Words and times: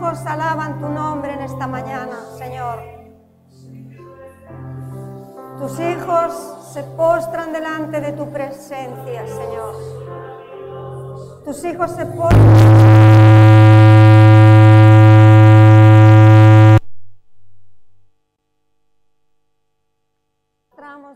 Hijos 0.00 0.24
alaban 0.24 0.80
tu 0.80 0.88
nombre 0.88 1.34
en 1.34 1.42
esta 1.42 1.66
mañana, 1.66 2.16
Señor. 2.38 2.78
Tus 5.58 5.78
hijos 5.78 6.72
se 6.72 6.82
postran 6.96 7.52
delante 7.52 8.00
de 8.00 8.12
tu 8.12 8.32
presencia, 8.32 9.26
Señor. 9.26 9.74
Tus 11.44 11.62
hijos 11.66 11.90
se 11.90 12.06
postran. 12.06 12.80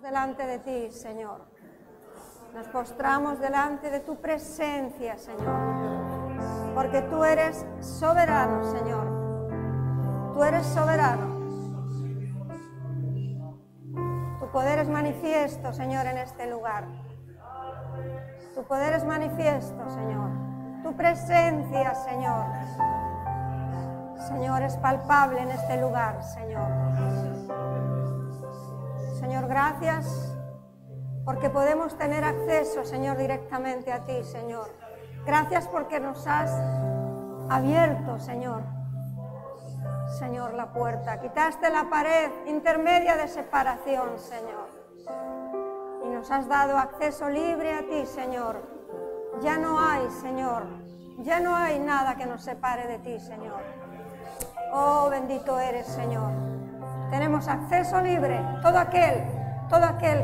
delante 0.02 0.46
de 0.46 0.58
ti, 0.58 0.90
Señor. 0.92 1.40
Nos 2.52 2.68
postramos 2.68 3.40
delante 3.40 3.88
de 3.88 4.00
tu 4.00 4.20
presencia, 4.20 5.16
Señor. 5.16 6.23
Porque 6.74 7.02
tú 7.02 7.24
eres 7.24 7.64
soberano, 7.80 8.64
Señor. 8.64 10.32
Tú 10.34 10.42
eres 10.42 10.66
soberano. 10.66 11.34
Tu 14.40 14.50
poder 14.50 14.80
es 14.80 14.88
manifiesto, 14.88 15.72
Señor, 15.72 16.06
en 16.06 16.18
este 16.18 16.50
lugar. 16.50 16.84
Tu 18.54 18.62
poder 18.64 18.94
es 18.94 19.04
manifiesto, 19.04 19.88
Señor. 19.88 20.30
Tu 20.82 20.96
presencia, 20.96 21.94
Señor. 21.94 22.44
Señor, 24.28 24.62
es 24.62 24.76
palpable 24.78 25.40
en 25.40 25.50
este 25.50 25.80
lugar, 25.80 26.22
Señor. 26.22 26.68
Señor, 29.20 29.46
gracias 29.46 30.34
porque 31.24 31.50
podemos 31.50 31.96
tener 31.96 32.24
acceso, 32.24 32.84
Señor, 32.84 33.16
directamente 33.16 33.92
a 33.92 34.04
ti, 34.04 34.22
Señor. 34.24 34.83
Gracias 35.26 35.66
porque 35.68 36.00
nos 36.00 36.26
has 36.26 36.50
abierto, 37.48 38.18
Señor. 38.18 38.62
Señor, 40.18 40.54
la 40.54 40.72
puerta. 40.72 41.20
Quitaste 41.20 41.70
la 41.70 41.88
pared 41.88 42.30
intermedia 42.46 43.16
de 43.16 43.26
separación, 43.28 44.18
Señor. 44.18 44.68
Y 46.04 46.08
nos 46.08 46.30
has 46.30 46.46
dado 46.46 46.76
acceso 46.78 47.28
libre 47.28 47.72
a 47.72 47.80
ti, 47.88 48.06
Señor. 48.06 48.62
Ya 49.40 49.56
no 49.56 49.80
hay, 49.80 50.08
Señor. 50.10 50.66
Ya 51.18 51.40
no 51.40 51.56
hay 51.56 51.78
nada 51.78 52.16
que 52.16 52.26
nos 52.26 52.42
separe 52.42 52.86
de 52.86 52.98
ti, 52.98 53.18
Señor. 53.18 53.62
Oh, 54.72 55.08
bendito 55.10 55.58
eres, 55.58 55.86
Señor. 55.86 56.30
Tenemos 57.10 57.48
acceso 57.48 58.00
libre. 58.00 58.40
Todo 58.62 58.78
aquel, 58.78 59.24
todo 59.68 59.84
aquel 59.84 60.22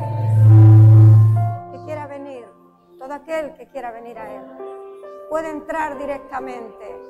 que 1.73 1.84
quiera 1.84 2.06
venir, 2.06 2.47
todo 2.98 3.15
aquel 3.15 3.55
que 3.55 3.67
quiera 3.69 3.91
venir 3.91 4.19
a 4.19 4.31
Él, 4.31 4.69
puede 5.30 5.48
entrar 5.48 5.96
directamente. 5.96 7.00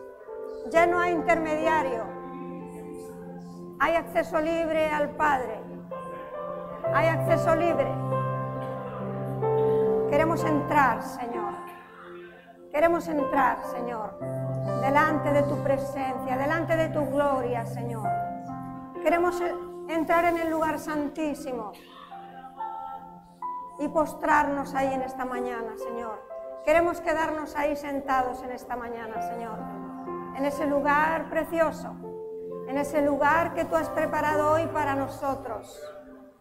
Ya 0.70 0.86
no 0.86 1.00
hay 1.00 1.12
intermediario. 1.14 2.04
Hay 3.80 3.96
acceso 3.96 4.38
libre 4.38 4.90
al 4.90 5.16
Padre. 5.16 5.58
Hay 6.94 7.08
acceso 7.08 7.56
libre. 7.56 7.90
Queremos 10.10 10.44
entrar, 10.44 11.02
Señor. 11.02 11.54
Queremos 12.70 13.08
entrar, 13.08 13.64
Señor, 13.64 14.18
delante 14.80 15.32
de 15.32 15.42
tu 15.42 15.56
presencia, 15.64 16.36
delante 16.36 16.76
de 16.76 16.88
tu 16.90 17.04
gloria, 17.06 17.66
Señor. 17.66 18.08
Queremos 19.02 19.42
entrar 19.88 20.26
en 20.26 20.36
el 20.36 20.50
lugar 20.50 20.78
santísimo 20.78 21.72
y 23.80 23.88
postrarnos 23.88 24.74
ahí 24.74 24.92
en 24.92 25.02
esta 25.02 25.24
mañana, 25.24 25.72
Señor. 25.78 26.29
Queremos 26.64 27.00
quedarnos 27.00 27.56
ahí 27.56 27.74
sentados 27.76 28.42
en 28.42 28.52
esta 28.52 28.76
mañana, 28.76 29.22
Señor. 29.22 29.58
En 30.36 30.44
ese 30.44 30.66
lugar 30.66 31.28
precioso, 31.30 31.94
en 32.68 32.78
ese 32.78 33.02
lugar 33.02 33.54
que 33.54 33.64
tú 33.64 33.76
has 33.76 33.88
preparado 33.90 34.52
hoy 34.52 34.66
para 34.66 34.94
nosotros, 34.94 35.80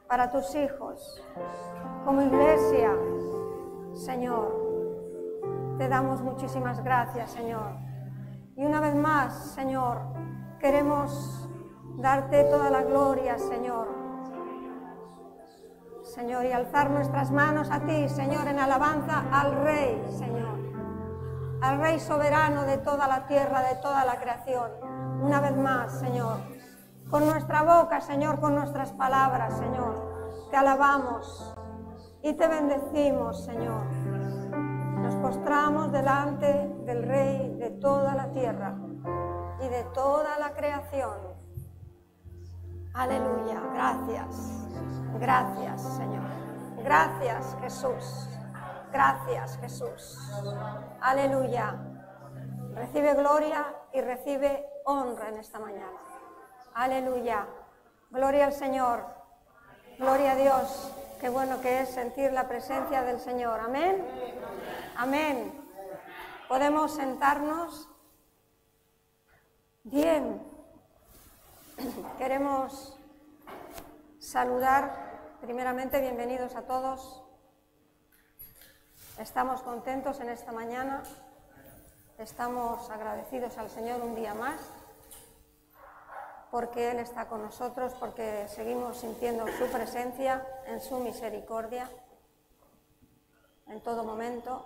para 0.08 0.30
tus 0.30 0.54
hijos, 0.56 1.24
como 2.06 2.22
iglesia, 2.22 2.92
Señor. 3.94 4.70
Te 5.78 5.88
damos 5.88 6.22
muchísimas 6.22 6.84
gracias, 6.84 7.32
Señor. 7.32 7.78
Y 8.56 8.66
una 8.66 8.82
vez 8.82 8.96
más, 8.96 9.54
Señor, 9.54 10.02
queremos 10.60 11.50
darte 11.98 12.44
toda 12.44 12.70
la 12.70 12.84
gloria, 12.84 13.38
Señor. 13.38 13.99
Señor, 16.10 16.44
y 16.46 16.52
alzar 16.52 16.90
nuestras 16.90 17.30
manos 17.30 17.70
a 17.70 17.82
ti, 17.82 18.10
Señor, 18.10 18.48
en 18.48 18.58
alabanza 18.58 19.26
al 19.32 19.54
Rey, 19.64 20.04
Señor. 20.18 20.58
Al 21.62 21.80
Rey 21.80 22.00
soberano 22.00 22.64
de 22.64 22.80
toda 22.80 23.08
la 23.08 23.28
tierra, 23.28 23.62
de 23.62 23.76
toda 23.76 24.04
la 24.06 24.20
creación. 24.20 24.72
Una 25.22 25.40
vez 25.40 25.56
más, 25.56 26.00
Señor. 26.00 26.40
Con 27.12 27.28
nuestra 27.28 27.62
boca, 27.62 28.02
Señor, 28.02 28.40
con 28.40 28.56
nuestras 28.56 28.92
palabras, 28.94 29.56
Señor. 29.60 30.50
Te 30.50 30.58
alabamos 30.58 31.56
y 32.24 32.34
te 32.34 32.48
bendecimos, 32.48 33.46
Señor. 33.46 33.86
Nos 35.02 35.14
postramos 35.16 35.92
delante 35.92 36.74
del 36.86 37.04
Rey 37.04 37.56
de 37.60 37.70
toda 37.70 38.16
la 38.16 38.32
tierra 38.32 38.76
y 39.62 39.70
de 39.70 39.84
toda 39.94 40.40
la 40.40 40.54
creación. 40.54 41.29
Aleluya, 42.94 43.62
gracias, 43.74 44.68
gracias 45.20 45.82
Señor. 45.82 46.24
Gracias 46.84 47.58
Jesús, 47.62 48.30
gracias 48.92 49.58
Jesús. 49.60 50.18
Aleluya. 51.02 51.78
Recibe 52.76 53.14
gloria 53.14 53.76
y 53.94 54.02
recibe 54.02 54.66
honra 54.86 55.30
en 55.30 55.38
esta 55.38 55.60
mañana. 55.60 55.98
Aleluya. 56.74 57.46
Gloria 58.10 58.46
al 58.46 58.54
Señor. 58.54 59.06
Gloria 59.98 60.32
a 60.32 60.36
Dios. 60.36 60.92
Qué 61.20 61.30
bueno 61.30 61.60
que 61.60 61.82
es 61.82 61.90
sentir 61.90 62.32
la 62.32 62.48
presencia 62.48 63.04
del 63.04 63.20
Señor. 63.20 63.60
Amén. 63.60 64.06
Amén. 64.96 65.52
Podemos 66.48 66.96
sentarnos. 66.96 67.90
Bien. 69.84 70.49
Queremos 72.18 72.98
saludar, 74.20 75.38
primeramente, 75.40 76.02
bienvenidos 76.02 76.56
a 76.56 76.64
todos. 76.64 77.24
Estamos 79.18 79.62
contentos 79.62 80.20
en 80.20 80.30
esta 80.30 80.52
mañana. 80.52 81.04
Estamos 82.18 82.90
agradecidos 82.90 83.58
al 83.58 83.70
Señor 83.70 84.02
un 84.02 84.16
día 84.16 84.34
más 84.34 84.60
porque 86.52 86.92
Él 86.92 87.00
está 87.00 87.28
con 87.28 87.44
nosotros, 87.44 87.94
porque 88.00 88.48
seguimos 88.50 88.98
sintiendo 88.98 89.46
su 89.48 89.66
presencia 89.68 90.46
en 90.66 90.82
su 90.82 91.00
misericordia 91.00 91.90
en 93.68 93.80
todo 93.82 94.04
momento. 94.04 94.66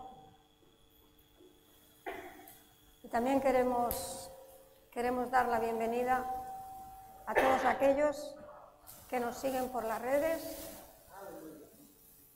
Y 3.04 3.07
también 3.09 3.42
queremos, 3.42 4.31
queremos 4.92 5.30
dar 5.30 5.48
la 5.50 5.59
bienvenida 5.59 6.43
a 7.25 7.34
todos 7.34 7.66
aquellos 7.66 8.36
que 9.10 9.20
nos 9.20 9.38
siguen 9.38 9.70
por 9.70 9.84
las 9.84 10.02
redes. 10.02 10.70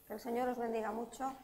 Que 0.06 0.14
el 0.14 0.20
Señor 0.20 0.48
os 0.50 0.58
bendiga 0.58 0.92
mucho. 0.92 1.36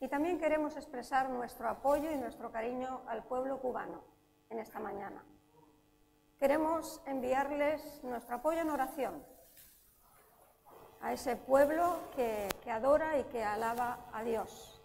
Y 0.00 0.08
también 0.08 0.38
queremos 0.38 0.76
expresar 0.76 1.30
nuestro 1.30 1.68
apoyo 1.68 2.10
y 2.10 2.16
nuestro 2.16 2.52
cariño 2.52 3.02
al 3.08 3.24
pueblo 3.24 3.60
cubano 3.60 4.04
en 4.50 4.58
esta 4.58 4.78
mañana. 4.78 5.24
Queremos 6.38 7.00
enviarles 7.06 8.04
nuestro 8.04 8.36
apoyo 8.36 8.60
en 8.60 8.70
oración 8.70 9.24
a 11.00 11.12
ese 11.12 11.36
pueblo 11.36 12.10
que, 12.14 12.48
que, 12.62 12.70
adora 12.70 13.18
y 13.18 13.24
que 13.24 13.42
alaba 13.42 14.06
a 14.12 14.22
Dios. 14.22 14.82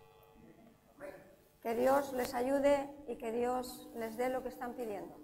Que 1.62 1.76
Dios 1.76 2.14
les 2.14 2.34
ayude 2.34 2.90
y 3.08 3.18
que 3.18 3.32
Dios 3.32 3.90
les 3.96 4.18
dé 4.18 4.30
lo 4.30 4.42
que 4.42 4.50
están 4.50 4.74
pidiendo. 4.74 5.16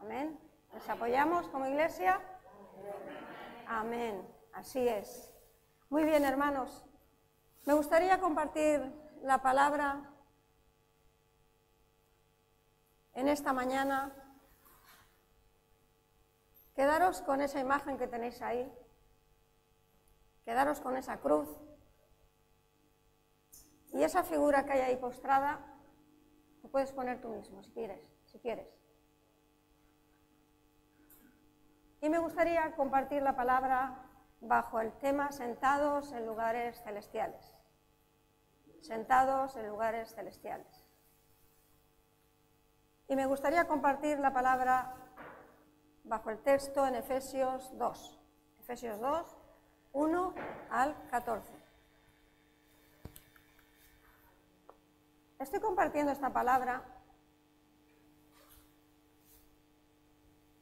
Amén. 0.00 0.38
¿Les 0.72 0.88
apoyamos 0.88 1.48
como 1.48 1.66
iglesia? 1.66 2.20
Amén. 3.66 4.26
Así 4.52 4.86
es. 4.88 5.32
Muy 5.88 6.04
bien, 6.04 6.24
hermanos. 6.24 6.84
Me 7.66 7.74
gustaría 7.74 8.20
compartir 8.20 8.80
la 9.22 9.42
palabra 9.42 10.10
en 13.14 13.28
esta 13.28 13.52
mañana. 13.52 14.12
Quedaros 16.74 17.20
con 17.22 17.40
esa 17.40 17.60
imagen 17.60 17.98
que 17.98 18.06
tenéis 18.06 18.40
ahí. 18.40 18.72
Quedaros 20.44 20.80
con 20.80 20.96
esa 20.96 21.20
cruz. 21.20 21.48
Y 23.92 24.02
esa 24.04 24.22
figura 24.22 24.64
que 24.64 24.72
hay 24.72 24.80
ahí 24.80 24.96
postrada, 24.96 25.60
lo 26.62 26.70
puedes 26.70 26.92
poner 26.92 27.20
tú 27.20 27.28
mismo 27.28 27.62
si 27.62 27.72
quieres. 27.72 28.00
si 28.26 28.38
quieres. 28.38 28.79
Y 32.00 32.08
me 32.08 32.18
gustaría 32.18 32.74
compartir 32.76 33.22
la 33.22 33.36
palabra 33.36 33.96
bajo 34.40 34.80
el 34.80 34.92
tema 34.92 35.32
sentados 35.32 36.12
en 36.12 36.26
lugares 36.26 36.82
celestiales. 36.82 37.54
Sentados 38.80 39.56
en 39.56 39.68
lugares 39.68 40.14
celestiales. 40.14 40.86
Y 43.06 43.16
me 43.16 43.26
gustaría 43.26 43.66
compartir 43.66 44.18
la 44.18 44.32
palabra 44.32 44.94
bajo 46.04 46.30
el 46.30 46.38
texto 46.38 46.86
en 46.86 46.94
Efesios 46.94 47.76
2. 47.76 48.20
Efesios 48.60 48.98
2, 49.00 49.36
1 49.92 50.34
al 50.70 50.96
14. 51.10 51.52
Estoy 55.38 55.60
compartiendo 55.60 56.12
esta 56.12 56.30
palabra 56.30 56.82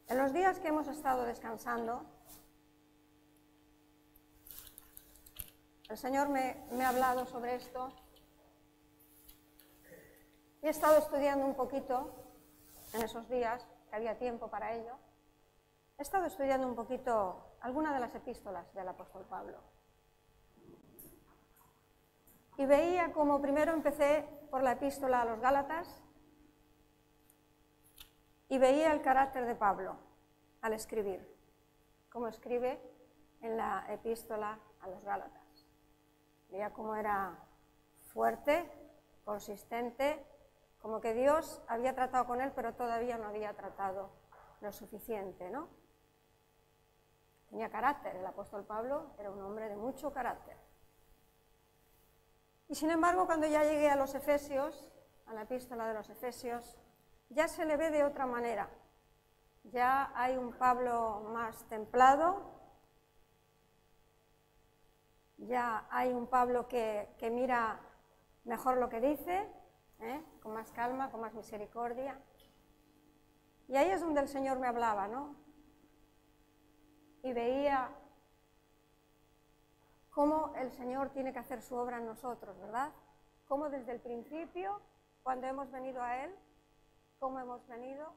en 0.09 0.17
los 0.17 0.33
días 0.33 0.59
que 0.59 0.69
hemos 0.69 0.89
estado 0.89 1.25
descansando. 1.25 2.03
El 5.89 5.99
Señor 5.99 6.29
me, 6.29 6.57
ha 6.83 6.89
hablado 6.89 7.27
sobre 7.27 7.57
esto. 7.57 7.93
He 10.63 10.71
estado 10.71 10.99
estudiando 10.99 11.47
un 11.47 11.55
poquito 11.55 12.15
en 12.95 13.03
esos 13.03 13.29
días, 13.29 13.67
que 13.89 13.97
había 13.97 14.19
tiempo 14.19 14.49
para 14.49 14.75
ello. 14.75 14.95
He 15.99 16.03
estado 16.03 16.27
estudiando 16.27 16.67
un 16.67 16.75
poquito 16.75 17.57
alguna 17.61 17.93
de 17.93 18.01
las 18.01 18.15
epístolas 18.15 18.73
del 18.75 18.89
apóstol 18.89 19.27
Pablo. 19.29 19.59
Y 22.57 22.67
veía 22.67 23.13
como 23.13 23.41
primero 23.41 23.73
empecé 23.73 24.27
por 24.51 24.63
la 24.63 24.73
epístola 24.73 25.23
a 25.23 25.25
los 25.27 25.41
Gálatas 25.41 26.03
y 28.49 28.59
veía 28.59 28.93
el 28.93 29.03
carácter 29.03 29.47
de 29.47 29.55
Pablo 29.55 29.97
al 30.63 30.73
escribir, 30.73 31.27
como 32.11 32.29
escribe 32.29 32.81
en 33.43 33.57
la 33.57 33.85
epístola 33.89 34.59
a 34.81 34.89
los 34.89 35.05
Gálatas. 35.05 35.67
Veía 36.51 36.73
cómo 36.73 36.97
era 36.97 37.39
fuerte, 38.13 38.71
consistente, 39.25 40.25
como 40.81 41.01
que 41.01 41.13
Dios 41.13 41.63
había 41.69 41.95
tratado 41.95 42.27
con 42.27 42.41
él, 42.41 42.53
pero 42.55 42.75
todavía 42.75 43.19
no 43.19 43.29
había 43.29 43.53
tratado 43.55 44.11
lo 44.61 44.73
suficiente, 44.73 45.51
¿no? 45.51 45.69
Tenía 47.51 47.71
carácter, 47.71 48.17
el 48.17 48.27
apóstol 48.27 48.65
Pablo 48.65 49.13
era 49.19 49.31
un 49.31 49.41
hombre 49.43 49.69
de 49.69 49.77
mucho 49.77 50.13
carácter. 50.13 50.57
Y 52.69 52.75
sin 52.75 52.91
embargo, 52.91 53.27
cuando 53.27 53.47
ya 53.47 53.63
llegué 53.65 53.89
a 53.89 53.97
los 53.97 54.15
Efesios, 54.15 54.93
a 55.27 55.33
la 55.33 55.43
epístola 55.43 55.87
de 55.89 55.95
los 55.95 56.11
Efesios, 56.11 56.79
ya 57.31 57.49
se 57.49 57.65
le 57.65 57.77
ve 57.77 57.91
de 57.91 58.05
otra 58.05 58.27
manera. 58.27 58.69
Ya 59.65 60.13
hay 60.15 60.37
un 60.37 60.53
Pablo 60.53 61.21
más 61.33 61.65
templado, 61.69 62.59
ya 65.37 65.87
hay 65.91 66.13
un 66.13 66.27
Pablo 66.27 66.69
que, 66.69 67.09
mira 67.31 67.81
mejor 68.45 68.79
lo 68.79 68.89
que 68.89 69.01
dice, 69.01 69.47
¿eh? 70.01 70.25
con 70.43 70.55
más 70.55 70.73
calma, 70.73 71.11
con 71.11 71.21
más 71.21 71.35
misericordia. 71.35 72.19
Y 73.69 73.77
ahí 73.77 73.91
es 73.91 74.01
donde 74.01 74.21
el 74.21 74.29
Señor 74.29 74.59
me 74.59 74.67
hablaba, 74.67 75.07
¿no? 75.09 75.37
Y 77.23 77.33
veía 77.35 77.91
cómo 80.11 80.55
el 80.57 80.73
Señor 80.73 81.11
tiene 81.11 81.33
que 81.33 81.39
hacer 81.41 81.61
su 81.61 81.77
obra 81.77 81.99
en 81.99 82.07
nosotros, 82.07 82.59
¿verdad? 82.59 82.91
Cómo 83.47 83.69
desde 83.69 83.93
el 83.93 84.01
principio, 84.01 84.81
cuando 85.23 85.47
hemos 85.47 85.71
venido 85.71 86.03
a 86.03 86.25
Él, 86.25 86.35
cómo 87.19 87.39
hemos 87.39 87.67
venido 87.67 88.15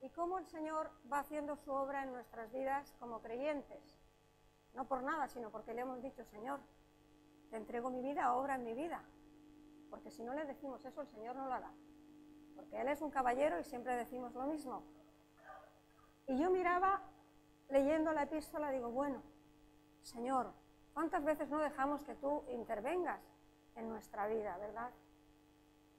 y 0.00 0.10
cómo 0.10 0.38
el 0.38 0.46
Señor 0.46 0.90
va 1.12 1.20
haciendo 1.20 1.56
su 1.56 1.72
obra 1.72 2.04
en 2.04 2.12
nuestras 2.12 2.52
vidas 2.52 2.94
como 2.98 3.20
creyentes. 3.20 3.98
No 4.74 4.86
por 4.86 5.02
nada, 5.02 5.28
sino 5.28 5.50
porque 5.50 5.74
le 5.74 5.82
hemos 5.82 6.02
dicho, 6.02 6.24
Señor, 6.24 6.60
te 7.50 7.56
entrego 7.56 7.90
mi 7.90 8.02
vida, 8.02 8.34
obra 8.34 8.54
en 8.54 8.64
mi 8.64 8.74
vida. 8.74 9.02
Porque 9.90 10.10
si 10.10 10.22
no 10.22 10.34
le 10.34 10.44
decimos 10.44 10.84
eso, 10.84 11.00
el 11.00 11.08
Señor 11.08 11.36
no 11.36 11.46
lo 11.46 11.52
hará. 11.52 11.72
Porque 12.54 12.80
Él 12.80 12.88
es 12.88 13.00
un 13.00 13.10
caballero 13.10 13.58
y 13.58 13.64
siempre 13.64 13.96
decimos 13.96 14.34
lo 14.34 14.46
mismo. 14.46 14.82
Y 16.26 16.38
yo 16.38 16.50
miraba, 16.50 17.02
leyendo 17.68 18.12
la 18.12 18.24
epístola, 18.24 18.70
digo, 18.70 18.90
bueno, 18.90 19.22
Señor, 20.02 20.52
¿Cuántas 20.98 21.24
veces 21.24 21.48
no 21.48 21.60
dejamos 21.60 22.02
que 22.02 22.16
tú 22.16 22.42
intervengas 22.50 23.20
en 23.76 23.88
nuestra 23.88 24.26
vida, 24.26 24.58
verdad? 24.58 24.90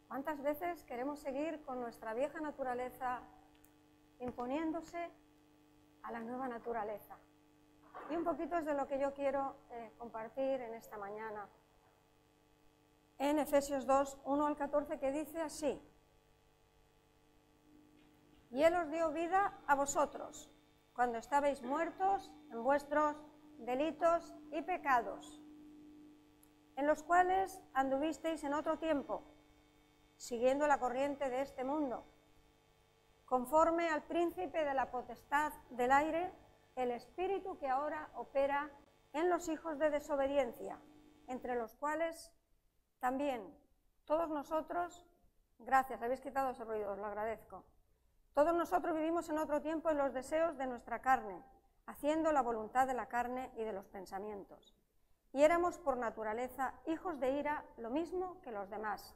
¿Cuántas 0.10 0.42
veces 0.42 0.84
queremos 0.86 1.20
seguir 1.20 1.62
con 1.62 1.80
nuestra 1.80 2.16
vieja 2.16 2.42
naturaleza 2.42 3.20
imponiéndose 4.20 5.12
a 6.02 6.12
la 6.12 6.20
nueva 6.22 6.48
naturaleza? 6.48 7.16
Y 8.10 8.16
un 8.16 8.24
poquito 8.24 8.58
es 8.58 8.66
de 8.66 8.74
lo 8.74 8.88
que 8.88 8.98
yo 8.98 9.14
quiero 9.14 9.56
eh, 9.70 9.94
compartir 10.00 10.62
en 10.62 10.74
esta 10.74 10.98
mañana. 10.98 11.48
En 13.20 13.38
Efesios 13.38 13.86
2, 13.86 14.18
1 14.26 14.48
al 14.48 14.58
14, 14.58 14.98
que 14.98 15.12
dice 15.12 15.42
así, 15.42 15.80
y 18.50 18.64
Él 18.64 18.74
os 18.74 18.90
dio 18.90 19.12
vida 19.12 19.60
a 19.68 19.76
vosotros, 19.76 20.50
cuando 20.96 21.20
estabais 21.20 21.62
muertos 21.62 22.32
en 22.50 22.64
vuestros 22.64 23.16
delitos 23.60 24.34
y 24.52 24.64
pecados, 24.64 25.40
en 26.78 26.88
los 26.88 27.04
cuales 27.04 27.62
anduvisteis 27.76 28.44
en 28.44 28.56
otro 28.56 28.80
tiempo, 28.80 29.24
siguiendo 30.20 30.68
la 30.68 30.80
corriente 30.80 31.30
de 31.30 31.42
este 31.42 31.64
mundo, 31.64 32.06
conforme 33.26 33.90
al 33.90 34.04
príncipe 34.04 34.66
de 34.66 34.74
la 34.74 34.92
potestad 34.92 35.54
del 35.72 35.92
aire, 35.92 36.32
el 36.76 36.92
espíritu 36.92 37.58
que 37.58 37.70
ahora 37.70 38.10
opera 38.16 38.70
en 39.14 39.30
los 39.30 39.48
hijos 39.48 39.80
de 39.80 39.90
desobediencia, 39.90 40.78
entre 41.28 41.56
los 41.56 41.74
cuales 41.76 42.32
también 43.00 43.42
todos 44.06 44.30
nosotros, 44.30 45.08
gracias, 45.58 46.02
habéis 46.02 46.22
quitado 46.22 46.52
ese 46.52 46.66
ruido, 46.66 46.92
os 46.92 47.00
lo 47.00 47.06
agradezco, 47.06 47.64
todos 48.34 48.54
nosotros 48.54 48.94
vivimos 48.94 49.30
en 49.30 49.38
otro 49.38 49.62
tiempo 49.62 49.90
en 49.90 49.98
los 49.98 50.14
deseos 50.14 50.58
de 50.58 50.68
nuestra 50.68 51.02
carne 51.02 51.42
haciendo 51.90 52.32
la 52.32 52.44
voluntad 52.44 52.86
de 52.86 52.94
la 52.94 53.08
carne 53.08 53.52
y 53.56 53.64
de 53.64 53.74
los 53.74 53.88
pensamientos. 53.88 54.76
Y 55.34 55.42
éramos 55.42 55.80
por 55.80 55.98
naturaleza 55.98 56.76
hijos 56.86 57.20
de 57.20 57.32
ira 57.32 57.66
lo 57.78 57.90
mismo 57.90 58.40
que 58.42 58.52
los 58.52 58.70
demás. 58.70 59.16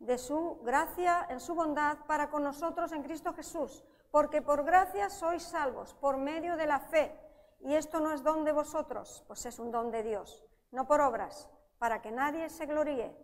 de 0.00 0.18
su 0.18 0.58
gracia 0.62 1.26
en 1.28 1.40
su 1.40 1.54
bondad 1.54 1.98
para 2.06 2.30
con 2.30 2.42
nosotros 2.42 2.90
en 2.92 3.02
Cristo 3.02 3.32
Jesús, 3.34 3.84
porque 4.10 4.42
por 4.42 4.64
gracia 4.64 5.08
sois 5.08 5.42
salvos, 5.42 5.94
por 5.94 6.16
medio 6.16 6.56
de 6.56 6.66
la 6.66 6.80
fe, 6.80 7.14
y 7.60 7.74
esto 7.74 8.00
no 8.00 8.12
es 8.12 8.22
don 8.22 8.44
de 8.44 8.52
vosotros, 8.52 9.22
pues 9.26 9.44
es 9.46 9.58
un 9.58 9.70
don 9.70 9.90
de 9.90 10.02
Dios, 10.02 10.42
no 10.72 10.86
por 10.86 11.02
obras, 11.02 11.48
para 11.78 12.00
que 12.00 12.10
nadie 12.10 12.48
se 12.48 12.66
gloríe, 12.66 13.14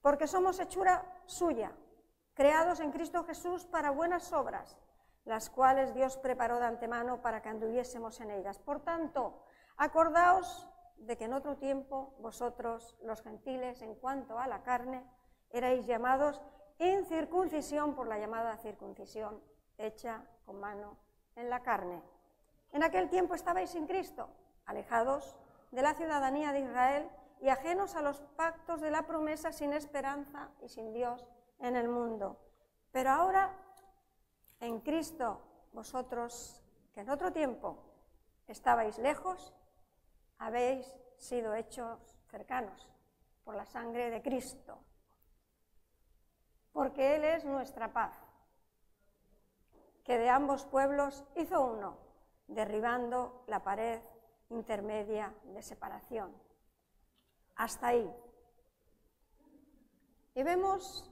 porque 0.00 0.28
somos 0.28 0.60
hechura 0.60 1.04
suya, 1.26 1.72
creados 2.34 2.78
en 2.80 2.92
Cristo 2.92 3.24
Jesús 3.24 3.66
para 3.66 3.90
buenas 3.90 4.32
obras, 4.32 4.78
las 5.24 5.50
cuales 5.50 5.94
Dios 5.94 6.16
preparó 6.16 6.58
de 6.60 6.66
antemano 6.66 7.20
para 7.20 7.42
que 7.42 7.48
anduviésemos 7.48 8.20
en 8.20 8.30
ellas. 8.30 8.58
Por 8.58 8.80
tanto, 8.80 9.42
acordaos 9.76 10.68
de 10.96 11.16
que 11.16 11.24
en 11.24 11.34
otro 11.34 11.56
tiempo 11.56 12.14
vosotros, 12.20 12.96
los 13.02 13.20
gentiles, 13.20 13.82
en 13.82 13.94
cuanto 13.96 14.38
a 14.38 14.46
la 14.46 14.62
carne, 14.62 15.04
erais 15.50 15.86
llamados 15.86 16.40
incircuncisión 16.78 17.94
por 17.94 18.06
la 18.06 18.18
llamada 18.18 18.56
circuncisión 18.56 19.40
hecha 19.76 20.24
con 20.46 20.60
mano 20.60 20.96
en 21.36 21.50
la 21.50 21.60
carne. 21.62 22.02
En 22.72 22.82
aquel 22.82 23.08
tiempo 23.08 23.34
estabais 23.34 23.70
sin 23.70 23.86
Cristo, 23.86 24.28
alejados 24.66 25.36
de 25.70 25.82
la 25.82 25.94
ciudadanía 25.94 26.52
de 26.52 26.60
Israel 26.60 27.10
y 27.40 27.48
ajenos 27.48 27.94
a 27.96 28.02
los 28.02 28.20
pactos 28.36 28.80
de 28.80 28.90
la 28.90 29.06
promesa, 29.06 29.52
sin 29.52 29.72
esperanza 29.72 30.50
y 30.62 30.68
sin 30.68 30.92
Dios 30.92 31.26
en 31.58 31.76
el 31.76 31.88
mundo. 31.88 32.38
Pero 32.92 33.10
ahora 33.10 33.54
en 34.60 34.80
Cristo 34.80 35.40
vosotros, 35.72 36.62
que 36.92 37.00
en 37.00 37.10
otro 37.10 37.32
tiempo 37.32 37.78
estabais 38.46 38.98
lejos, 38.98 39.54
habéis 40.38 40.86
sido 41.16 41.54
hechos 41.54 42.18
cercanos 42.30 42.88
por 43.44 43.54
la 43.54 43.66
sangre 43.66 44.10
de 44.10 44.22
Cristo, 44.22 44.78
porque 46.72 47.16
Él 47.16 47.24
es 47.24 47.44
nuestra 47.44 47.92
paz, 47.92 48.12
que 50.04 50.18
de 50.18 50.30
ambos 50.30 50.64
pueblos 50.66 51.24
hizo 51.36 51.60
uno, 51.64 51.98
derribando 52.46 53.44
la 53.46 53.62
pared 53.62 54.00
intermedia 54.50 55.34
de 55.44 55.62
separación. 55.62 56.34
Hasta 57.56 57.88
ahí. 57.88 58.10
Y 60.34 60.42
vemos, 60.42 61.10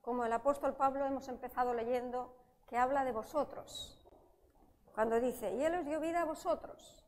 como 0.00 0.24
el 0.24 0.32
apóstol 0.32 0.74
Pablo 0.74 1.04
hemos 1.06 1.28
empezado 1.28 1.74
leyendo, 1.74 2.36
que 2.68 2.76
habla 2.76 3.04
de 3.04 3.12
vosotros. 3.12 3.96
Cuando 4.94 5.20
dice, 5.20 5.54
y 5.54 5.64
Él 5.64 5.74
os 5.74 5.86
dio 5.86 6.00
vida 6.00 6.22
a 6.22 6.24
vosotros. 6.24 7.04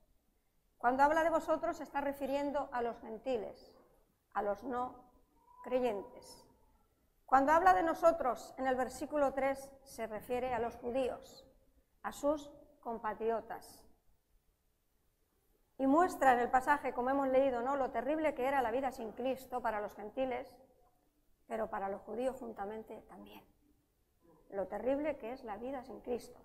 Cuando 0.78 1.04
habla 1.04 1.22
de 1.22 1.30
vosotros 1.30 1.76
se 1.76 1.84
está 1.84 2.00
refiriendo 2.00 2.68
a 2.72 2.82
los 2.82 2.98
gentiles, 3.00 3.76
a 4.34 4.42
los 4.42 4.62
no 4.64 4.94
creyentes. 5.62 6.41
Cuando 7.32 7.52
habla 7.52 7.72
de 7.72 7.82
nosotros 7.82 8.52
en 8.58 8.66
el 8.66 8.76
versículo 8.76 9.32
3 9.32 9.72
se 9.84 10.06
refiere 10.06 10.52
a 10.52 10.58
los 10.58 10.76
judíos, 10.76 11.46
a 12.02 12.12
sus 12.12 12.52
compatriotas. 12.80 13.88
Y 15.78 15.86
muestra 15.86 16.34
en 16.34 16.40
el 16.40 16.50
pasaje, 16.50 16.92
como 16.92 17.08
hemos 17.08 17.28
leído, 17.28 17.62
¿no? 17.62 17.76
lo 17.76 17.90
terrible 17.90 18.34
que 18.34 18.44
era 18.44 18.60
la 18.60 18.70
vida 18.70 18.92
sin 18.92 19.12
Cristo 19.12 19.62
para 19.62 19.80
los 19.80 19.94
gentiles, 19.94 20.54
pero 21.46 21.70
para 21.70 21.88
los 21.88 22.02
judíos 22.02 22.36
juntamente 22.38 23.02
también. 23.08 23.42
Lo 24.50 24.66
terrible 24.68 25.16
que 25.16 25.32
es 25.32 25.42
la 25.42 25.56
vida 25.56 25.82
sin 25.84 26.02
Cristo. 26.02 26.38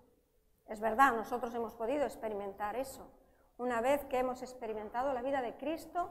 Es 0.68 0.80
verdad, 0.80 1.12
nosotros 1.12 1.52
hemos 1.52 1.74
podido 1.74 2.04
experimentar 2.04 2.76
eso. 2.76 3.12
Una 3.58 3.82
vez 3.82 4.06
que 4.06 4.20
hemos 4.20 4.40
experimentado 4.40 5.12
la 5.12 5.20
vida 5.20 5.42
de 5.42 5.54
Cristo 5.58 6.10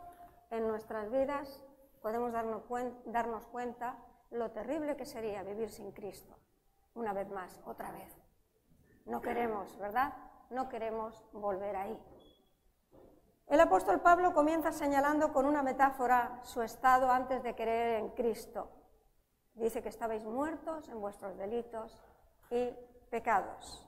en 0.51 0.67
nuestras 0.67 1.10
vidas, 1.10 1.63
podemos 2.03 2.31
darnos, 2.31 3.48
cuenta 3.48 3.98
lo 4.31 4.51
terrible 4.51 4.96
que 4.96 5.05
sería 5.05 5.43
vivir 5.43 5.69
sin 5.69 5.91
Cristo. 5.91 6.36
Una 6.96 7.13
vez 7.13 7.29
más, 7.29 7.62
otra 7.65 7.91
vez. 7.91 8.17
No 9.05 9.22
queremos, 9.22 9.77
¿verdad? 9.77 10.13
No 10.50 10.67
queremos 10.69 11.24
volver 11.31 11.75
ahí. 11.75 12.00
El 13.48 13.62
apóstol 13.62 14.01
Pablo 14.01 14.34
comienza 14.34 14.72
señalando 14.72 15.31
con 15.31 15.46
una 15.46 15.63
metáfora 15.63 16.41
su 16.43 16.62
estado 16.62 17.10
antes 17.10 17.43
de 17.43 17.55
creer 17.55 18.01
en 18.01 18.10
Cristo. 18.10 18.69
Dice 19.53 19.81
que 19.81 19.89
estabais 19.89 20.25
muertos 20.25 20.89
en 20.89 21.00
vuestros 21.00 21.38
delitos 21.38 21.98
y 22.51 22.75
pecados. 23.10 23.88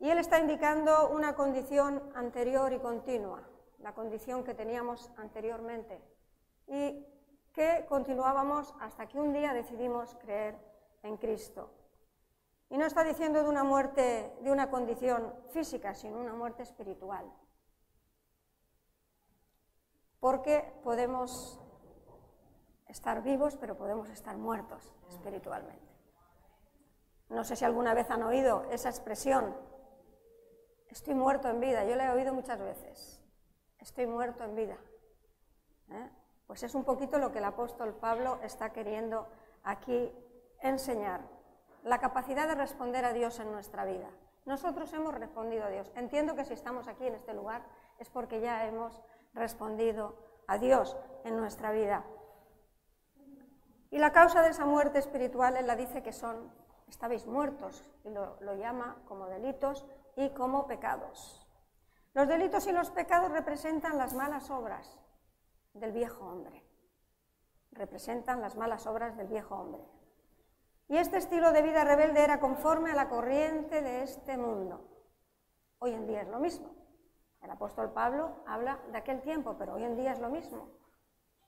Y 0.00 0.10
él 0.10 0.18
está 0.18 0.40
indicando 0.40 1.10
una 1.10 1.34
condición 1.34 2.10
anterior 2.14 2.72
y 2.72 2.78
continua, 2.80 3.48
la 3.78 3.94
condición 3.94 4.42
que 4.42 4.54
teníamos 4.54 5.10
anteriormente. 5.16 6.02
Y 6.66 7.06
que 7.52 7.86
continuábamos 7.88 8.74
hasta 8.80 9.06
que 9.06 9.18
un 9.18 9.32
día 9.32 9.52
decidimos 9.52 10.14
creer 10.16 10.56
en 11.02 11.16
Cristo. 11.16 11.70
Y 12.68 12.78
no 12.78 12.86
está 12.86 13.02
diciendo 13.02 13.42
de 13.42 13.48
una 13.48 13.64
muerte, 13.64 14.36
de 14.40 14.52
una 14.52 14.70
condición 14.70 15.34
física, 15.50 15.94
sino 15.94 16.18
una 16.18 16.34
muerte 16.34 16.62
espiritual. 16.62 17.24
Porque 20.20 20.72
podemos 20.84 21.60
estar 22.86 23.22
vivos, 23.22 23.56
pero 23.56 23.76
podemos 23.76 24.08
estar 24.10 24.36
muertos 24.36 24.94
espiritualmente. 25.08 25.90
No 27.28 27.44
sé 27.44 27.56
si 27.56 27.64
alguna 27.64 27.94
vez 27.94 28.10
han 28.10 28.22
oído 28.22 28.64
esa 28.70 28.88
expresión, 28.88 29.56
estoy 30.88 31.14
muerto 31.14 31.48
en 31.48 31.60
vida. 31.60 31.84
Yo 31.84 31.96
la 31.96 32.06
he 32.06 32.10
oído 32.10 32.34
muchas 32.34 32.60
veces, 32.60 33.22
estoy 33.78 34.06
muerto 34.06 34.44
en 34.44 34.54
vida. 34.54 34.78
¿Eh? 35.90 36.10
Pues 36.50 36.64
es 36.64 36.74
un 36.74 36.82
poquito 36.82 37.16
lo 37.18 37.30
que 37.30 37.38
el 37.38 37.44
apóstol 37.44 37.94
Pablo 37.94 38.40
está 38.42 38.70
queriendo 38.70 39.28
aquí 39.62 40.12
enseñar, 40.58 41.20
la 41.84 42.00
capacidad 42.00 42.48
de 42.48 42.56
responder 42.56 43.04
a 43.04 43.12
Dios 43.12 43.38
en 43.38 43.52
nuestra 43.52 43.84
vida. 43.84 44.10
Nosotros 44.46 44.92
hemos 44.92 45.14
respondido 45.14 45.62
a 45.62 45.68
Dios. 45.68 45.92
Entiendo 45.94 46.34
que 46.34 46.44
si 46.44 46.54
estamos 46.54 46.88
aquí 46.88 47.06
en 47.06 47.14
este 47.14 47.34
lugar 47.34 47.62
es 48.00 48.10
porque 48.10 48.40
ya 48.40 48.66
hemos 48.66 49.00
respondido 49.32 50.16
a 50.48 50.58
Dios 50.58 50.96
en 51.22 51.36
nuestra 51.36 51.70
vida. 51.70 52.04
Y 53.92 53.98
la 53.98 54.10
causa 54.10 54.42
de 54.42 54.50
esa 54.50 54.66
muerte 54.66 54.98
espiritual, 54.98 55.56
él 55.56 55.68
la 55.68 55.76
dice 55.76 56.02
que 56.02 56.12
son, 56.12 56.52
estabais 56.88 57.28
muertos, 57.28 57.88
y 58.02 58.10
lo, 58.10 58.40
lo 58.40 58.56
llama 58.56 58.96
como 59.06 59.28
delitos 59.28 59.86
y 60.16 60.30
como 60.30 60.66
pecados. 60.66 61.46
Los 62.12 62.26
delitos 62.26 62.66
y 62.66 62.72
los 62.72 62.90
pecados 62.90 63.30
representan 63.30 63.96
las 63.96 64.14
malas 64.14 64.50
obras, 64.50 64.98
del 65.74 65.92
viejo 65.92 66.24
hombre. 66.24 66.64
Representan 67.72 68.40
las 68.40 68.56
malas 68.56 68.86
obras 68.86 69.16
del 69.16 69.28
viejo 69.28 69.54
hombre. 69.54 69.82
Y 70.88 70.96
este 70.96 71.18
estilo 71.18 71.52
de 71.52 71.62
vida 71.62 71.84
rebelde 71.84 72.22
era 72.22 72.40
conforme 72.40 72.90
a 72.90 72.96
la 72.96 73.08
corriente 73.08 73.80
de 73.80 74.02
este 74.02 74.36
mundo. 74.36 74.88
Hoy 75.78 75.92
en 75.92 76.06
día 76.06 76.22
es 76.22 76.28
lo 76.28 76.40
mismo. 76.40 76.74
El 77.40 77.50
apóstol 77.50 77.92
Pablo 77.92 78.42
habla 78.46 78.80
de 78.90 78.98
aquel 78.98 79.22
tiempo, 79.22 79.56
pero 79.56 79.74
hoy 79.74 79.84
en 79.84 79.96
día 79.96 80.12
es 80.12 80.20
lo 80.20 80.28
mismo. 80.28 80.68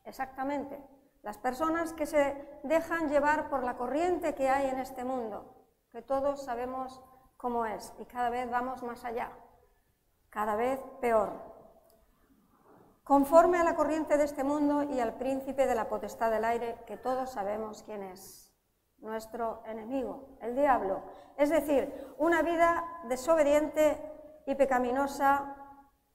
Exactamente. 0.05 0.81
Las 1.23 1.39
personas 1.39 1.93
que 1.93 2.07
se 2.07 2.61
dejan 2.63 3.09
llevar 3.09 3.51
por 3.51 3.63
la 3.63 3.77
corriente 3.77 4.35
que 4.35 4.49
hay 4.49 4.69
en 4.69 4.79
este 4.79 5.05
mundo, 5.05 5.55
que 5.91 6.03
todos 6.03 6.45
sabemos 6.45 7.03
cómo 7.37 7.67
es, 7.67 7.93
y 7.99 8.05
cada 8.07 8.31
vez 8.31 8.51
vamos 8.51 8.83
más 8.83 9.05
allá, 9.05 9.31
cada 10.31 10.57
vez 10.57 10.81
peor 11.01 11.52
conforme 13.05 13.59
a 13.59 13.65
la 13.65 13.75
corriente 13.75 14.17
de 14.17 14.25
este 14.25 14.45
mundo 14.45 14.85
y 14.85 15.01
al 15.01 15.15
príncipe 15.15 15.67
de 15.67 15.75
la 15.75 15.89
potestad 15.89 16.31
del 16.31 16.45
aire, 16.45 16.77
que 16.87 16.97
todos 16.97 17.31
sabemos 17.31 17.83
quién 17.83 18.03
es, 18.03 18.55
nuestro 18.99 19.63
enemigo, 19.67 20.37
el 20.41 20.55
diablo. 20.55 21.03
Es 21.37 21.51
decir, 21.51 22.15
una 22.19 22.43
vida 22.43 23.03
desobediente 23.09 24.01
y 24.47 24.55
pecaminosa 24.55 25.57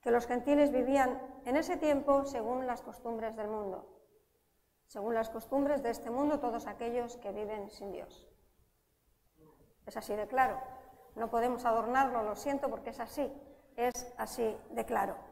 que 0.00 0.10
los 0.10 0.26
gentiles 0.26 0.72
vivían 0.72 1.20
en 1.44 1.56
ese 1.56 1.76
tiempo 1.76 2.24
según 2.24 2.66
las 2.66 2.82
costumbres 2.82 3.36
del 3.36 3.48
mundo, 3.48 3.86
según 4.86 5.14
las 5.14 5.28
costumbres 5.28 5.82
de 5.82 5.90
este 5.90 6.10
mundo, 6.10 6.40
todos 6.40 6.66
aquellos 6.66 7.18
que 7.18 7.32
viven 7.32 7.68
sin 7.70 7.92
Dios. 7.92 8.28
Es 9.86 9.96
así 9.96 10.14
de 10.14 10.26
claro. 10.26 10.58
No 11.14 11.30
podemos 11.30 11.64
adornarlo, 11.64 12.22
lo 12.22 12.36
siento, 12.36 12.70
porque 12.70 12.90
es 12.90 13.00
así, 13.00 13.32
es 13.76 14.14
así 14.16 14.56
de 14.70 14.84
claro. 14.84 15.27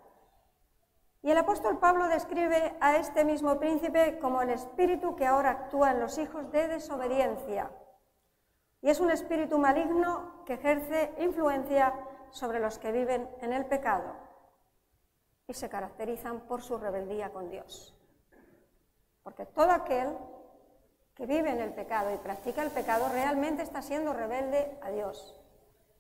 Y 1.26 1.30
el 1.33 1.38
apóstol 1.38 1.80
Pablo 1.80 2.06
describe 2.06 2.76
a 2.80 2.99
este 2.99 3.25
mismo 3.25 3.59
príncipe 3.59 4.16
como 4.21 4.42
el 4.42 4.50
espíritu 4.50 5.16
que 5.16 5.26
ahora 5.26 5.50
actúa 5.50 5.90
en 5.90 5.99
los 5.99 6.18
hijos 6.18 6.52
de 6.52 6.68
desobediencia. 6.68 7.68
Y 8.80 8.90
es 8.90 9.00
un 9.00 9.11
espíritu 9.11 9.59
maligno 9.59 10.45
que 10.45 10.52
ejerce 10.52 11.12
influencia 11.18 11.92
sobre 12.30 12.61
los 12.61 12.78
que 12.78 12.92
viven 12.92 13.28
en 13.40 13.52
el 13.52 13.66
pecado 13.66 14.14
y 15.49 15.54
se 15.54 15.68
caracterizan 15.68 16.42
por 16.42 16.62
su 16.62 16.78
rebeldía 16.78 17.33
con 17.33 17.50
Dios. 17.50 17.92
Porque 19.25 19.47
todo 19.47 19.73
aquel 19.73 20.16
que 21.16 21.26
vive 21.26 21.50
en 21.50 21.61
el 21.61 21.75
pecado 21.75 22.14
y 22.14 22.18
practica 22.18 22.62
el 22.62 22.71
pecado 22.71 23.09
realmente 23.09 23.64
está 23.64 23.83
siendo 23.83 24.12
rebelde 24.12 24.78
a 24.80 24.90
Dios. 24.90 25.37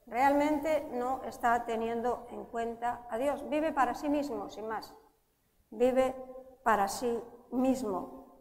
Realmente 0.06 0.86
no 0.92 1.24
está 1.24 1.64
teniendo 1.64 2.28
en 2.30 2.44
cuenta 2.44 3.08
a 3.10 3.18
Dios. 3.18 3.48
Vive 3.48 3.72
para 3.72 3.96
sí 3.96 4.08
mismo, 4.08 4.48
sin 4.50 4.68
más 4.68 4.94
vive 5.70 6.14
para 6.62 6.88
sí 6.88 7.22
mismo. 7.50 8.40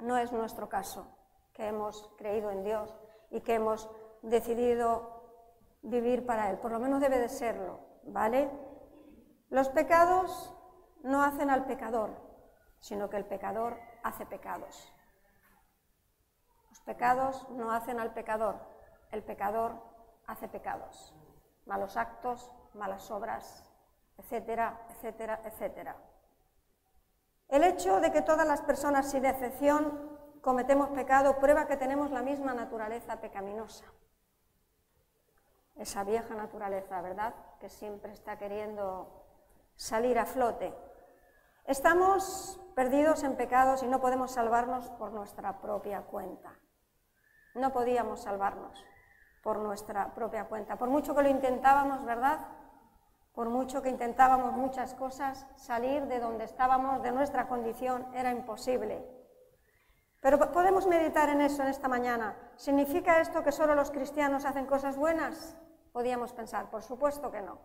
No 0.00 0.16
es 0.16 0.32
nuestro 0.32 0.68
caso, 0.68 1.06
que 1.52 1.66
hemos 1.68 2.12
creído 2.18 2.50
en 2.50 2.64
Dios 2.64 2.94
y 3.30 3.40
que 3.40 3.54
hemos 3.54 3.88
decidido 4.22 5.22
vivir 5.82 6.26
para 6.26 6.50
Él. 6.50 6.58
Por 6.58 6.72
lo 6.72 6.78
menos 6.78 7.00
debe 7.00 7.18
de 7.18 7.28
serlo, 7.28 7.80
¿vale? 8.04 8.50
Los 9.50 9.68
pecados 9.68 10.54
no 11.02 11.22
hacen 11.22 11.50
al 11.50 11.66
pecador, 11.66 12.10
sino 12.80 13.08
que 13.08 13.16
el 13.16 13.26
pecador 13.26 13.78
hace 14.02 14.26
pecados. 14.26 14.92
Los 16.70 16.80
pecados 16.80 17.48
no 17.50 17.70
hacen 17.72 18.00
al 18.00 18.12
pecador, 18.12 18.58
el 19.10 19.22
pecador 19.22 19.80
hace 20.26 20.48
pecados. 20.48 21.14
Malos 21.66 21.96
actos, 21.96 22.50
malas 22.74 23.10
obras, 23.10 23.70
etcétera, 24.18 24.86
etcétera, 24.90 25.40
etcétera. 25.44 25.96
El 27.48 27.64
hecho 27.64 28.00
de 28.00 28.10
que 28.10 28.22
todas 28.22 28.46
las 28.46 28.62
personas, 28.62 29.10
sin 29.10 29.24
excepción, 29.24 30.18
cometemos 30.40 30.90
pecado, 30.90 31.38
prueba 31.38 31.66
que 31.66 31.76
tenemos 31.76 32.10
la 32.10 32.22
misma 32.22 32.54
naturaleza 32.54 33.20
pecaminosa. 33.20 33.84
Esa 35.76 36.04
vieja 36.04 36.34
naturaleza, 36.34 37.00
¿verdad? 37.00 37.34
Que 37.60 37.68
siempre 37.68 38.12
está 38.12 38.38
queriendo 38.38 39.24
salir 39.76 40.18
a 40.18 40.26
flote. 40.26 40.74
Estamos 41.64 42.60
perdidos 42.74 43.22
en 43.24 43.36
pecados 43.36 43.82
y 43.82 43.86
no 43.86 44.00
podemos 44.00 44.32
salvarnos 44.32 44.90
por 44.90 45.12
nuestra 45.12 45.60
propia 45.60 46.02
cuenta. 46.02 46.52
No 47.54 47.72
podíamos 47.72 48.22
salvarnos 48.22 48.84
por 49.42 49.58
nuestra 49.58 50.14
propia 50.14 50.44
cuenta. 50.44 50.76
Por 50.76 50.90
mucho 50.90 51.14
que 51.14 51.22
lo 51.22 51.28
intentábamos, 51.28 52.04
¿verdad? 52.04 52.40
Por 53.34 53.50
mucho 53.50 53.82
que 53.82 53.90
intentábamos 53.90 54.52
muchas 54.52 54.94
cosas, 54.94 55.46
salir 55.56 56.06
de 56.06 56.20
donde 56.20 56.44
estábamos, 56.44 57.02
de 57.02 57.10
nuestra 57.10 57.48
condición, 57.48 58.06
era 58.14 58.30
imposible. 58.30 59.04
Pero 60.20 60.38
podemos 60.52 60.86
meditar 60.86 61.28
en 61.28 61.40
eso 61.40 61.62
en 61.62 61.68
esta 61.68 61.88
mañana. 61.88 62.36
¿Significa 62.56 63.20
esto 63.20 63.42
que 63.42 63.52
solo 63.52 63.74
los 63.74 63.90
cristianos 63.90 64.44
hacen 64.44 64.66
cosas 64.66 64.96
buenas? 64.96 65.56
Podíamos 65.92 66.32
pensar, 66.32 66.70
por 66.70 66.82
supuesto 66.82 67.30
que 67.32 67.42
no. 67.42 67.58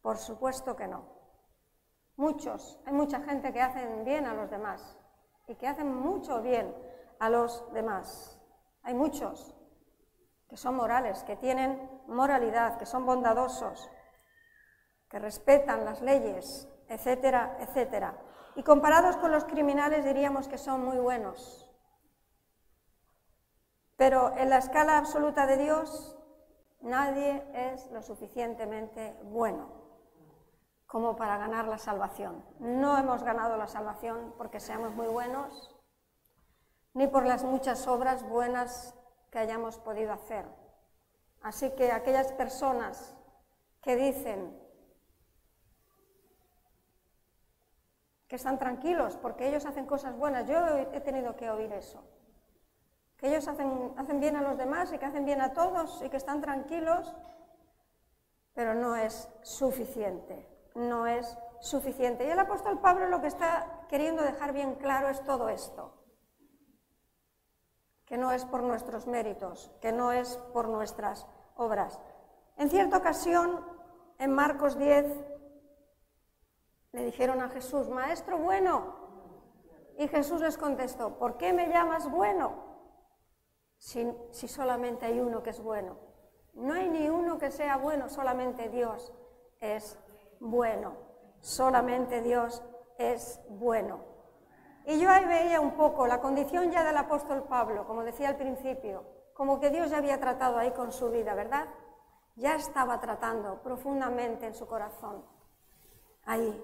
Por 0.00 0.16
supuesto 0.16 0.74
que 0.74 0.88
no. 0.88 1.04
Muchos, 2.16 2.80
hay 2.86 2.92
mucha 2.94 3.20
gente 3.20 3.52
que 3.52 3.60
hacen 3.60 4.04
bien 4.04 4.26
a 4.26 4.34
los 4.34 4.50
demás 4.50 4.98
y 5.46 5.54
que 5.56 5.68
hacen 5.68 5.94
mucho 5.94 6.40
bien 6.40 6.74
a 7.18 7.28
los 7.28 7.70
demás. 7.72 8.40
Hay 8.82 8.94
muchos 8.94 9.54
que 10.48 10.56
son 10.56 10.74
morales, 10.74 11.22
que 11.24 11.36
tienen 11.36 11.88
moralidad, 12.08 12.78
que 12.78 12.86
son 12.86 13.06
bondadosos, 13.06 13.88
que 15.10 15.18
respetan 15.18 15.84
las 15.84 16.00
leyes, 16.00 16.68
etcétera, 16.88 17.56
etcétera. 17.60 18.16
Y 18.54 18.62
comparados 18.62 19.16
con 19.16 19.32
los 19.32 19.44
criminales 19.44 20.04
diríamos 20.04 20.48
que 20.48 20.56
son 20.56 20.84
muy 20.84 20.98
buenos. 20.98 21.68
Pero 23.96 24.34
en 24.36 24.48
la 24.48 24.58
escala 24.58 24.96
absoluta 24.96 25.46
de 25.46 25.58
Dios, 25.58 26.16
nadie 26.80 27.44
es 27.52 27.90
lo 27.90 28.02
suficientemente 28.02 29.18
bueno 29.24 29.80
como 30.86 31.14
para 31.16 31.36
ganar 31.38 31.68
la 31.68 31.78
salvación. 31.78 32.44
No 32.58 32.98
hemos 32.98 33.22
ganado 33.22 33.56
la 33.56 33.68
salvación 33.68 34.34
porque 34.36 34.58
seamos 34.58 34.92
muy 34.92 35.06
buenos, 35.06 35.76
ni 36.94 37.06
por 37.06 37.26
las 37.26 37.44
muchas 37.44 37.86
obras 37.86 38.28
buenas 38.28 38.94
que 39.30 39.38
hayamos 39.38 39.78
podido 39.78 40.12
hacer. 40.12 40.46
Así 41.42 41.70
que 41.76 41.92
aquellas 41.92 42.32
personas 42.32 43.14
que 43.82 43.94
dicen 43.94 44.58
que 48.30 48.36
están 48.36 48.60
tranquilos 48.60 49.16
porque 49.16 49.48
ellos 49.48 49.66
hacen 49.66 49.86
cosas 49.86 50.16
buenas, 50.16 50.46
yo 50.46 50.56
he 50.92 51.00
tenido 51.00 51.34
que 51.34 51.50
oír 51.50 51.72
eso, 51.72 52.00
que 53.16 53.26
ellos 53.26 53.48
hacen, 53.48 53.92
hacen 53.96 54.20
bien 54.20 54.36
a 54.36 54.40
los 54.40 54.56
demás 54.56 54.92
y 54.92 54.98
que 54.98 55.04
hacen 55.04 55.24
bien 55.24 55.40
a 55.40 55.52
todos 55.52 56.00
y 56.00 56.08
que 56.08 56.16
están 56.16 56.40
tranquilos, 56.40 57.12
pero 58.54 58.72
no 58.76 58.94
es 58.94 59.28
suficiente, 59.42 60.46
no 60.76 61.08
es 61.08 61.36
suficiente. 61.58 62.24
Y 62.24 62.30
el 62.30 62.38
apóstol 62.38 62.78
Pablo 62.78 63.08
lo 63.08 63.20
que 63.20 63.26
está 63.26 63.66
queriendo 63.88 64.22
dejar 64.22 64.52
bien 64.52 64.76
claro 64.76 65.08
es 65.08 65.24
todo 65.24 65.48
esto 65.48 65.92
que 68.06 68.16
no 68.16 68.30
es 68.32 68.44
por 68.44 68.62
nuestros 68.62 69.06
méritos, 69.08 69.72
que 69.80 69.92
no 69.92 70.12
es 70.12 70.36
por 70.52 70.68
nuestras 70.68 71.26
obras. 71.56 72.00
En 72.56 72.68
cierta 72.68 72.96
ocasión, 72.96 73.64
en 74.18 74.32
Marcos 74.32 74.76
10, 74.78 75.06
le 76.92 77.04
dijeron 77.04 77.40
a 77.40 77.48
Jesús, 77.48 77.88
Maestro 77.88 78.38
bueno. 78.38 78.94
Y 79.98 80.08
Jesús 80.08 80.40
les 80.40 80.56
contestó, 80.56 81.18
¿por 81.18 81.36
qué 81.36 81.52
me 81.52 81.68
llamas 81.68 82.10
bueno? 82.10 82.70
Si, 83.76 84.06
si 84.30 84.48
solamente 84.48 85.06
hay 85.06 85.20
uno 85.20 85.42
que 85.42 85.50
es 85.50 85.62
bueno. 85.62 85.98
No 86.54 86.74
hay 86.74 86.88
ni 86.88 87.08
uno 87.08 87.38
que 87.38 87.50
sea 87.50 87.76
bueno, 87.76 88.08
solamente 88.08 88.68
Dios 88.68 89.12
es 89.60 89.98
bueno. 90.40 90.96
Solamente 91.40 92.22
Dios 92.22 92.62
es 92.98 93.40
bueno. 93.48 94.04
Y 94.86 94.98
yo 94.98 95.10
ahí 95.10 95.24
veía 95.24 95.60
un 95.60 95.72
poco 95.72 96.06
la 96.06 96.20
condición 96.20 96.70
ya 96.70 96.84
del 96.84 96.96
apóstol 96.96 97.44
Pablo, 97.44 97.86
como 97.86 98.02
decía 98.02 98.28
al 98.28 98.36
principio, 98.36 99.04
como 99.34 99.60
que 99.60 99.70
Dios 99.70 99.90
ya 99.90 99.98
había 99.98 100.20
tratado 100.20 100.58
ahí 100.58 100.72
con 100.72 100.92
su 100.92 101.10
vida, 101.10 101.34
¿verdad? 101.34 101.68
Ya 102.36 102.56
estaba 102.56 103.00
tratando 103.00 103.62
profundamente 103.62 104.46
en 104.46 104.54
su 104.54 104.66
corazón, 104.66 105.24
ahí. 106.24 106.62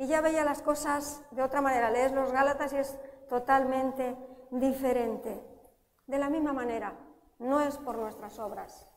Y 0.00 0.06
ya 0.06 0.22
veía 0.22 0.44
las 0.46 0.62
cosas 0.62 1.22
de 1.30 1.42
otra 1.42 1.60
manera. 1.60 1.90
Lees 1.90 2.12
los 2.12 2.32
Gálatas 2.32 2.72
y 2.72 2.78
es 2.78 2.98
totalmente 3.28 4.16
diferente. 4.50 5.44
De 6.06 6.18
la 6.18 6.30
misma 6.30 6.54
manera, 6.54 6.94
no 7.38 7.60
es 7.60 7.76
por 7.76 7.98
nuestras 7.98 8.38
obras, 8.38 8.88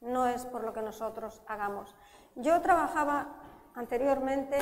no 0.00 0.28
es 0.28 0.46
por 0.46 0.62
lo 0.62 0.72
que 0.72 0.80
nosotros 0.80 1.42
hagamos. 1.48 1.96
Yo 2.36 2.60
trabajaba 2.60 3.34
anteriormente 3.74 4.56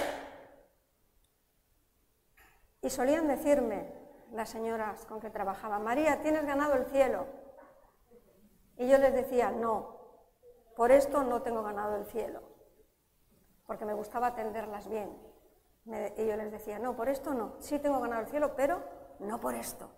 y 2.80 2.88
solían 2.88 3.28
decirme 3.28 3.92
las 4.32 4.48
señoras 4.48 5.04
con 5.04 5.20
que 5.20 5.28
trabajaba, 5.28 5.78
María, 5.78 6.22
tienes 6.22 6.46
ganado 6.46 6.72
el 6.72 6.86
cielo. 6.86 7.26
Y 8.78 8.88
yo 8.88 8.96
les 8.96 9.12
decía, 9.12 9.50
no, 9.50 9.98
por 10.74 10.90
esto 10.90 11.22
no 11.22 11.42
tengo 11.42 11.62
ganado 11.62 11.96
el 11.96 12.06
cielo, 12.06 12.40
porque 13.66 13.84
me 13.84 13.92
gustaba 13.92 14.28
atenderlas 14.28 14.88
bien. 14.88 15.31
Y 15.84 16.26
yo 16.26 16.36
les 16.36 16.52
decía, 16.52 16.78
no, 16.78 16.94
por 16.94 17.08
esto 17.08 17.34
no, 17.34 17.54
sí 17.58 17.78
tengo 17.78 18.00
ganado 18.00 18.22
el 18.22 18.28
cielo, 18.28 18.54
pero 18.56 18.82
no 19.18 19.40
por 19.40 19.54
esto, 19.54 19.90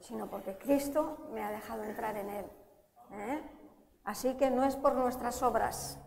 sino 0.00 0.28
porque 0.28 0.58
Cristo 0.58 1.28
me 1.32 1.42
ha 1.42 1.50
dejado 1.50 1.84
entrar 1.84 2.16
en 2.16 2.28
él. 2.28 2.46
¿eh? 3.12 3.42
Así 4.04 4.34
que 4.36 4.50
no 4.50 4.64
es 4.64 4.76
por 4.76 4.94
nuestras 4.94 5.42
obras, 5.42 5.98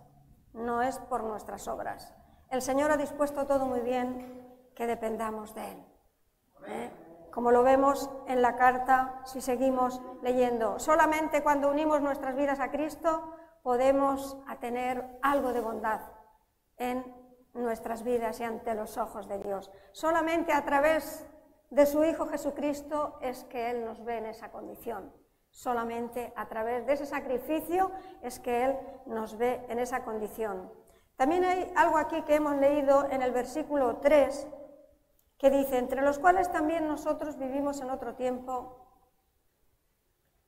no 0.54 0.82
es 0.82 1.00
por 1.00 1.24
nuestras 1.24 1.68
obras. 1.68 2.14
El 2.50 2.62
Señor 2.62 2.92
ha 2.92 2.98
dispuesto 2.98 3.48
todo 3.48 3.66
muy 3.66 3.80
bien 3.80 4.46
que 4.76 4.86
dependamos 4.86 5.56
de 5.56 5.72
Él. 5.72 5.86
¿eh? 6.68 6.92
Como 7.32 7.52
lo 7.52 7.64
vemos 7.64 8.10
en 8.28 8.42
la 8.42 8.56
carta, 8.56 9.22
si 9.26 9.42
seguimos 9.42 10.02
leyendo, 10.22 10.80
solamente 10.80 11.44
cuando 11.44 11.70
unimos 11.70 12.02
nuestras 12.02 12.36
vidas 12.36 12.60
a 12.60 12.72
Cristo 12.72 13.34
podemos 13.64 14.38
tener 14.60 15.18
algo 15.22 15.52
de 15.52 15.60
bondad 15.60 16.02
en 16.78 17.25
nuestras 17.56 18.04
vidas 18.04 18.40
y 18.40 18.44
ante 18.44 18.76
los 18.76 18.98
ojos 18.98 19.28
de 19.28 19.40
Dios. 19.40 19.72
Solamente 19.92 20.54
a 20.54 20.64
través 20.64 21.26
de 21.70 21.86
su 21.86 22.04
Hijo 22.04 22.28
Jesucristo 22.28 23.18
es 23.22 23.44
que 23.46 23.72
Él 23.72 23.86
nos 23.86 24.04
ve 24.04 24.18
en 24.18 24.28
esa 24.28 24.52
condición. 24.52 25.12
Solamente 25.50 26.34
a 26.36 26.48
través 26.48 26.86
de 26.86 26.94
ese 26.94 27.06
sacrificio 27.06 27.92
es 28.22 28.40
que 28.40 28.66
Él 28.66 28.78
nos 29.06 29.38
ve 29.38 29.66
en 29.70 29.80
esa 29.80 30.04
condición. 30.04 30.72
También 31.16 31.46
hay 31.46 31.72
algo 31.76 31.98
aquí 31.98 32.22
que 32.24 32.36
hemos 32.36 32.58
leído 32.58 33.10
en 33.10 33.22
el 33.22 33.32
versículo 33.32 33.98
3, 33.98 34.48
que 35.38 35.50
dice, 35.50 35.78
entre 35.78 36.02
los 36.02 36.20
cuales 36.20 36.52
también 36.52 36.88
nosotros 36.88 37.38
vivimos 37.38 37.80
en 37.80 37.90
otro 37.90 38.16
tiempo, 38.16 38.82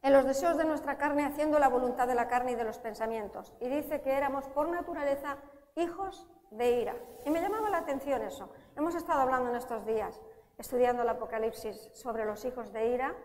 en 0.01 0.11
los 0.11 0.25
deseos 0.25 0.57
de 0.57 0.65
nuestra 0.65 0.97
carne, 0.97 1.25
haciendo 1.25 1.57
la 1.57 1.69
voluntad 1.69 2.07
de 2.07 2.15
la 2.15 2.27
carne 2.27 2.51
y 2.51 2.55
de 2.55 2.65
los 2.65 2.79
pensamientos. 2.79 3.55
Y 3.61 3.69
dice 3.69 4.01
que 4.01 4.11
éramos 4.11 4.47
por 4.49 4.67
naturaleza 4.69 5.37
hijos 5.75 6.27
de 6.51 6.81
ira. 6.81 6.95
Y 7.25 7.29
me 7.29 7.41
llamaba 7.41 7.69
la 7.69 7.79
atención 7.79 8.21
eso. 8.21 8.49
Hemos 8.75 8.95
estado 8.95 9.21
hablando 9.21 9.49
en 9.49 9.55
estos 9.55 9.85
días, 9.85 10.21
estudiando 10.57 11.03
el 11.03 11.09
Apocalipsis 11.09 11.89
sobre 11.93 12.25
los 12.25 12.45
hijos 12.45 12.71
de 12.73 12.87
ira, 12.87 13.15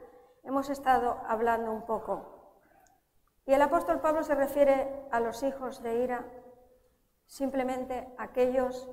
hemos 0.43 0.71
estado 0.71 1.21
hablando 1.27 1.71
un 1.73 1.87
poco. 1.87 2.43
Y 3.47 3.53
el 3.53 3.63
apóstol 3.63 4.01
Pablo 4.01 4.23
se 4.23 4.35
refiere 4.35 5.07
a 5.11 5.21
los 5.21 5.43
hijos 5.43 5.83
de 5.83 5.97
ira 5.97 6.25
simplemente 7.27 8.13
aquellos 8.19 8.89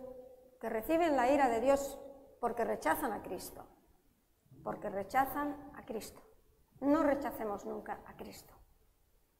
que 0.60 0.70
reciben 0.70 1.15
la 1.15 1.30
ira 1.32 1.50
de 1.50 1.62
Dios 1.62 2.00
porque 2.39 2.63
rechazan 2.63 3.12
a 3.12 3.22
Cristo, 3.22 3.65
porque 4.63 4.89
rechazan 4.89 5.72
a 5.76 5.86
Cristo. 5.86 6.22
No 6.82 7.04
rechacemos 7.04 7.65
nunca 7.65 8.00
a 8.06 8.15
Cristo. 8.15 8.54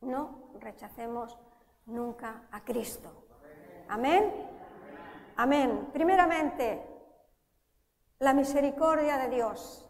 No 0.02 0.52
rechacemos 0.60 1.38
nunca 1.86 2.48
a 2.52 2.64
Cristo. 2.64 3.26
Amén. 3.88 4.49
Amén. 5.40 5.88
Primeramente, 5.94 6.86
la 8.20 8.34
misericordia 8.34 9.18
de 9.20 9.30
Dios. 9.30 9.90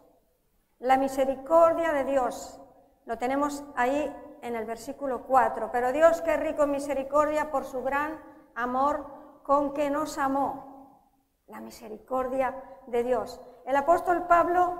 La 0.78 0.96
misericordia 0.96 1.92
de 1.92 2.04
Dios. 2.04 2.60
Lo 3.04 3.18
tenemos 3.18 3.64
ahí 3.74 4.14
en 4.42 4.54
el 4.54 4.64
versículo 4.64 5.24
4. 5.24 5.72
Pero 5.72 5.90
Dios 5.90 6.22
que 6.22 6.36
rico 6.36 6.62
en 6.62 6.70
misericordia 6.70 7.50
por 7.50 7.64
su 7.64 7.82
gran 7.82 8.20
amor 8.54 9.04
con 9.42 9.74
que 9.74 9.90
nos 9.90 10.18
amó 10.18 11.10
la 11.48 11.60
misericordia 11.60 12.54
de 12.86 13.02
Dios. 13.02 13.40
El 13.66 13.74
apóstol 13.74 14.28
Pablo 14.28 14.78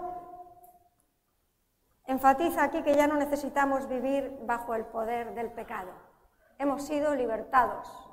enfatiza 2.05 2.63
aquí 2.63 2.85
que 2.85 2.95
ya 2.95 3.09
no 3.09 3.17
necesitamos 3.17 3.89
vivir 3.89 4.39
bajo 4.45 4.77
el 4.77 4.85
poder 4.85 5.35
del 5.35 5.51
pecado. 5.51 5.91
Hemos 6.59 6.85
sido 6.85 7.17
libertados 7.17 8.10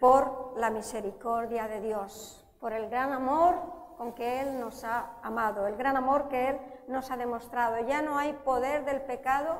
por 0.00 0.54
la 0.56 0.70
misericordia 0.70 1.68
de 1.68 1.80
Dios, 1.80 2.46
por 2.60 2.72
el 2.72 2.88
gran 2.88 3.12
amor 3.12 3.54
con 3.96 4.12
que 4.12 4.40
Él 4.40 4.60
nos 4.60 4.84
ha 4.84 5.18
amado, 5.22 5.66
el 5.66 5.76
gran 5.76 5.96
amor 5.96 6.28
que 6.28 6.50
Él 6.50 6.60
nos 6.88 7.10
ha 7.10 7.16
demostrado. 7.16 7.78
Ya 7.86 8.02
no 8.02 8.18
hay 8.18 8.32
poder 8.32 8.84
del 8.84 9.02
pecado 9.02 9.58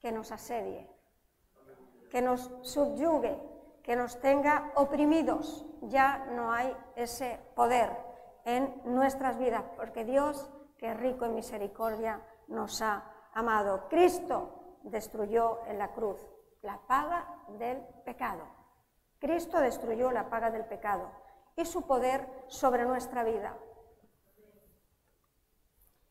que 0.00 0.12
nos 0.12 0.32
asedie, 0.32 0.88
que 2.10 2.22
nos 2.22 2.50
subyugue, 2.62 3.36
que 3.82 3.96
nos 3.96 4.20
tenga 4.20 4.72
oprimidos. 4.76 5.64
Ya 5.82 6.26
no 6.32 6.52
hay 6.52 6.76
ese 6.94 7.40
poder 7.54 7.90
en 8.44 8.82
nuestras 8.84 9.38
vidas, 9.38 9.64
porque 9.76 10.04
Dios, 10.04 10.50
que 10.78 10.90
es 10.90 10.96
rico 10.96 11.24
en 11.24 11.34
misericordia, 11.34 12.20
nos 12.48 12.80
ha 12.82 13.04
amado. 13.34 13.88
Cristo 13.88 14.78
destruyó 14.82 15.60
en 15.66 15.78
la 15.78 15.92
cruz 15.92 16.20
la 16.62 16.78
paga 16.86 17.26
del 17.58 17.78
pecado. 18.04 18.55
Cristo 19.26 19.58
destruyó 19.58 20.12
la 20.12 20.30
paga 20.30 20.52
del 20.52 20.64
pecado 20.66 21.10
y 21.56 21.64
su 21.64 21.82
poder 21.82 22.28
sobre 22.46 22.84
nuestra 22.84 23.24
vida. 23.24 23.58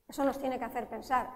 Eso 0.06 0.26
nos 0.26 0.38
tiene 0.38 0.60
que 0.60 0.66
hacer 0.66 0.90
pensar, 0.90 1.30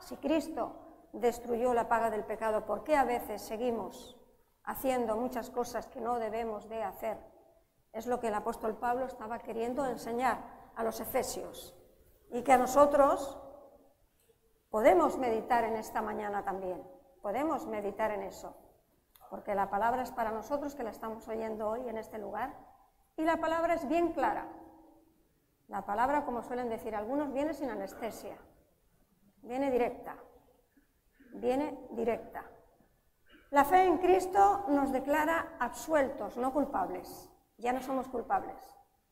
si 0.00 0.16
Cristo 0.16 0.74
destruyó 1.12 1.74
la 1.74 1.88
paga 1.88 2.10
del 2.10 2.24
pecado, 2.24 2.66
¿por 2.66 2.82
qué 2.82 2.96
a 2.96 3.04
veces 3.04 3.40
seguimos 3.40 4.18
haciendo 4.64 5.16
muchas 5.16 5.48
cosas 5.50 5.86
que 5.86 6.00
no 6.00 6.18
debemos 6.18 6.68
de 6.68 6.82
hacer? 6.82 7.18
Es 7.92 8.08
lo 8.08 8.18
que 8.18 8.26
el 8.26 8.34
apóstol 8.34 8.76
Pablo 8.76 9.04
estaba 9.04 9.38
queriendo 9.38 9.86
enseñar 9.86 10.42
a 10.74 10.82
los 10.82 10.98
efesios 10.98 11.72
y 12.30 12.42
que 12.42 12.52
a 12.52 12.58
nosotros 12.58 13.38
podemos 14.70 15.18
meditar 15.18 15.62
en 15.62 15.76
esta 15.76 16.02
mañana 16.02 16.42
también, 16.42 16.82
podemos 17.22 17.64
meditar 17.68 18.10
en 18.10 18.22
eso, 18.22 18.56
porque 19.32 19.54
la 19.54 19.70
palabra 19.70 20.02
es 20.02 20.10
para 20.10 20.30
nosotros 20.30 20.74
que 20.74 20.82
la 20.82 20.90
estamos 20.90 21.26
oyendo 21.26 21.70
hoy 21.70 21.88
en 21.88 21.96
este 21.96 22.18
lugar 22.18 22.54
y 23.16 23.24
la 23.24 23.38
palabra 23.38 23.72
es 23.72 23.88
bien 23.88 24.12
clara. 24.12 24.46
La 25.68 25.86
palabra, 25.86 26.26
como 26.26 26.42
suelen 26.42 26.68
decir 26.68 26.94
algunos, 26.94 27.32
viene 27.32 27.54
sin 27.54 27.70
anestesia, 27.70 28.36
viene 29.40 29.70
directa, 29.70 30.16
viene 31.36 31.78
directa. 31.92 32.44
La 33.48 33.64
fe 33.64 33.84
en 33.84 33.96
Cristo 33.96 34.66
nos 34.68 34.92
declara 34.92 35.56
absueltos, 35.58 36.36
no 36.36 36.52
culpables. 36.52 37.30
Ya 37.56 37.72
no 37.72 37.80
somos 37.80 38.08
culpables. 38.08 38.58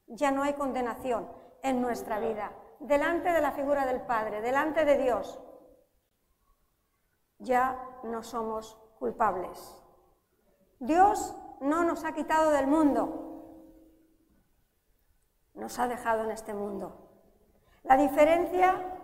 Ya 0.06 0.30
no 0.30 0.42
hay 0.42 0.52
condenación 0.52 1.32
en 1.62 1.80
nuestra 1.80 2.18
vida. 2.18 2.52
Delante 2.78 3.32
de 3.32 3.40
la 3.40 3.52
figura 3.52 3.86
del 3.86 4.02
Padre, 4.02 4.42
delante 4.42 4.84
de 4.84 4.98
Dios, 4.98 5.40
ya 7.38 7.82
no 8.02 8.22
somos 8.22 8.76
culpables. 8.98 9.79
Dios 10.80 11.36
no 11.60 11.84
nos 11.84 12.04
ha 12.04 12.12
quitado 12.12 12.50
del 12.50 12.66
mundo, 12.66 13.44
nos 15.52 15.78
ha 15.78 15.86
dejado 15.88 16.24
en 16.24 16.30
este 16.30 16.54
mundo. 16.54 17.06
La 17.82 17.98
diferencia 17.98 18.98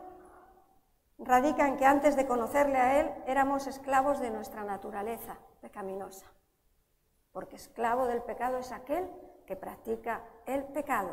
radica 1.18 1.68
en 1.68 1.76
que 1.76 1.84
antes 1.84 2.16
de 2.16 2.26
conocerle 2.26 2.78
a 2.78 3.00
Él 3.00 3.12
éramos 3.26 3.66
esclavos 3.66 4.20
de 4.20 4.30
nuestra 4.30 4.64
naturaleza 4.64 5.36
pecaminosa, 5.60 6.26
porque 7.30 7.56
esclavo 7.56 8.06
del 8.06 8.22
pecado 8.22 8.56
es 8.56 8.72
aquel 8.72 9.10
que 9.46 9.54
practica 9.54 10.22
el 10.46 10.64
pecado. 10.64 11.12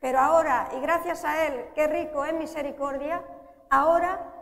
Pero 0.00 0.18
ahora, 0.18 0.68
y 0.76 0.80
gracias 0.80 1.24
a 1.24 1.46
Él, 1.46 1.70
qué 1.74 1.86
rico 1.86 2.26
en 2.26 2.36
misericordia, 2.36 3.24
ahora 3.70 4.34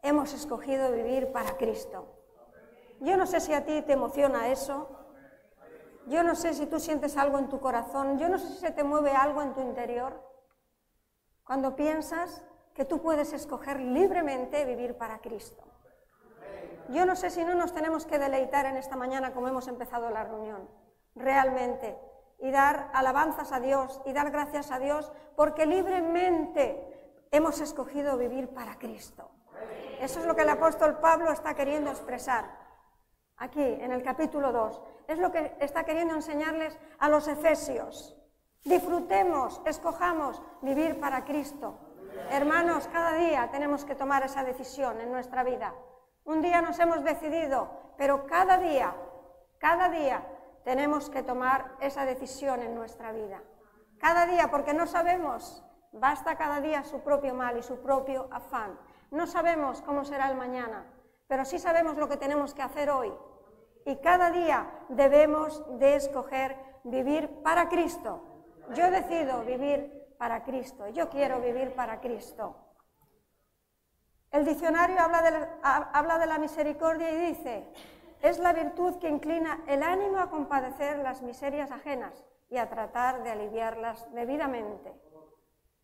hemos 0.00 0.32
escogido 0.32 0.90
vivir 0.92 1.30
para 1.30 1.58
Cristo. 1.58 2.13
Yo 3.00 3.16
no 3.16 3.26
sé 3.26 3.40
si 3.40 3.52
a 3.52 3.64
ti 3.64 3.82
te 3.82 3.92
emociona 3.92 4.48
eso, 4.48 4.88
yo 6.06 6.22
no 6.22 6.34
sé 6.34 6.54
si 6.54 6.66
tú 6.66 6.78
sientes 6.80 7.16
algo 7.16 7.38
en 7.38 7.48
tu 7.48 7.60
corazón, 7.60 8.18
yo 8.18 8.28
no 8.28 8.38
sé 8.38 8.48
si 8.48 8.58
se 8.58 8.70
te 8.70 8.84
mueve 8.84 9.12
algo 9.12 9.42
en 9.42 9.54
tu 9.54 9.60
interior 9.60 10.22
cuando 11.44 11.76
piensas 11.76 12.44
que 12.74 12.84
tú 12.84 13.00
puedes 13.00 13.32
escoger 13.32 13.80
libremente 13.80 14.64
vivir 14.64 14.96
para 14.96 15.18
Cristo. 15.18 15.62
Yo 16.88 17.06
no 17.06 17.16
sé 17.16 17.30
si 17.30 17.44
no 17.44 17.54
nos 17.54 17.72
tenemos 17.72 18.04
que 18.04 18.18
deleitar 18.18 18.66
en 18.66 18.76
esta 18.76 18.96
mañana 18.96 19.32
como 19.32 19.48
hemos 19.48 19.68
empezado 19.68 20.10
la 20.10 20.24
reunión, 20.24 20.68
realmente, 21.14 21.98
y 22.38 22.50
dar 22.50 22.90
alabanzas 22.92 23.52
a 23.52 23.60
Dios 23.60 24.02
y 24.04 24.12
dar 24.12 24.30
gracias 24.30 24.70
a 24.70 24.78
Dios 24.78 25.12
porque 25.36 25.64
libremente 25.64 27.26
hemos 27.30 27.60
escogido 27.60 28.18
vivir 28.18 28.48
para 28.48 28.78
Cristo. 28.78 29.30
Eso 30.00 30.20
es 30.20 30.26
lo 30.26 30.34
que 30.36 30.42
el 30.42 30.50
apóstol 30.50 30.98
Pablo 30.98 31.32
está 31.32 31.54
queriendo 31.54 31.90
expresar 31.90 32.63
aquí 33.36 33.62
en 33.62 33.92
el 33.92 34.02
capítulo 34.02 34.52
2. 34.52 34.80
Es 35.08 35.18
lo 35.18 35.30
que 35.32 35.56
está 35.60 35.84
queriendo 35.84 36.14
enseñarles 36.14 36.78
a 36.98 37.08
los 37.08 37.28
efesios. 37.28 38.16
Disfrutemos, 38.64 39.60
escojamos 39.66 40.42
vivir 40.62 40.98
para 40.98 41.24
Cristo. 41.24 41.78
Hermanos, 42.30 42.88
cada 42.88 43.12
día 43.14 43.50
tenemos 43.50 43.84
que 43.84 43.94
tomar 43.94 44.22
esa 44.22 44.44
decisión 44.44 45.00
en 45.00 45.12
nuestra 45.12 45.42
vida. 45.42 45.74
Un 46.24 46.40
día 46.40 46.62
nos 46.62 46.78
hemos 46.78 47.04
decidido, 47.04 47.68
pero 47.98 48.26
cada 48.26 48.56
día, 48.56 48.94
cada 49.58 49.90
día 49.90 50.26
tenemos 50.64 51.10
que 51.10 51.22
tomar 51.22 51.76
esa 51.80 52.06
decisión 52.06 52.62
en 52.62 52.74
nuestra 52.74 53.12
vida. 53.12 53.42
Cada 53.98 54.26
día, 54.26 54.50
porque 54.50 54.72
no 54.72 54.86
sabemos, 54.86 55.62
basta 55.92 56.36
cada 56.36 56.60
día 56.60 56.84
su 56.84 57.00
propio 57.00 57.34
mal 57.34 57.58
y 57.58 57.62
su 57.62 57.80
propio 57.82 58.28
afán. 58.30 58.78
No 59.10 59.26
sabemos 59.26 59.82
cómo 59.82 60.04
será 60.04 60.30
el 60.30 60.36
mañana 60.36 60.86
pero 61.26 61.44
sí 61.44 61.58
sabemos 61.58 61.96
lo 61.96 62.08
que 62.08 62.16
tenemos 62.16 62.54
que 62.54 62.62
hacer 62.62 62.90
hoy. 62.90 63.12
Y 63.86 63.96
cada 63.96 64.30
día 64.30 64.70
debemos 64.88 65.62
de 65.78 65.96
escoger 65.96 66.56
vivir 66.84 67.28
para 67.42 67.68
Cristo. 67.68 68.22
Yo 68.74 68.90
decido 68.90 69.42
vivir 69.44 70.14
para 70.18 70.42
Cristo. 70.44 70.88
Yo 70.88 71.08
quiero 71.10 71.40
vivir 71.40 71.74
para 71.74 72.00
Cristo. 72.00 72.56
El 74.30 74.44
diccionario 74.44 74.98
habla 75.00 75.22
de, 75.22 75.30
la, 75.30 75.48
habla 75.92 76.18
de 76.18 76.26
la 76.26 76.38
misericordia 76.38 77.10
y 77.10 77.32
dice, 77.32 77.68
es 78.20 78.38
la 78.38 78.52
virtud 78.52 78.98
que 78.98 79.08
inclina 79.08 79.62
el 79.66 79.82
ánimo 79.82 80.18
a 80.18 80.30
compadecer 80.30 80.98
las 80.98 81.22
miserias 81.22 81.70
ajenas 81.70 82.24
y 82.48 82.56
a 82.56 82.68
tratar 82.68 83.22
de 83.22 83.30
aliviarlas 83.30 84.12
debidamente. 84.12 84.92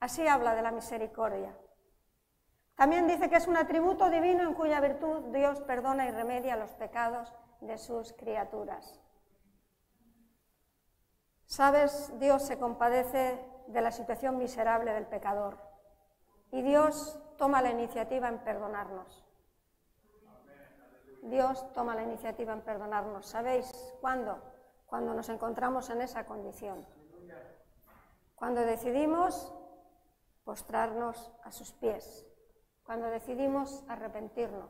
Así 0.00 0.26
habla 0.26 0.54
de 0.54 0.62
la 0.62 0.72
misericordia. 0.72 1.54
También 2.80 3.06
dice 3.06 3.28
que 3.28 3.36
es 3.36 3.46
un 3.46 3.58
atributo 3.58 4.08
divino 4.08 4.42
en 4.42 4.54
cuya 4.54 4.80
virtud 4.80 5.34
Dios 5.34 5.60
perdona 5.60 6.06
y 6.06 6.12
remedia 6.12 6.56
los 6.56 6.70
pecados 6.70 7.30
de 7.60 7.76
sus 7.76 8.14
criaturas. 8.14 8.98
Sabes, 11.44 12.18
Dios 12.18 12.42
se 12.42 12.58
compadece 12.58 13.38
de 13.66 13.80
la 13.82 13.90
situación 13.92 14.38
miserable 14.38 14.94
del 14.94 15.04
pecador 15.04 15.58
y 16.52 16.62
Dios 16.62 17.20
toma 17.36 17.60
la 17.60 17.70
iniciativa 17.70 18.30
en 18.30 18.38
perdonarnos. 18.38 19.26
Dios 21.24 21.70
toma 21.74 21.94
la 21.94 22.04
iniciativa 22.04 22.54
en 22.54 22.62
perdonarnos. 22.62 23.26
¿Sabéis 23.26 23.70
cuándo? 24.00 24.38
Cuando 24.86 25.12
nos 25.12 25.28
encontramos 25.28 25.90
en 25.90 26.00
esa 26.00 26.24
condición. 26.24 26.86
Cuando 28.36 28.62
decidimos 28.62 29.52
postrarnos 30.44 31.30
a 31.44 31.52
sus 31.52 31.72
pies 31.72 32.26
cuando 32.90 33.08
decidimos 33.08 33.84
arrepentirnos. 33.86 34.68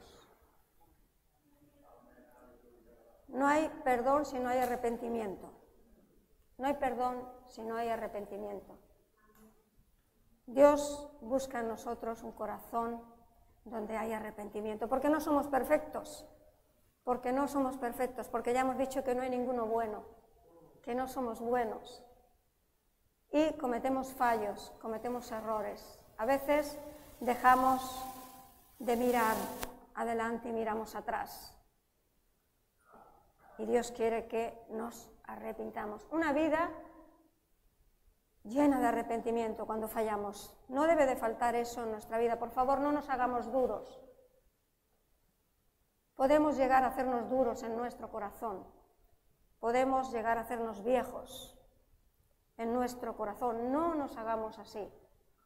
No 3.28 3.46
hay 3.46 3.70
perdón 3.83 4.26
si 4.26 4.38
no 4.38 4.50
hay 4.50 4.59
arrepentimiento. 4.59 5.50
No 6.59 6.66
hay 6.66 6.74
perdón 6.74 7.26
si 7.46 7.62
no 7.62 7.76
hay 7.76 7.88
arrepentimiento. 7.88 8.78
Dios 10.44 11.11
busca 11.22 11.61
en 11.61 11.68
nosotros 11.68 12.22
un 12.22 12.33
corazón 12.33 13.02
donde 13.64 13.96
hay 13.96 14.12
arrepentimiento, 14.12 14.87
porque 14.87 15.09
no 15.09 15.22
somos 15.22 15.46
perfectos, 15.46 16.28
porque 17.04 17.33
no 17.33 17.48
somos 17.48 17.78
perfectos, 17.78 18.28
porque 18.28 18.52
ya 18.52 18.61
hemos 18.61 18.76
dicho 18.76 19.02
que 19.02 19.14
no 19.14 19.22
hay 19.22 19.30
ninguno 19.30 19.64
bueno, 19.64 20.04
que 20.83 20.94
no 20.94 21.09
somos 21.09 21.40
buenos. 21.40 22.04
Y 23.33 23.54
cometemos 23.54 24.12
fallos, 24.12 24.74
cometemos 24.83 25.33
errores. 25.33 26.04
A 26.18 26.26
veces 26.26 26.78
dejamos 27.20 28.10
de 28.81 28.97
mirar 28.97 29.37
adelante 29.95 30.49
y 30.49 30.53
miramos 30.53 30.95
atrás. 30.97 31.55
Y 33.59 33.66
Dios 33.66 33.93
quiere 33.93 34.27
que 34.27 34.59
nos 34.71 35.11
arrepintamos. 35.25 36.09
Una 36.11 36.33
vida 36.33 36.71
llena 38.43 38.81
de 38.81 38.87
arrepentimiento 38.87 39.66
cuando 39.66 39.87
fallamos. 39.87 40.57
No 40.69 40.87
debe 40.87 41.05
de 41.05 41.14
faltar 41.14 41.55
eso 41.55 41.83
en 41.83 41.93
nuestra 41.93 42.19
vida. 42.19 42.38
Por 42.38 42.51
favor, 42.51 42.81
no 42.81 42.90
nos 42.90 43.11
hagamos 43.11 43.53
duros. 43.53 44.03
Podemos 46.14 46.57
llegar 46.57 46.83
a 46.83 46.88
hacernos 46.88 47.29
duros 47.29 47.62
en 47.62 47.77
nuestro 47.77 48.11
corazón. 48.11 48.66
Podemos 49.59 50.11
llegar 50.11 50.38
a 50.38 50.43
hacernos 50.43 50.83
viejos 50.83 51.59
en 52.57 52.73
nuestro 52.73 53.14
corazón. 53.14 53.71
No 53.73 53.95
nos 53.95 54.16
hagamos 54.16 54.59
así. 54.59 54.90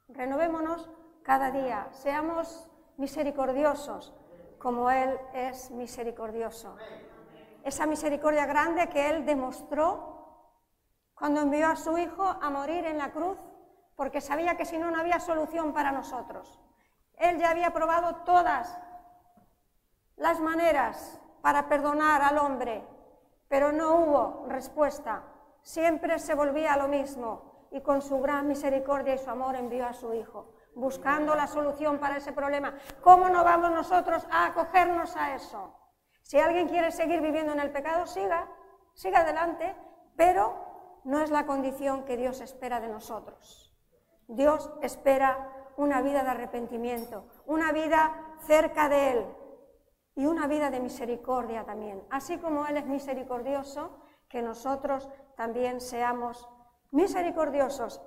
Renovémonos 0.07 0.89
cada 1.25 1.51
día. 1.51 1.89
Seamos 1.91 2.69
misericordiosos, 2.97 4.13
como 4.59 4.91
Él 4.91 5.19
es 5.33 5.71
misericordioso. 5.71 6.77
Esa 7.63 7.87
misericordia 7.87 8.47
grande 8.47 8.89
que 8.89 9.11
Él 9.11 9.25
demostró 9.25 10.15
cuando 11.15 11.41
envió 11.41 11.69
a 11.69 11.77
su 11.77 11.97
Hijo 11.97 12.25
a 12.25 12.51
morir 12.51 12.85
en 12.87 12.99
la 12.99 13.13
cruz, 13.13 13.39
porque 13.97 14.21
sabía 14.21 14.57
que 14.57 14.65
si 14.65 14.79
no, 14.79 14.91
no 14.91 14.99
había 14.99 15.21
solución 15.21 15.73
para 15.73 15.93
nosotros. 15.93 16.61
Él 17.17 17.39
ya 17.39 17.51
había 17.51 17.73
probado 17.73 18.17
todas 18.25 18.79
las 20.17 20.41
maneras 20.41 21.21
para 21.43 21.69
perdonar 21.69 22.23
al 22.23 22.39
hombre, 22.39 22.85
pero 23.49 23.73
no 23.73 23.97
hubo 23.97 24.47
respuesta. 24.49 25.23
Siempre 25.63 26.19
se 26.19 26.35
volvía 26.35 26.75
a 26.75 26.77
lo 26.77 26.89
mismo 26.89 27.69
y 27.71 27.81
con 27.81 28.03
su 28.03 28.21
gran 28.21 28.49
misericordia 28.49 29.15
y 29.15 29.19
su 29.19 29.31
amor 29.31 29.55
envió 29.57 29.87
a 29.87 29.93
su 29.93 30.13
Hijo 30.13 30.55
buscando 30.75 31.35
la 31.35 31.47
solución 31.47 31.99
para 31.99 32.17
ese 32.17 32.33
problema. 32.33 32.75
¿Cómo 33.03 33.29
no 33.29 33.45
vamos 33.45 33.71
nosotros 33.71 34.27
a 34.31 34.47
acogernos 34.47 35.17
a 35.17 35.35
eso? 35.35 35.79
Si 36.23 36.39
alguien 36.39 36.69
quiere 36.69 36.91
seguir 36.91 37.21
viviendo 37.21 37.53
en 37.53 37.61
el 37.61 37.71
pecado, 37.71 38.07
siga, 38.07 38.49
siga 38.95 39.21
adelante, 39.21 39.75
pero 40.17 41.01
no 41.05 41.21
es 41.21 41.31
la 41.31 41.47
condición 41.47 42.05
que 42.05 42.17
Dios 42.17 42.41
espera 42.41 42.81
de 42.81 42.89
nosotros. 42.89 43.77
Dios 44.27 44.71
espera 44.81 45.51
una 45.77 46.01
vida 46.01 46.23
de 46.23 46.31
arrepentimiento, 46.31 47.29
una 47.47 47.73
vida 47.73 48.37
cerca 48.47 48.89
de 48.89 49.11
Él 49.11 49.27
y 50.15 50.27
una 50.27 50.47
vida 50.47 50.71
de 50.71 50.81
misericordia 50.81 51.65
también. 51.65 52.03
Así 52.11 52.39
como 52.39 52.67
Él 52.67 52.77
es 52.77 52.87
misericordioso, 52.87 53.99
que 54.29 54.43
nosotros 54.43 55.11
también 55.37 55.81
seamos 55.81 56.49
misericordiosos. 56.91 58.01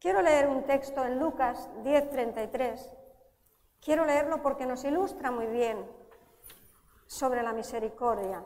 Quiero 0.00 0.22
leer 0.22 0.48
un 0.48 0.64
texto 0.64 1.04
en 1.04 1.20
Lucas 1.20 1.68
10:33. 1.84 2.90
Quiero 3.80 4.06
leerlo 4.06 4.40
porque 4.40 4.64
nos 4.64 4.82
ilustra 4.84 5.30
muy 5.30 5.46
bien 5.46 5.86
sobre 7.06 7.42
la 7.42 7.52
misericordia. 7.52 8.42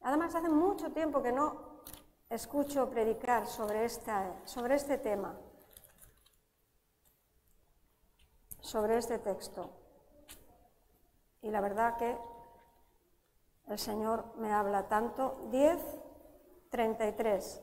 Además, 0.00 0.34
hace 0.34 0.48
mucho 0.48 0.92
tiempo 0.92 1.22
que 1.22 1.32
no 1.32 1.82
escucho 2.30 2.88
predicar 2.88 3.46
sobre, 3.46 3.84
esta, 3.84 4.40
sobre 4.46 4.76
este 4.76 4.96
tema, 4.96 5.38
sobre 8.60 8.96
este 8.96 9.18
texto. 9.18 9.70
Y 11.42 11.50
la 11.50 11.60
verdad 11.60 11.98
que 11.98 12.16
el 13.66 13.78
Señor 13.78 14.24
me 14.36 14.54
habla 14.54 14.88
tanto. 14.88 15.48
10, 15.50 15.78
33. 16.70 17.60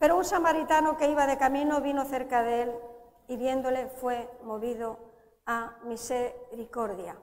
Pero 0.00 0.16
un 0.16 0.24
samaritano 0.24 0.96
que 0.96 1.10
iba 1.10 1.26
de 1.26 1.36
camino 1.36 1.82
vino 1.82 2.06
cerca 2.06 2.42
de 2.42 2.62
él 2.62 2.74
y 3.28 3.36
viéndole 3.36 3.86
fue 3.86 4.30
movido 4.42 4.98
a 5.44 5.76
misericordia. 5.84 7.16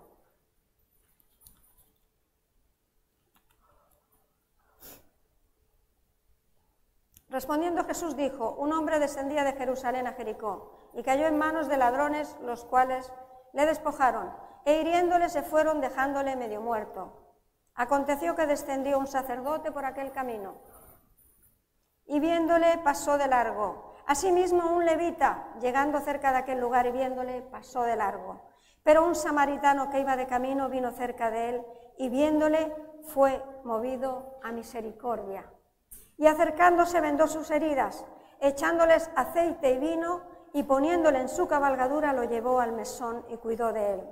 Respondiendo 7.30 7.84
Jesús 7.84 8.16
dijo, 8.16 8.52
un 8.60 8.72
hombre 8.72 9.00
descendía 9.00 9.44
de 9.44 9.54
Jerusalén 9.54 10.06
a 10.06 10.14
Jericó 10.14 10.92
y 10.94 11.02
cayó 11.02 11.26
en 11.26 11.38
manos 11.40 11.68
de 11.68 11.78
ladrones, 11.78 12.38
los 12.42 12.64
cuales 12.64 13.12
le 13.54 13.66
despojaron 13.66 14.32
e 14.66 14.82
hiriéndole 14.82 15.30
se 15.30 15.42
fueron 15.42 15.82
dejándole 15.82 16.36
medio 16.36 16.62
muerto. 16.62 17.12
Aconteció 17.74 18.36
que 18.36 18.46
descendió 18.46 19.00
un 19.00 19.08
sacerdote 19.08 19.72
por 19.72 19.84
aquel 19.84 20.12
camino 20.12 20.62
y 22.08 22.20
viéndole 22.20 22.78
pasó 22.80 23.18
de 23.18 23.28
largo. 23.28 23.96
Asimismo 24.06 24.72
un 24.72 24.86
levita, 24.86 25.50
llegando 25.60 26.00
cerca 26.00 26.32
de 26.32 26.38
aquel 26.38 26.60
lugar 26.60 26.86
y 26.88 26.92
viéndole, 26.92 27.42
pasó 27.42 27.84
de 27.84 27.96
largo. 27.96 28.42
Pero 28.84 29.06
un 29.06 29.16
samaritano 29.16 29.90
que 29.90 30.00
iba 30.00 30.16
de 30.16 30.28
camino 30.28 30.70
vino 30.70 30.92
cerca 30.92 31.30
de 31.30 31.50
él 31.50 31.66
y 31.98 32.10
viéndole 32.10 32.74
fue 33.04 33.44
movido 33.64 34.40
a 34.44 34.52
misericordia 34.52 35.46
y 36.18 36.26
acercándose 36.26 37.00
vendó 37.00 37.28
sus 37.28 37.50
heridas, 37.52 38.04
echándoles 38.40 39.10
aceite 39.16 39.72
y 39.72 39.78
vino, 39.78 40.22
y 40.54 40.64
poniéndole 40.64 41.20
en 41.20 41.30
su 41.30 41.48
cabalgadura 41.48 42.14
lo 42.14 42.24
llevó 42.24 42.60
al 42.60 42.72
mesón 42.72 43.24
y 43.30 43.38
cuidó 43.38 43.74
de 43.74 43.94
él. 43.94 44.10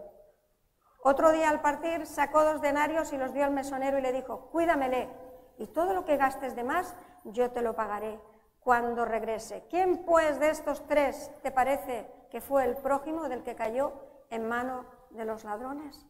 Otro 1.04 1.32
día 1.32 1.50
al 1.50 1.62
partir 1.62 2.06
sacó 2.06 2.44
dos 2.44 2.62
denarios 2.62 3.14
y 3.14 3.18
los 3.18 3.34
dio 3.34 3.46
al 3.46 3.52
mesonero 3.52 3.98
y 3.98 4.02
le 4.02 4.12
dijo, 4.12 4.50
cuídamele, 4.52 5.10
y 5.58 5.68
todo 5.68 5.94
lo 5.94 6.06
que 6.06 6.18
gastes 6.18 6.56
de 6.56 6.64
más 6.64 6.96
yo 7.26 7.52
te 7.52 7.62
lo 7.62 7.76
pagaré 7.76 8.20
cuando 8.60 9.06
regrese. 9.06 9.66
¿Quién 9.70 10.06
pues 10.06 10.40
de 10.40 10.50
estos 10.50 10.86
tres 10.88 11.32
te 11.42 11.52
parece 11.52 12.10
que 12.30 12.42
fue 12.42 12.66
el 12.66 12.78
prójimo 12.78 13.28
del 13.30 13.44
que 13.44 13.56
cayó 13.56 13.94
en 14.30 14.48
mano 14.48 14.86
de 15.12 15.26
los 15.26 15.44
ladrones? 15.44 16.06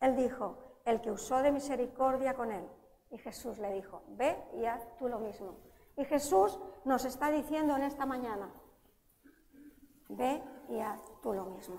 Él 0.00 0.16
dijo, 0.16 0.58
el 0.84 1.00
que 1.00 1.10
usó 1.10 1.42
de 1.42 1.52
misericordia 1.52 2.34
con 2.34 2.52
él. 2.52 2.68
Y 3.10 3.18
Jesús 3.18 3.58
le 3.58 3.72
dijo, 3.72 4.02
ve 4.08 4.36
y 4.54 4.64
haz 4.66 4.82
tú 4.98 5.08
lo 5.08 5.18
mismo. 5.18 5.56
Y 5.96 6.04
Jesús 6.04 6.58
nos 6.84 7.04
está 7.04 7.30
diciendo 7.30 7.76
en 7.76 7.84
esta 7.84 8.06
mañana, 8.06 8.50
ve 10.08 10.42
y 10.68 10.80
haz 10.80 11.00
tú 11.22 11.32
lo 11.32 11.44
mismo. 11.46 11.76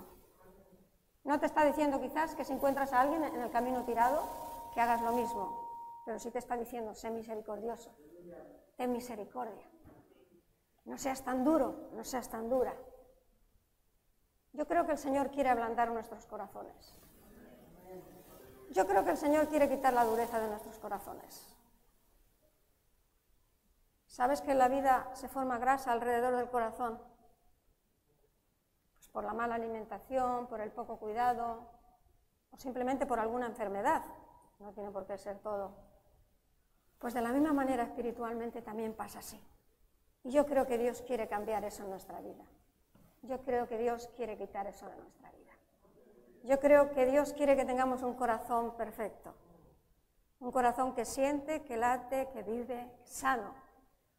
No 1.24 1.38
te 1.38 1.46
está 1.46 1.64
diciendo 1.64 2.00
quizás 2.00 2.34
que 2.34 2.44
si 2.44 2.52
encuentras 2.52 2.92
a 2.92 3.00
alguien 3.00 3.22
en 3.24 3.40
el 3.40 3.50
camino 3.50 3.84
tirado, 3.84 4.22
que 4.72 4.80
hagas 4.80 5.02
lo 5.02 5.12
mismo, 5.12 6.02
pero 6.04 6.18
sí 6.18 6.30
te 6.30 6.38
está 6.38 6.56
diciendo, 6.56 6.94
sé 6.94 7.10
misericordioso, 7.10 7.90
ten 8.76 8.92
misericordia. 8.92 9.66
No 10.84 10.96
seas 10.98 11.24
tan 11.24 11.44
duro, 11.44 11.90
no 11.92 12.04
seas 12.04 12.28
tan 12.28 12.48
dura. 12.48 12.74
Yo 14.52 14.66
creo 14.66 14.86
que 14.86 14.92
el 14.92 14.98
Señor 14.98 15.30
quiere 15.30 15.50
ablandar 15.50 15.90
nuestros 15.90 16.26
corazones. 16.26 16.98
Yo 18.70 18.86
creo 18.86 19.04
que 19.04 19.10
el 19.10 19.16
Señor 19.16 19.48
quiere 19.48 19.68
quitar 19.68 19.92
la 19.92 20.04
dureza 20.04 20.38
de 20.38 20.48
nuestros 20.48 20.78
corazones. 20.78 21.56
¿Sabes 24.06 24.40
que 24.40 24.52
en 24.52 24.58
la 24.58 24.68
vida 24.68 25.10
se 25.14 25.28
forma 25.28 25.58
grasa 25.58 25.92
alrededor 25.92 26.36
del 26.36 26.48
corazón? 26.48 27.00
Pues 28.94 29.08
por 29.08 29.24
la 29.24 29.34
mala 29.34 29.56
alimentación, 29.56 30.46
por 30.46 30.60
el 30.60 30.72
poco 30.72 30.98
cuidado 30.98 31.68
o 32.50 32.56
simplemente 32.56 33.06
por 33.06 33.20
alguna 33.20 33.46
enfermedad. 33.46 34.04
No 34.58 34.72
tiene 34.72 34.90
por 34.90 35.06
qué 35.06 35.18
ser 35.18 35.38
todo. 35.40 35.76
Pues 36.98 37.14
de 37.14 37.20
la 37.20 37.30
misma 37.30 37.52
manera 37.52 37.82
espiritualmente 37.82 38.62
también 38.62 38.94
pasa 38.94 39.18
así. 39.18 39.40
Y 40.24 40.30
yo 40.30 40.46
creo 40.46 40.66
que 40.66 40.78
Dios 40.78 41.02
quiere 41.02 41.28
cambiar 41.28 41.64
eso 41.64 41.84
en 41.84 41.90
nuestra 41.90 42.20
vida. 42.20 42.44
Yo 43.22 43.42
creo 43.42 43.68
que 43.68 43.78
Dios 43.78 44.08
quiere 44.16 44.36
quitar 44.36 44.66
eso 44.66 44.88
de 44.88 44.96
nuestra 44.96 45.30
vida. 45.30 45.52
Yo 46.44 46.60
creo 46.60 46.92
que 46.92 47.06
Dios 47.06 47.32
quiere 47.32 47.56
que 47.56 47.64
tengamos 47.64 48.02
un 48.02 48.14
corazón 48.14 48.76
perfecto, 48.76 49.34
un 50.40 50.52
corazón 50.52 50.94
que 50.94 51.04
siente, 51.04 51.62
que 51.64 51.76
late, 51.76 52.28
que 52.32 52.42
vive 52.42 52.90
sano, 53.04 53.54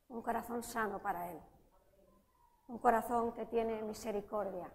un 0.10 0.22
corazón 0.22 0.62
sano 0.64 1.00
para 1.00 1.32
Él, 1.32 1.40
un 2.68 2.78
corazón 2.80 3.32
que 3.34 3.46
tiene 3.46 3.82
misericordia. 3.84 4.70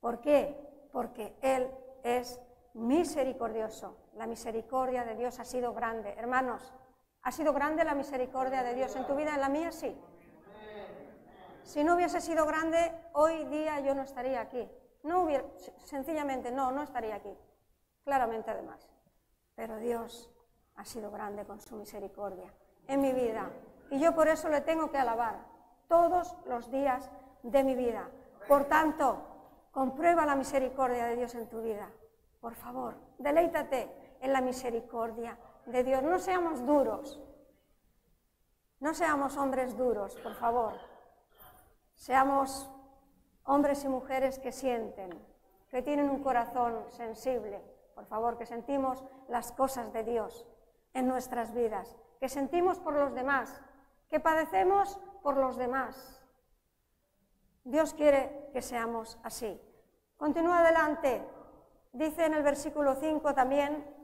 ¿Por 0.00 0.20
qué? 0.20 0.56
Porque 0.92 1.36
Él 1.42 1.70
es 2.02 2.40
misericordioso. 2.74 3.96
La 4.14 4.26
misericordia 4.26 5.04
de 5.04 5.16
Dios 5.16 5.38
ha 5.40 5.44
sido 5.44 5.74
grande. 5.74 6.14
Hermanos, 6.16 6.72
¿ha 7.22 7.32
sido 7.32 7.52
grande 7.52 7.84
la 7.84 7.94
misericordia 7.94 8.62
de 8.62 8.74
Dios 8.74 8.94
en 8.96 9.06
tu 9.06 9.14
vida? 9.14 9.34
En 9.34 9.40
la 9.40 9.48
mía 9.48 9.72
sí. 9.72 9.96
Si 11.62 11.84
no 11.84 11.94
hubiese 11.94 12.20
sido 12.20 12.44
grande, 12.46 12.92
hoy 13.12 13.44
día 13.44 13.80
yo 13.80 13.94
no 13.94 14.02
estaría 14.02 14.40
aquí. 14.40 14.68
No 15.02 15.22
hubiera, 15.22 15.44
sencillamente 15.84 16.50
no, 16.50 16.70
no 16.72 16.82
estaría 16.82 17.16
aquí. 17.16 17.34
Claramente 18.04 18.50
además. 18.50 18.88
Pero 19.54 19.76
Dios 19.78 20.30
ha 20.76 20.84
sido 20.84 21.10
grande 21.10 21.44
con 21.44 21.60
su 21.60 21.76
misericordia 21.76 22.52
en 22.88 23.00
mi 23.00 23.12
vida. 23.12 23.50
Y 23.90 24.00
yo 24.00 24.14
por 24.14 24.28
eso 24.28 24.48
le 24.48 24.60
tengo 24.60 24.90
que 24.90 24.98
alabar 24.98 25.46
todos 25.88 26.36
los 26.46 26.70
días 26.70 27.10
de 27.42 27.62
mi 27.62 27.74
vida. 27.74 28.08
Por 28.48 28.64
tanto, 28.64 29.18
comprueba 29.70 30.26
la 30.26 30.36
misericordia 30.36 31.06
de 31.06 31.16
Dios 31.16 31.34
en 31.34 31.48
tu 31.48 31.62
vida. 31.62 31.90
Por 32.40 32.54
favor, 32.54 32.94
deleítate 33.18 34.16
en 34.20 34.32
la 34.32 34.40
misericordia 34.40 35.38
de 35.66 35.84
Dios. 35.84 36.02
No 36.02 36.18
seamos 36.18 36.64
duros. 36.66 37.20
No 38.80 38.94
seamos 38.94 39.36
hombres 39.36 39.76
duros, 39.76 40.16
por 40.16 40.34
favor. 40.34 40.74
Seamos 41.94 42.68
hombres 43.44 43.84
y 43.84 43.88
mujeres 43.88 44.38
que 44.38 44.52
sienten, 44.52 45.10
que 45.68 45.82
tienen 45.82 46.10
un 46.10 46.22
corazón 46.22 46.90
sensible, 46.90 47.62
por 47.94 48.06
favor, 48.06 48.36
que 48.36 48.46
sentimos 48.46 49.04
las 49.28 49.52
cosas 49.52 49.92
de 49.92 50.02
Dios 50.02 50.46
en 50.94 51.06
nuestras 51.06 51.54
vidas, 51.54 51.96
que 52.18 52.28
sentimos 52.28 52.80
por 52.80 52.94
los 52.94 53.14
demás, 53.14 53.62
que 54.08 54.20
padecemos 54.20 55.00
por 55.22 55.36
los 55.36 55.56
demás. 55.56 56.20
Dios 57.64 57.94
quiere 57.94 58.50
que 58.52 58.62
seamos 58.62 59.18
así. 59.22 59.60
Continúa 60.16 60.58
adelante. 60.58 61.24
Dice 61.92 62.26
en 62.26 62.34
el 62.34 62.42
versículo 62.42 62.96
5 62.96 63.34
también 63.34 64.01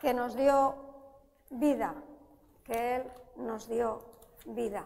que 0.00 0.14
nos 0.14 0.34
dio 0.34 0.74
vida, 1.50 1.94
que 2.64 2.96
Él 2.96 3.12
nos 3.36 3.68
dio 3.68 4.04
vida. 4.46 4.84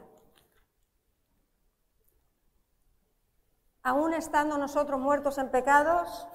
aún 3.85 4.15
estando 4.15 4.59
nosotros 4.59 4.99
muertos 4.99 5.39
en 5.39 5.51
pecados, 5.51 6.27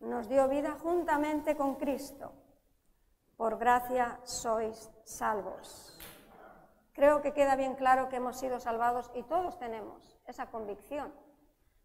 nos 0.00 0.28
dio 0.28 0.48
vida 0.48 0.76
juntamente 0.82 1.54
con 1.54 1.76
Cristo. 1.76 2.32
Por 3.36 3.58
gracia 3.58 4.18
sois 4.24 4.90
salvos. 5.04 5.98
Creo 6.92 7.20
que 7.20 7.32
queda 7.32 7.56
bien 7.56 7.74
claro 7.74 8.08
que 8.08 8.16
hemos 8.16 8.38
sido 8.38 8.58
salvados 8.58 9.10
y 9.14 9.22
todos 9.22 9.58
tenemos 9.58 10.18
esa 10.26 10.50
convicción 10.50 11.12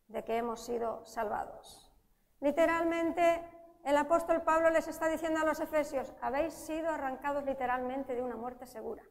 de 0.07 0.23
que 0.23 0.37
hemos 0.37 0.65
sido 0.65 1.05
salvados. 1.05 1.91
Literalmente, 2.39 3.43
el 3.85 3.95
apóstol 3.95 4.41
Pablo 4.41 4.69
les 4.71 4.87
está 4.87 5.07
diciendo 5.07 5.39
a 5.39 5.45
los 5.45 5.59
efesios, 5.59 6.13
habéis 6.19 6.53
sido 6.53 6.89
arrancados 6.89 7.45
literalmente 7.45 8.15
de 8.15 8.21
una 8.21 8.35
muerte 8.35 8.65
segura. 8.65 9.03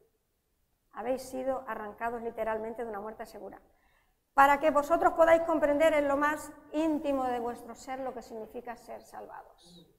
Habéis 0.91 1.23
sido 1.23 1.63
arrancados 1.67 2.21
literalmente 2.21 2.83
de 2.83 2.89
una 2.89 2.99
muerte 2.99 3.25
segura 3.25 3.59
para 4.35 4.59
que 4.59 4.69
vosotros 4.69 5.13
podáis 5.13 5.41
comprender 5.43 5.93
en 5.93 6.09
lo 6.09 6.17
más 6.17 6.51
íntimo 6.73 7.23
de 7.23 7.39
vuestro 7.39 7.73
ser 7.73 8.01
lo 8.01 8.13
que 8.13 8.21
significa 8.21 8.75
ser 8.75 9.01
salvados. 9.01 9.89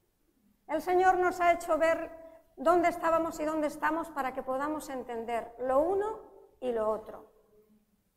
El 0.67 0.81
Señor 0.81 1.17
nos 1.17 1.41
ha 1.41 1.53
hecho 1.53 1.75
ver 1.79 2.11
dónde 2.55 2.89
estábamos 2.89 3.39
y 3.39 3.45
dónde 3.45 3.65
estamos 3.65 4.09
para 4.11 4.33
que 4.33 4.43
podamos 4.43 4.89
entender 4.89 5.51
lo 5.57 5.79
uno 5.79 6.19
y 6.61 6.71
lo 6.71 6.87
otro. 6.87 7.31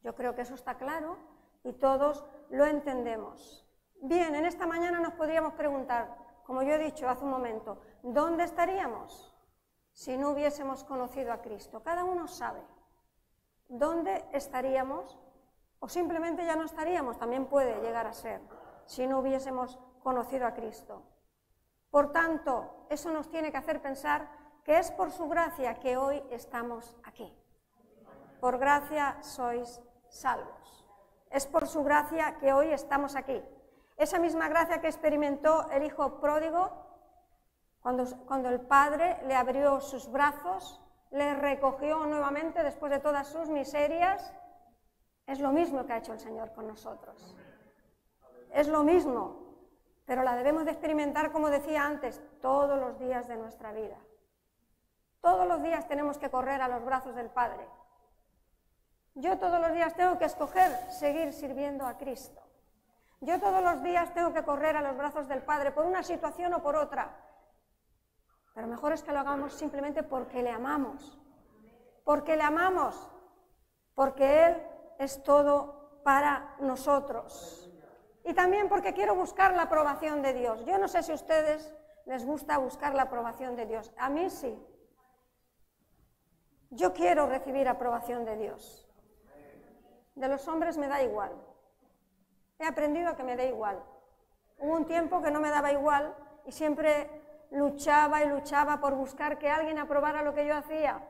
Yo 0.02 0.14
creo 0.14 0.34
que 0.34 0.42
eso 0.42 0.54
está 0.54 0.76
claro 0.76 1.16
y 1.64 1.72
todos 1.72 2.26
lo 2.50 2.66
entendemos. 2.66 3.66
Bien, 4.02 4.34
en 4.34 4.44
esta 4.44 4.66
mañana 4.66 5.00
nos 5.00 5.14
podríamos 5.14 5.54
preguntar, 5.54 6.19
como 6.50 6.64
yo 6.64 6.74
he 6.74 6.78
dicho 6.78 7.08
hace 7.08 7.22
un 7.22 7.30
momento, 7.30 7.78
¿dónde 8.02 8.42
estaríamos 8.42 9.32
si 9.92 10.16
no 10.16 10.30
hubiésemos 10.30 10.82
conocido 10.82 11.32
a 11.32 11.40
Cristo? 11.42 11.80
Cada 11.84 12.02
uno 12.02 12.26
sabe 12.26 12.60
dónde 13.68 14.24
estaríamos 14.32 15.16
o 15.78 15.88
simplemente 15.88 16.44
ya 16.44 16.56
no 16.56 16.64
estaríamos, 16.64 17.20
también 17.20 17.46
puede 17.46 17.80
llegar 17.80 18.08
a 18.08 18.12
ser, 18.12 18.40
si 18.84 19.06
no 19.06 19.20
hubiésemos 19.20 19.78
conocido 20.02 20.44
a 20.44 20.52
Cristo. 20.52 21.04
Por 21.88 22.10
tanto, 22.10 22.84
eso 22.90 23.12
nos 23.12 23.30
tiene 23.30 23.52
que 23.52 23.58
hacer 23.58 23.80
pensar 23.80 24.28
que 24.64 24.80
es 24.80 24.90
por 24.90 25.12
su 25.12 25.28
gracia 25.28 25.78
que 25.78 25.96
hoy 25.96 26.20
estamos 26.30 26.96
aquí. 27.04 27.32
Por 28.40 28.58
gracia 28.58 29.22
sois 29.22 29.80
salvos. 30.08 30.84
Es 31.30 31.46
por 31.46 31.68
su 31.68 31.84
gracia 31.84 32.38
que 32.38 32.52
hoy 32.52 32.72
estamos 32.72 33.14
aquí. 33.14 33.40
Esa 34.00 34.18
misma 34.18 34.48
gracia 34.48 34.80
que 34.80 34.86
experimentó 34.86 35.70
el 35.70 35.82
hijo 35.82 36.22
pródigo 36.22 36.70
cuando, 37.82 38.48
el 38.48 38.60
padre 38.62 39.18
le 39.26 39.36
abrió 39.36 39.78
sus 39.82 40.10
brazos, 40.10 40.80
le 41.10 41.34
recogió 41.34 42.06
nuevamente 42.06 42.62
después 42.62 42.90
de 42.90 42.98
todas 42.98 43.26
sus 43.26 43.50
miserias, 43.50 44.32
es 45.26 45.38
lo 45.38 45.52
mismo 45.52 45.84
que 45.84 45.92
ha 45.92 45.98
hecho 45.98 46.14
el 46.14 46.18
Señor 46.18 46.50
con 46.54 46.66
nosotros. 46.66 47.36
Es 48.54 48.68
lo 48.68 48.84
mismo, 48.84 49.68
pero 50.06 50.22
la 50.22 50.34
debemos 50.34 50.64
de 50.64 50.70
experimentar, 50.70 51.30
como 51.30 51.50
decía 51.50 51.84
antes, 51.84 52.22
todos 52.40 52.80
los 52.80 52.98
días 52.98 53.28
de 53.28 53.36
nuestra 53.36 53.70
vida. 53.72 53.98
Todos 55.20 55.46
los 55.46 55.62
días 55.62 55.86
tenemos 55.88 56.16
que 56.16 56.30
correr 56.30 56.62
a 56.62 56.68
los 56.68 56.82
brazos 56.86 57.14
del 57.14 57.28
Padre. 57.28 57.68
Yo 59.14 59.36
todos 59.36 59.60
los 59.60 59.74
días 59.74 59.94
tengo 59.94 60.18
que 60.18 60.24
escoger 60.24 60.72
seguir 60.90 61.34
sirviendo 61.34 61.86
a 61.86 61.98
Cristo. 61.98 62.39
Yo 63.20 63.38
todos 63.38 63.62
los 63.62 63.82
días 63.82 64.14
tengo 64.14 64.32
que 64.32 64.44
correr 64.44 64.76
a 64.76 64.82
los 64.82 64.96
brazos 64.96 65.28
del 65.28 65.42
Padre 65.42 65.72
por 65.72 65.84
una 65.84 66.02
situación 66.02 66.54
o 66.54 66.62
por 66.62 66.74
otra. 66.74 67.16
Pero 68.54 68.66
mejor 68.66 68.92
es 68.92 69.02
que 69.02 69.12
lo 69.12 69.20
hagamos 69.20 69.52
simplemente 69.52 70.02
porque 70.02 70.42
le 70.42 70.50
amamos. 70.50 71.18
Porque 72.04 72.36
le 72.36 72.42
amamos. 72.42 73.10
Porque 73.94 74.46
Él 74.46 74.66
es 74.98 75.22
todo 75.22 76.00
para 76.02 76.56
nosotros. 76.60 77.70
Y 78.24 78.32
también 78.32 78.68
porque 78.70 78.94
quiero 78.94 79.14
buscar 79.14 79.54
la 79.54 79.62
aprobación 79.62 80.22
de 80.22 80.32
Dios. 80.32 80.64
Yo 80.64 80.78
no 80.78 80.88
sé 80.88 81.02
si 81.02 81.12
a 81.12 81.16
ustedes 81.16 81.74
les 82.06 82.24
gusta 82.24 82.56
buscar 82.56 82.94
la 82.94 83.02
aprobación 83.02 83.54
de 83.54 83.66
Dios. 83.66 83.92
A 83.98 84.08
mí 84.08 84.30
sí. 84.30 84.58
Yo 86.70 86.94
quiero 86.94 87.26
recibir 87.26 87.68
aprobación 87.68 88.24
de 88.24 88.36
Dios. 88.36 88.88
De 90.14 90.28
los 90.28 90.48
hombres 90.48 90.78
me 90.78 90.88
da 90.88 91.02
igual. 91.02 91.32
He 92.60 92.66
aprendido 92.66 93.08
a 93.08 93.16
que 93.16 93.24
me 93.24 93.36
dé 93.36 93.48
igual. 93.48 93.82
Hubo 94.58 94.74
un 94.74 94.84
tiempo 94.84 95.22
que 95.22 95.30
no 95.30 95.40
me 95.40 95.48
daba 95.48 95.72
igual 95.72 96.14
y 96.44 96.52
siempre 96.52 97.08
luchaba 97.50 98.22
y 98.22 98.28
luchaba 98.28 98.80
por 98.80 98.94
buscar 98.94 99.38
que 99.38 99.48
alguien 99.48 99.78
aprobara 99.78 100.22
lo 100.22 100.34
que 100.34 100.46
yo 100.46 100.54
hacía. 100.54 101.00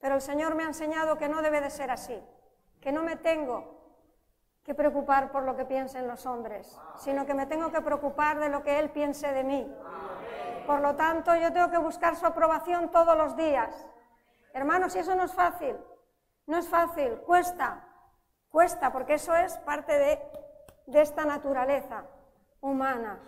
Pero 0.00 0.16
el 0.16 0.20
Señor 0.20 0.54
me 0.54 0.64
ha 0.64 0.66
enseñado 0.66 1.16
que 1.16 1.30
no 1.30 1.40
debe 1.40 1.62
de 1.62 1.70
ser 1.70 1.90
así, 1.90 2.22
que 2.82 2.92
no 2.92 3.02
me 3.02 3.16
tengo 3.16 3.74
que 4.62 4.74
preocupar 4.74 5.32
por 5.32 5.44
lo 5.44 5.56
que 5.56 5.64
piensen 5.64 6.06
los 6.06 6.26
hombres, 6.26 6.78
sino 6.96 7.24
que 7.24 7.32
me 7.32 7.46
tengo 7.46 7.72
que 7.72 7.80
preocupar 7.80 8.38
de 8.38 8.50
lo 8.50 8.62
que 8.62 8.78
Él 8.78 8.90
piense 8.90 9.32
de 9.32 9.44
mí. 9.44 9.74
Por 10.66 10.80
lo 10.80 10.94
tanto, 10.94 11.34
yo 11.36 11.54
tengo 11.54 11.70
que 11.70 11.78
buscar 11.78 12.16
su 12.16 12.26
aprobación 12.26 12.90
todos 12.90 13.16
los 13.16 13.34
días. 13.34 13.88
Hermanos, 14.52 14.94
y 14.94 14.98
eso 14.98 15.14
no 15.14 15.24
es 15.24 15.32
fácil, 15.32 15.74
no 16.46 16.58
es 16.58 16.68
fácil, 16.68 17.18
cuesta, 17.22 17.88
Cuesta, 18.54 18.92
porque 18.92 19.14
eso 19.14 19.34
es 19.34 19.58
parte 19.58 19.92
de, 19.98 20.22
de 20.86 21.00
esta 21.00 21.24
naturaleza 21.24 22.04
humana, 22.60 23.18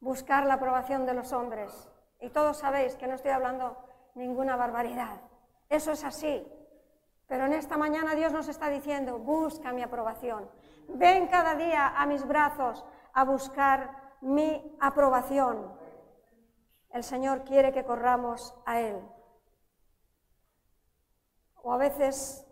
buscar 0.00 0.46
la 0.46 0.54
aprobación 0.54 1.04
de 1.04 1.12
los 1.12 1.34
hombres. 1.34 1.90
Y 2.20 2.30
todos 2.30 2.56
sabéis 2.56 2.96
que 2.96 3.06
no 3.06 3.16
estoy 3.16 3.32
hablando 3.32 3.76
ninguna 4.14 4.56
barbaridad. 4.56 5.20
Eso 5.68 5.92
es 5.92 6.02
así. 6.04 6.50
Pero 7.26 7.44
en 7.44 7.52
esta 7.52 7.76
mañana 7.76 8.14
Dios 8.14 8.32
nos 8.32 8.48
está 8.48 8.70
diciendo, 8.70 9.18
busca 9.18 9.74
mi 9.74 9.82
aprobación. 9.82 10.50
Ven 10.88 11.26
cada 11.26 11.54
día 11.54 11.88
a 11.88 12.06
mis 12.06 12.26
brazos 12.26 12.82
a 13.12 13.24
buscar 13.24 13.90
mi 14.22 14.74
aprobación. 14.80 15.70
El 16.94 17.04
Señor 17.04 17.44
quiere 17.44 17.72
que 17.72 17.84
corramos 17.84 18.54
a 18.64 18.80
Él. 18.80 19.06
O 21.56 21.74
a 21.74 21.76
veces 21.76 22.45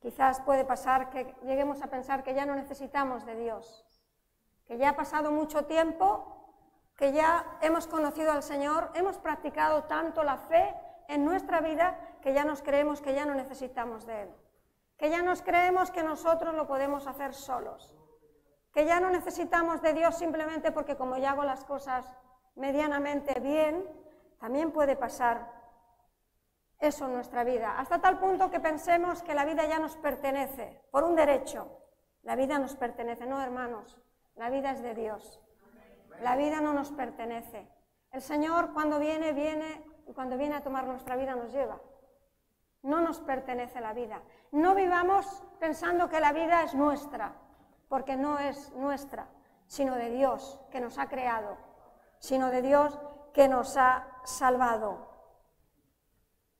Quizás 0.00 0.40
puede 0.40 0.64
pasar 0.64 1.10
que 1.10 1.34
lleguemos 1.42 1.82
a 1.82 1.88
pensar 1.88 2.22
que 2.22 2.34
ya 2.34 2.46
no 2.46 2.54
necesitamos 2.54 3.26
de 3.26 3.34
Dios, 3.34 3.84
que 4.66 4.78
ya 4.78 4.90
ha 4.90 4.96
pasado 4.96 5.32
mucho 5.32 5.64
tiempo, 5.64 6.38
que 6.96 7.12
ya 7.12 7.58
hemos 7.62 7.86
conocido 7.86 8.32
al 8.32 8.42
Señor, 8.42 8.90
hemos 8.94 9.18
practicado 9.18 9.84
tanto 9.84 10.22
la 10.22 10.36
fe 10.36 10.74
en 11.08 11.24
nuestra 11.24 11.60
vida 11.60 11.98
que 12.22 12.32
ya 12.32 12.44
nos 12.44 12.62
creemos 12.62 13.00
que 13.00 13.14
ya 13.14 13.24
no 13.24 13.34
necesitamos 13.34 14.06
de 14.06 14.22
Él, 14.22 14.30
que 14.96 15.10
ya 15.10 15.22
nos 15.22 15.42
creemos 15.42 15.90
que 15.90 16.02
nosotros 16.02 16.54
lo 16.54 16.66
podemos 16.66 17.06
hacer 17.06 17.34
solos, 17.34 17.96
que 18.72 18.84
ya 18.84 19.00
no 19.00 19.10
necesitamos 19.10 19.82
de 19.82 19.94
Dios 19.94 20.16
simplemente 20.16 20.70
porque 20.70 20.96
como 20.96 21.16
ya 21.16 21.30
hago 21.30 21.44
las 21.44 21.64
cosas 21.64 22.06
medianamente 22.54 23.40
bien, 23.40 23.84
también 24.38 24.70
puede 24.70 24.94
pasar 24.94 25.57
eso 26.78 27.08
nuestra 27.08 27.44
vida, 27.44 27.78
hasta 27.78 28.00
tal 28.00 28.18
punto 28.18 28.50
que 28.50 28.60
pensemos 28.60 29.22
que 29.22 29.34
la 29.34 29.44
vida 29.44 29.66
ya 29.66 29.78
nos 29.78 29.96
pertenece, 29.96 30.80
por 30.90 31.04
un 31.04 31.16
derecho. 31.16 31.78
La 32.22 32.36
vida 32.36 32.58
nos 32.58 32.76
pertenece, 32.76 33.26
no 33.26 33.40
hermanos, 33.40 33.98
la 34.36 34.50
vida 34.50 34.70
es 34.70 34.82
de 34.82 34.94
Dios. 34.94 35.40
La 36.20 36.36
vida 36.36 36.60
no 36.60 36.72
nos 36.72 36.92
pertenece. 36.92 37.68
El 38.12 38.22
Señor 38.22 38.72
cuando 38.72 38.98
viene, 38.98 39.32
viene 39.32 39.84
y 40.06 40.12
cuando 40.12 40.36
viene 40.36 40.56
a 40.56 40.62
tomar 40.62 40.86
nuestra 40.86 41.16
vida 41.16 41.34
nos 41.34 41.52
lleva. 41.52 41.80
No 42.82 43.00
nos 43.00 43.20
pertenece 43.20 43.80
la 43.80 43.92
vida. 43.92 44.22
No 44.52 44.74
vivamos 44.74 45.42
pensando 45.58 46.08
que 46.08 46.20
la 46.20 46.32
vida 46.32 46.62
es 46.62 46.74
nuestra, 46.74 47.34
porque 47.88 48.16
no 48.16 48.38
es 48.38 48.72
nuestra, 48.72 49.28
sino 49.66 49.96
de 49.96 50.10
Dios 50.10 50.60
que 50.70 50.80
nos 50.80 50.98
ha 50.98 51.08
creado, 51.08 51.56
sino 52.18 52.50
de 52.50 52.62
Dios 52.62 52.98
que 53.32 53.48
nos 53.48 53.76
ha 53.76 54.06
salvado. 54.24 55.07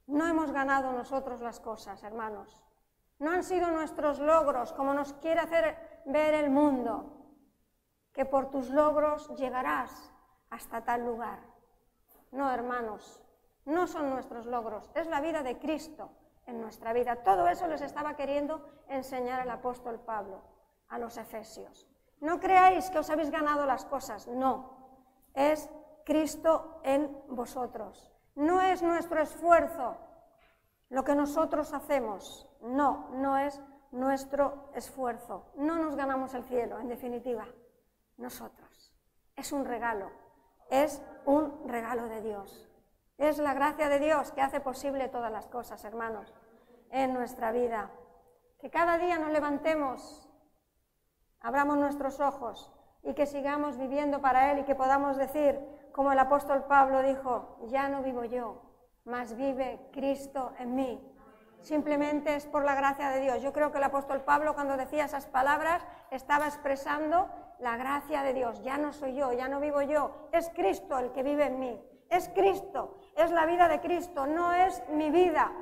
No 0.09 0.27
hemos 0.27 0.51
ganado 0.53 0.91
nosotros 0.93 1.43
las 1.43 1.61
cosas, 1.61 2.03
hermanos. 2.03 2.63
No 3.19 3.31
han 3.31 3.45
sido 3.45 3.71
nuestros 3.71 4.19
logros 4.19 4.73
como 4.73 4.95
nos 4.95 5.13
quiere 5.15 5.41
hacer 5.41 6.03
ver 6.07 6.33
el 6.33 6.49
mundo, 6.49 7.13
que 8.15 8.25
por 8.25 8.51
tus 8.51 8.71
logros 8.71 9.29
llegarás 9.37 10.11
hasta 10.49 10.83
tal 10.83 11.05
lugar. 11.05 11.41
No, 12.33 12.51
hermanos, 12.51 13.23
no 13.67 13.87
son 13.87 14.09
nuestros 14.09 14.47
logros, 14.47 14.91
es 14.95 15.07
la 15.09 15.21
vida 15.21 15.43
de 15.43 15.59
Cristo 15.59 16.11
en 16.47 16.61
nuestra 16.63 16.95
vida. 16.95 17.17
Todo 17.17 17.47
eso 17.47 17.67
les 17.67 17.83
estaba 17.83 18.17
queriendo 18.17 18.67
enseñar 18.89 19.43
el 19.43 19.51
apóstol 19.51 20.01
Pablo 20.01 20.41
a 20.89 20.99
los 20.99 21.19
efesios. 21.19 21.87
No 22.21 22.41
creáis 22.41 22.89
que 22.89 22.99
os 22.99 23.11
habéis 23.11 23.31
ganado 23.31 23.67
las 23.67 23.85
cosas, 23.85 24.27
no, 24.27 24.71
es 25.35 25.69
Cristo 26.07 26.81
en 26.83 27.15
vosotros. 27.29 28.11
No 28.39 28.63
es 28.63 28.83
nuestro 28.83 29.21
esfuerzo 29.21 29.97
lo 30.91 31.03
que 31.03 31.17
nosotros 31.17 31.75
hacemos, 31.75 32.49
no, 32.61 33.09
no 33.15 33.37
es 33.37 33.61
nuestro 33.91 34.71
esfuerzo. 34.75 35.51
No 35.57 35.75
nos 35.75 35.97
ganamos 35.97 36.35
el 36.35 36.45
cielo, 36.45 36.79
en 36.79 36.87
definitiva, 36.87 37.49
nosotros. 38.17 38.95
Es 39.35 39.51
un 39.51 39.65
regalo, 39.65 40.13
es 40.71 41.03
un 41.25 41.69
regalo 41.69 42.09
de 42.09 42.21
Dios. 42.21 42.71
Es 43.17 43.39
la 43.39 43.55
gracia 43.55 43.89
de 43.89 43.99
Dios 43.99 44.31
que 44.31 44.41
hace 44.41 44.61
posible 44.61 45.09
todas 45.09 45.33
las 45.33 45.49
cosas, 45.49 45.85
hermanos, 45.85 46.33
en 46.91 47.15
nuestra 47.15 47.51
vida. 47.51 47.91
Que 48.61 48.71
cada 48.71 48.99
día 48.99 49.19
nos 49.19 49.33
levantemos, 49.33 50.31
abramos 51.41 51.77
nuestros 51.77 52.21
ojos 52.21 52.73
y 53.03 53.15
que 53.15 53.27
sigamos 53.27 53.77
viviendo 53.79 54.21
para 54.21 54.53
Él 54.53 54.61
y 54.61 54.65
que 54.65 54.77
podamos 54.77 55.17
decir, 55.17 55.59
como 55.93 56.13
el 56.13 56.19
apóstol 56.19 56.65
Pablo 56.65 57.03
dijo, 57.03 57.59
ya 57.69 57.89
no 57.89 58.03
vivo 58.03 58.25
yo, 58.25 58.63
mas 59.05 59.37
vive 59.37 59.81
Cristo 59.93 60.53
en 60.59 60.75
mí. 60.75 61.15
Simplemente 61.61 62.37
es 62.37 62.47
por 62.47 62.65
la 62.65 62.75
gracia 62.75 63.11
de 63.11 63.21
Dios. 63.21 63.43
Yo 63.43 63.53
creo 63.53 63.73
que 63.73 63.79
el 63.79 63.85
apóstol 63.85 64.23
Pablo 64.23 64.55
cuando 64.55 64.77
decía 64.77 65.05
esas 65.05 65.27
palabras 65.27 65.85
estaba 66.11 66.47
expresando 66.47 67.29
la 67.59 67.77
gracia 67.77 68.23
de 68.23 68.33
Dios. 68.33 68.63
Ya 68.63 68.79
no 68.79 68.93
soy 68.93 69.15
yo, 69.15 69.33
ya 69.33 69.49
no 69.49 69.61
vivo 69.61 69.83
yo, 69.83 70.29
es 70.33 70.51
Cristo 70.51 70.99
el 70.99 71.13
que 71.13 71.23
vive 71.23 71.47
en 71.47 71.59
mí. 71.59 71.83
Es 72.09 72.29
Cristo, 72.31 72.99
es 73.17 73.31
la 73.31 73.45
vida 73.45 73.69
de 73.69 73.81
Cristo, 73.81 74.27
no 74.27 74.53
es 74.55 74.83
mi 74.89 75.11
vida, 75.11 75.53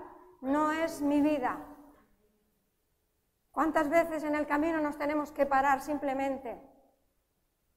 no 0.43 0.71
es 0.71 1.01
mi 1.03 1.21
vida. 1.21 1.59
¿Cuántas 3.51 3.89
veces 3.89 4.23
en 4.23 4.35
el 4.35 4.47
camino 4.47 4.81
nos 4.81 4.97
tenemos 4.97 5.33
que 5.33 5.47
parar 5.47 5.81
simplemente 5.81 6.61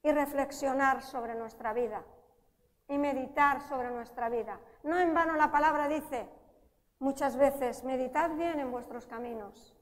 y 0.03 0.11
reflexionar 0.11 1.01
sobre 1.01 1.33
nuestra 1.35 1.73
vida? 1.73 2.03
Y 2.89 2.97
meditar 2.97 3.61
sobre 3.61 3.91
nuestra 3.91 4.27
vida. 4.27 4.59
No 4.83 4.97
en 4.97 5.13
vano 5.13 5.35
la 5.35 5.51
palabra 5.51 5.87
dice 5.87 6.27
muchas 6.97 7.37
veces, 7.37 7.83
meditad 7.83 8.31
bien 8.31 8.59
en 8.59 8.71
vuestros 8.71 9.07
caminos. 9.07 9.75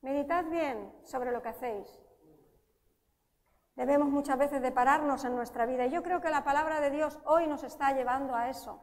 Meditad 0.00 0.44
bien 0.46 0.92
sobre 1.04 1.30
lo 1.30 1.42
que 1.42 1.50
hacéis. 1.50 2.02
Debemos 3.76 4.08
muchas 4.08 4.38
veces 4.38 4.62
de 4.62 4.72
pararnos 4.72 5.24
en 5.24 5.36
nuestra 5.36 5.66
vida. 5.66 5.86
Y 5.86 5.90
yo 5.90 6.02
creo 6.02 6.20
que 6.20 6.30
la 6.30 6.42
palabra 6.42 6.80
de 6.80 6.90
Dios 6.90 7.20
hoy 7.24 7.46
nos 7.46 7.62
está 7.62 7.92
llevando 7.92 8.34
a 8.34 8.48
eso. 8.48 8.82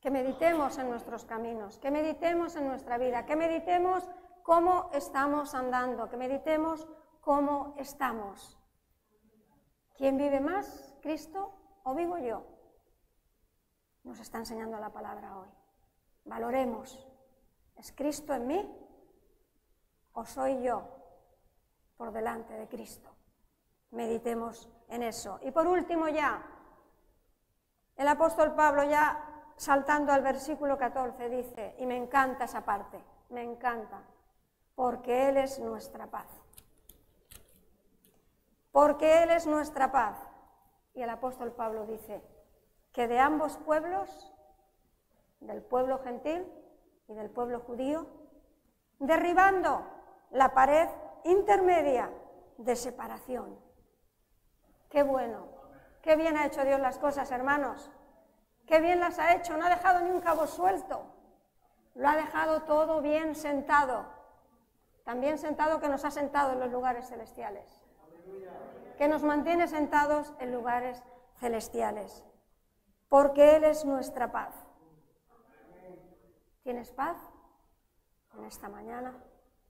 Que 0.00 0.10
meditemos 0.10 0.76
en 0.78 0.90
nuestros 0.90 1.24
caminos, 1.24 1.78
que 1.78 1.90
meditemos 1.90 2.56
en 2.56 2.66
nuestra 2.68 2.98
vida, 2.98 3.24
que 3.24 3.36
meditemos 3.36 4.08
cómo 4.42 4.90
estamos 4.92 5.54
andando, 5.54 6.08
que 6.10 6.16
meditemos 6.16 6.86
cómo 7.20 7.74
estamos. 7.78 8.58
¿Quién 9.96 10.18
vive 10.18 10.40
más, 10.40 10.94
Cristo 11.00 11.54
o 11.84 11.94
vivo 11.94 12.18
yo? 12.18 12.44
Nos 14.04 14.20
está 14.20 14.38
enseñando 14.38 14.78
la 14.78 14.92
palabra 14.92 15.38
hoy. 15.38 15.48
Valoremos. 16.24 17.08
¿Es 17.76 17.92
Cristo 17.92 18.34
en 18.34 18.46
mí 18.46 18.88
o 20.12 20.24
soy 20.24 20.62
yo 20.62 20.86
por 21.96 22.12
delante 22.12 22.52
de 22.54 22.68
Cristo? 22.68 23.10
Meditemos 23.90 24.68
en 24.88 25.02
eso. 25.02 25.38
Y 25.42 25.50
por 25.50 25.66
último 25.66 26.08
ya, 26.08 26.44
el 27.96 28.08
apóstol 28.08 28.54
Pablo 28.54 28.84
ya 28.84 29.52
saltando 29.56 30.12
al 30.12 30.22
versículo 30.22 30.76
14 30.76 31.28
dice, 31.30 31.74
y 31.78 31.86
me 31.86 31.96
encanta 31.96 32.44
esa 32.44 32.64
parte, 32.64 33.02
me 33.30 33.42
encanta, 33.42 34.02
porque 34.74 35.30
Él 35.30 35.38
es 35.38 35.58
nuestra 35.58 36.06
paz 36.06 36.45
porque 38.76 39.22
Él 39.22 39.30
es 39.30 39.46
nuestra 39.46 39.90
paz. 39.90 40.18
Y 40.92 41.00
el 41.00 41.08
apóstol 41.08 41.50
Pablo 41.52 41.86
dice 41.86 42.22
que 42.92 43.08
de 43.08 43.18
ambos 43.18 43.56
pueblos, 43.56 44.34
del 45.40 45.62
pueblo 45.62 46.00
gentil 46.00 46.46
y 47.08 47.14
del 47.14 47.30
pueblo 47.30 47.60
judío, 47.60 48.06
derribando 48.98 49.82
la 50.28 50.52
pared 50.52 50.90
intermedia 51.24 52.10
de 52.58 52.76
separación. 52.76 53.58
Qué 54.90 55.02
bueno, 55.02 55.46
qué 56.02 56.16
bien 56.16 56.36
ha 56.36 56.44
hecho 56.44 56.62
Dios 56.62 56.78
las 56.78 56.98
cosas, 56.98 57.30
hermanos. 57.30 57.90
Qué 58.66 58.80
bien 58.80 59.00
las 59.00 59.18
ha 59.18 59.36
hecho, 59.36 59.56
no 59.56 59.64
ha 59.64 59.70
dejado 59.70 60.02
ni 60.02 60.10
un 60.10 60.20
cabo 60.20 60.46
suelto. 60.46 61.14
Lo 61.94 62.06
ha 62.10 62.16
dejado 62.16 62.64
todo 62.64 63.00
bien 63.00 63.36
sentado. 63.36 64.04
También 65.02 65.38
sentado 65.38 65.80
que 65.80 65.88
nos 65.88 66.04
ha 66.04 66.10
sentado 66.10 66.52
en 66.52 66.60
los 66.60 66.70
lugares 66.70 67.08
celestiales 67.08 67.85
que 68.98 69.08
nos 69.08 69.22
mantiene 69.22 69.68
sentados 69.68 70.32
en 70.38 70.52
lugares 70.52 71.02
celestiales, 71.38 72.24
porque 73.08 73.56
Él 73.56 73.64
es 73.64 73.84
nuestra 73.84 74.32
paz. 74.32 74.54
¿Tienes 76.62 76.90
paz 76.92 77.16
en 78.36 78.44
esta 78.44 78.68
mañana? 78.68 79.14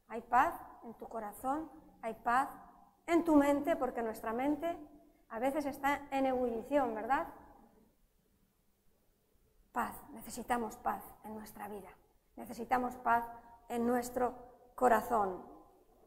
¿Hay 0.09 0.23
paz 0.23 0.55
en 0.85 0.95
tu 0.95 1.09
corazón? 1.09 1.71
¿Hay 2.03 2.15
paz 2.15 2.49
en 3.07 3.25
tu 3.25 3.35
mente? 3.35 3.77
Porque 3.77 4.03
nuestra 4.03 4.33
mente 4.33 4.77
a 5.29 5.39
veces 5.39 5.67
está 5.67 6.07
en 6.11 6.27
ebullición, 6.27 6.95
¿verdad? 6.95 7.27
Paz, 9.73 9.95
necesitamos 10.13 10.77
paz 10.77 11.03
en 11.25 11.35
nuestra 11.35 11.69
vida, 11.69 11.91
necesitamos 12.37 12.97
paz 12.97 13.25
en 13.69 13.87
nuestro 13.87 14.35
corazón. 14.75 15.56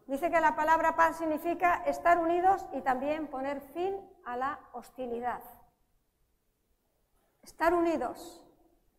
Dice 0.09 0.31
que 0.31 0.41
la 0.41 0.55
palabra 0.55 0.95
paz 0.95 1.17
significa 1.17 1.83
estar 1.85 2.17
unidos 2.17 2.65
y 2.73 2.81
también 2.81 3.27
poner 3.27 3.61
fin 3.61 3.95
a 4.25 4.37
la 4.37 4.59
hostilidad. 4.73 5.43
Estar 7.43 7.75
unidos 7.75 8.43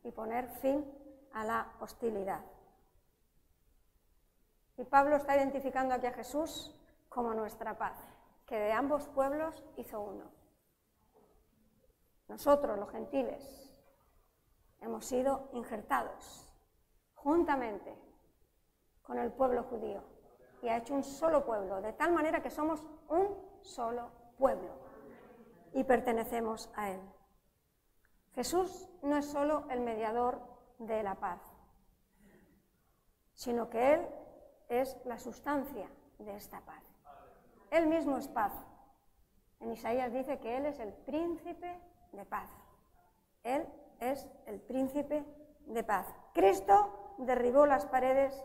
y 0.05 0.13
poner 0.13 0.49
fin 0.61 0.89
a 1.33 1.43
la 1.43 1.73
hostilidad. 1.81 2.43
Y 4.77 4.85
Pablo 4.85 5.17
está 5.17 5.37
identificando 5.37 5.97
aquí 5.97 6.07
a 6.07 6.13
Jesús 6.13 6.73
como 7.09 7.35
nuestra 7.35 7.77
paz, 7.77 7.99
que 8.47 8.55
de 8.55 8.73
ambos 8.73 9.09
pueblos 9.09 9.65
hizo 9.79 10.01
uno. 10.01 10.31
Nosotros, 12.29 12.79
los 12.79 12.89
gentiles, 12.89 13.77
hemos 14.79 15.07
sido 15.07 15.51
injertados 15.55 16.47
juntamente 17.17 17.99
con 19.03 19.19
el 19.19 19.33
pueblo 19.33 19.65
judío 19.65 20.20
y 20.63 20.69
ha 20.69 20.77
hecho 20.77 20.95
un 20.95 21.05
solo 21.05 21.45
pueblo, 21.45 21.81
de 21.81 21.93
tal 21.93 22.13
manera 22.13 22.43
que 22.43 22.51
somos 22.51 22.83
un 23.09 23.29
solo 23.63 24.11
pueblo 24.39 24.71
y 25.73 25.85
pertenecemos 25.85 26.71
a 26.75 26.91
Él. 26.91 27.01
Jesús 28.35 28.89
no 29.03 29.17
es 29.17 29.27
solo 29.27 29.67
el 29.71 29.81
mediador 29.81 30.41
de 30.79 31.03
la 31.03 31.15
paz, 31.17 31.41
sino 33.35 33.69
que 33.71 33.95
Él 33.95 34.07
es 34.69 34.97
la 35.05 35.19
sustancia 35.19 35.91
de 36.19 36.37
esta 36.37 36.61
paz. 36.61 36.83
Él 37.71 37.87
mismo 37.87 38.17
es 38.19 38.29
paz. 38.29 38.53
En 39.61 39.73
Isaías 39.73 40.13
dice 40.13 40.39
que 40.39 40.57
Él 40.57 40.67
es 40.67 40.79
el 40.79 40.93
príncipe 40.93 41.81
de 42.13 42.25
paz. 42.25 42.51
Él 43.43 43.67
es 44.01 44.29
el 44.47 44.61
príncipe 44.61 45.25
de 45.67 45.85
paz. 45.85 46.07
Cristo 46.33 47.15
derribó 47.19 47.67
las 47.67 47.87
paredes 47.87 48.45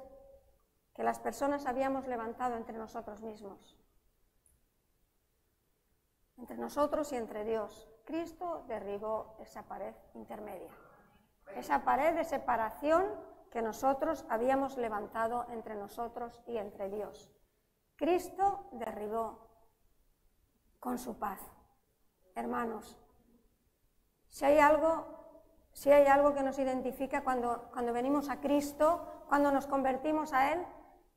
que 0.96 1.04
las 1.04 1.20
personas 1.20 1.66
habíamos 1.66 2.08
levantado 2.08 2.56
entre 2.56 2.78
nosotros 2.78 3.22
mismos. 3.22 3.78
Entre 6.38 6.58
nosotros 6.58 7.12
y 7.12 7.18
entre 7.18 7.44
Dios. 7.44 7.90
Cristo 8.06 8.64
derribó 8.68 9.36
esa 9.40 9.64
pared 9.64 9.94
intermedia, 10.14 10.72
esa 11.56 11.84
pared 11.84 12.16
de 12.16 12.24
separación 12.24 13.06
que 13.52 13.62
nosotros 13.62 14.26
habíamos 14.30 14.78
levantado 14.78 15.46
entre 15.50 15.76
nosotros 15.76 16.42
y 16.46 16.58
entre 16.58 16.90
Dios. 16.90 17.32
Cristo 17.96 18.68
derribó 18.74 19.50
con 20.80 20.98
su 20.98 21.18
paz. 21.18 21.40
Hermanos, 22.36 22.98
si 24.30 24.46
hay 24.46 24.60
algo, 24.60 25.08
si 25.72 25.92
hay 25.92 26.08
algo 26.08 26.34
que 26.34 26.44
nos 26.44 26.60
identifica 26.60 27.24
cuando, 27.24 27.70
cuando 27.72 27.92
venimos 27.92 28.30
a 28.30 28.40
Cristo, 28.40 29.24
cuando 29.28 29.52
nos 29.52 29.68
convertimos 29.68 30.34
a 30.34 30.52
Él, 30.54 30.66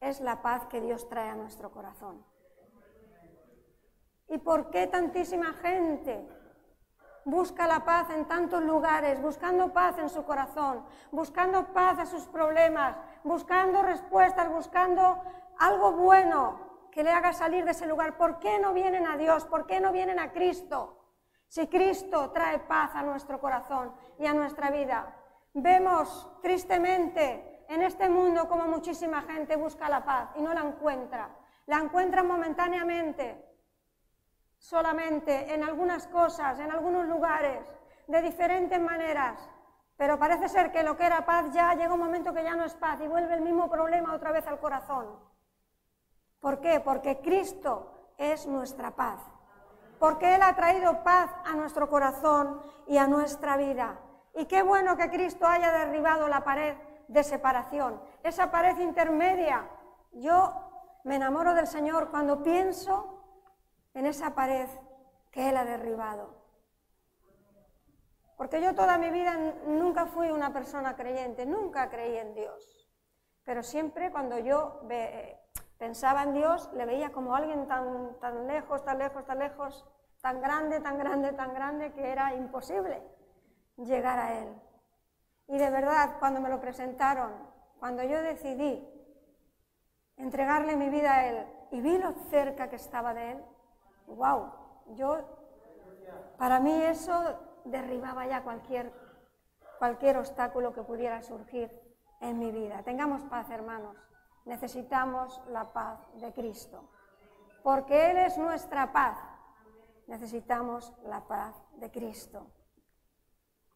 es 0.00 0.20
la 0.20 0.42
paz 0.42 0.66
que 0.66 0.80
Dios 0.80 1.08
trae 1.08 1.28
a 1.28 1.34
nuestro 1.34 1.70
corazón. 1.70 2.24
¿Y 4.28 4.38
por 4.38 4.70
qué 4.70 4.86
tantísima 4.86 5.54
gente 5.54 6.28
busca 7.24 7.66
la 7.66 7.84
paz 7.84 8.10
en 8.10 8.26
tantos 8.26 8.62
lugares, 8.62 9.20
buscando 9.20 9.72
paz 9.72 9.98
en 9.98 10.08
su 10.08 10.24
corazón, 10.24 10.84
buscando 11.10 11.72
paz 11.72 11.98
a 11.98 12.06
sus 12.06 12.26
problemas, 12.26 12.96
buscando 13.24 13.82
respuestas, 13.82 14.50
buscando 14.50 15.22
algo 15.58 15.92
bueno 15.92 16.88
que 16.90 17.02
le 17.02 17.10
haga 17.10 17.32
salir 17.32 17.64
de 17.64 17.72
ese 17.72 17.86
lugar? 17.86 18.16
¿Por 18.16 18.38
qué 18.38 18.58
no 18.58 18.72
vienen 18.72 19.06
a 19.06 19.16
Dios? 19.16 19.44
¿Por 19.46 19.66
qué 19.66 19.80
no 19.80 19.92
vienen 19.92 20.18
a 20.18 20.32
Cristo? 20.32 20.94
Si 21.48 21.66
Cristo 21.68 22.30
trae 22.30 22.58
paz 22.58 22.90
a 22.94 23.02
nuestro 23.02 23.40
corazón 23.40 23.94
y 24.18 24.26
a 24.26 24.34
nuestra 24.34 24.70
vida. 24.70 25.16
Vemos 25.54 26.30
tristemente 26.42 27.57
en 27.68 27.82
este 27.82 28.08
mundo 28.08 28.48
como 28.48 28.66
muchísima 28.66 29.22
gente 29.22 29.56
busca 29.56 29.88
la 29.88 30.04
paz 30.04 30.30
y 30.34 30.40
no 30.40 30.52
la 30.54 30.62
encuentra. 30.62 31.28
La 31.66 31.78
encuentra 31.78 32.22
momentáneamente, 32.22 33.44
solamente 34.56 35.54
en 35.54 35.62
algunas 35.62 36.06
cosas, 36.06 36.58
en 36.58 36.72
algunos 36.72 37.06
lugares, 37.06 37.70
de 38.06 38.22
diferentes 38.22 38.80
maneras. 38.80 39.50
Pero 39.98 40.18
parece 40.18 40.48
ser 40.48 40.72
que 40.72 40.82
lo 40.82 40.96
que 40.96 41.04
era 41.04 41.26
paz 41.26 41.52
ya 41.52 41.74
llega 41.74 41.92
un 41.92 42.00
momento 42.00 42.32
que 42.32 42.42
ya 42.42 42.56
no 42.56 42.64
es 42.64 42.74
paz 42.74 43.00
y 43.02 43.08
vuelve 43.08 43.34
el 43.34 43.42
mismo 43.42 43.68
problema 43.68 44.14
otra 44.14 44.32
vez 44.32 44.46
al 44.46 44.58
corazón. 44.58 45.06
¿Por 46.40 46.60
qué? 46.60 46.80
Porque 46.80 47.20
Cristo 47.20 48.12
es 48.16 48.46
nuestra 48.46 48.92
paz. 48.92 49.20
Porque 49.98 50.36
Él 50.36 50.42
ha 50.42 50.54
traído 50.54 51.02
paz 51.02 51.30
a 51.44 51.54
nuestro 51.54 51.90
corazón 51.90 52.62
y 52.86 52.96
a 52.96 53.06
nuestra 53.06 53.58
vida. 53.58 53.98
Y 54.34 54.46
qué 54.46 54.62
bueno 54.62 54.96
que 54.96 55.10
Cristo 55.10 55.46
haya 55.46 55.72
derribado 55.72 56.28
la 56.28 56.44
pared 56.44 56.76
de 57.08 57.24
separación, 57.24 58.00
esa 58.22 58.50
pared 58.50 58.78
intermedia. 58.78 59.68
Yo 60.12 61.00
me 61.04 61.16
enamoro 61.16 61.54
del 61.54 61.66
Señor 61.66 62.10
cuando 62.10 62.42
pienso 62.42 63.24
en 63.94 64.06
esa 64.06 64.34
pared 64.34 64.68
que 65.30 65.48
Él 65.48 65.56
ha 65.56 65.64
derribado. 65.64 66.36
Porque 68.36 68.62
yo 68.62 68.74
toda 68.74 68.98
mi 68.98 69.10
vida 69.10 69.36
nunca 69.66 70.06
fui 70.06 70.30
una 70.30 70.52
persona 70.52 70.94
creyente, 70.94 71.44
nunca 71.44 71.90
creí 71.90 72.16
en 72.16 72.34
Dios. 72.34 72.88
Pero 73.42 73.62
siempre 73.62 74.12
cuando 74.12 74.38
yo 74.38 74.82
pensaba 75.78 76.22
en 76.22 76.34
Dios, 76.34 76.70
le 76.74 76.86
veía 76.86 77.10
como 77.10 77.34
alguien 77.34 77.66
tan, 77.66 78.16
tan 78.20 78.46
lejos, 78.46 78.84
tan 78.84 78.98
lejos, 78.98 79.24
tan 79.24 79.38
lejos, 79.38 79.86
tan 80.20 80.40
grande, 80.40 80.80
tan 80.80 80.98
grande, 80.98 81.32
tan 81.32 81.54
grande, 81.54 81.92
que 81.92 82.12
era 82.12 82.34
imposible 82.34 83.02
llegar 83.76 84.18
a 84.18 84.38
Él. 84.38 84.62
Y 85.48 85.56
de 85.56 85.70
verdad, 85.70 86.16
cuando 86.18 86.40
me 86.40 86.50
lo 86.50 86.60
presentaron, 86.60 87.32
cuando 87.80 88.02
yo 88.02 88.20
decidí 88.22 88.86
entregarle 90.16 90.76
mi 90.76 90.90
vida 90.90 91.14
a 91.14 91.26
Él 91.26 91.46
y 91.70 91.80
vi 91.80 91.96
lo 91.96 92.12
cerca 92.30 92.68
que 92.68 92.76
estaba 92.76 93.14
de 93.14 93.32
Él, 93.32 93.44
wow, 94.06 94.52
yo, 94.94 95.20
para 96.36 96.60
mí 96.60 96.72
eso 96.72 97.38
derribaba 97.64 98.26
ya 98.26 98.42
cualquier, 98.42 98.92
cualquier 99.78 100.18
obstáculo 100.18 100.74
que 100.74 100.82
pudiera 100.82 101.22
surgir 101.22 101.70
en 102.20 102.38
mi 102.38 102.50
vida. 102.50 102.82
Tengamos 102.82 103.22
paz, 103.24 103.48
hermanos. 103.50 103.96
Necesitamos 104.44 105.42
la 105.48 105.72
paz 105.72 105.98
de 106.14 106.32
Cristo. 106.32 106.90
Porque 107.62 108.10
Él 108.10 108.18
es 108.18 108.36
nuestra 108.38 108.92
paz. 108.92 109.18
Necesitamos 110.06 110.94
la 111.04 111.26
paz 111.26 111.54
de 111.76 111.90
Cristo. 111.90 112.50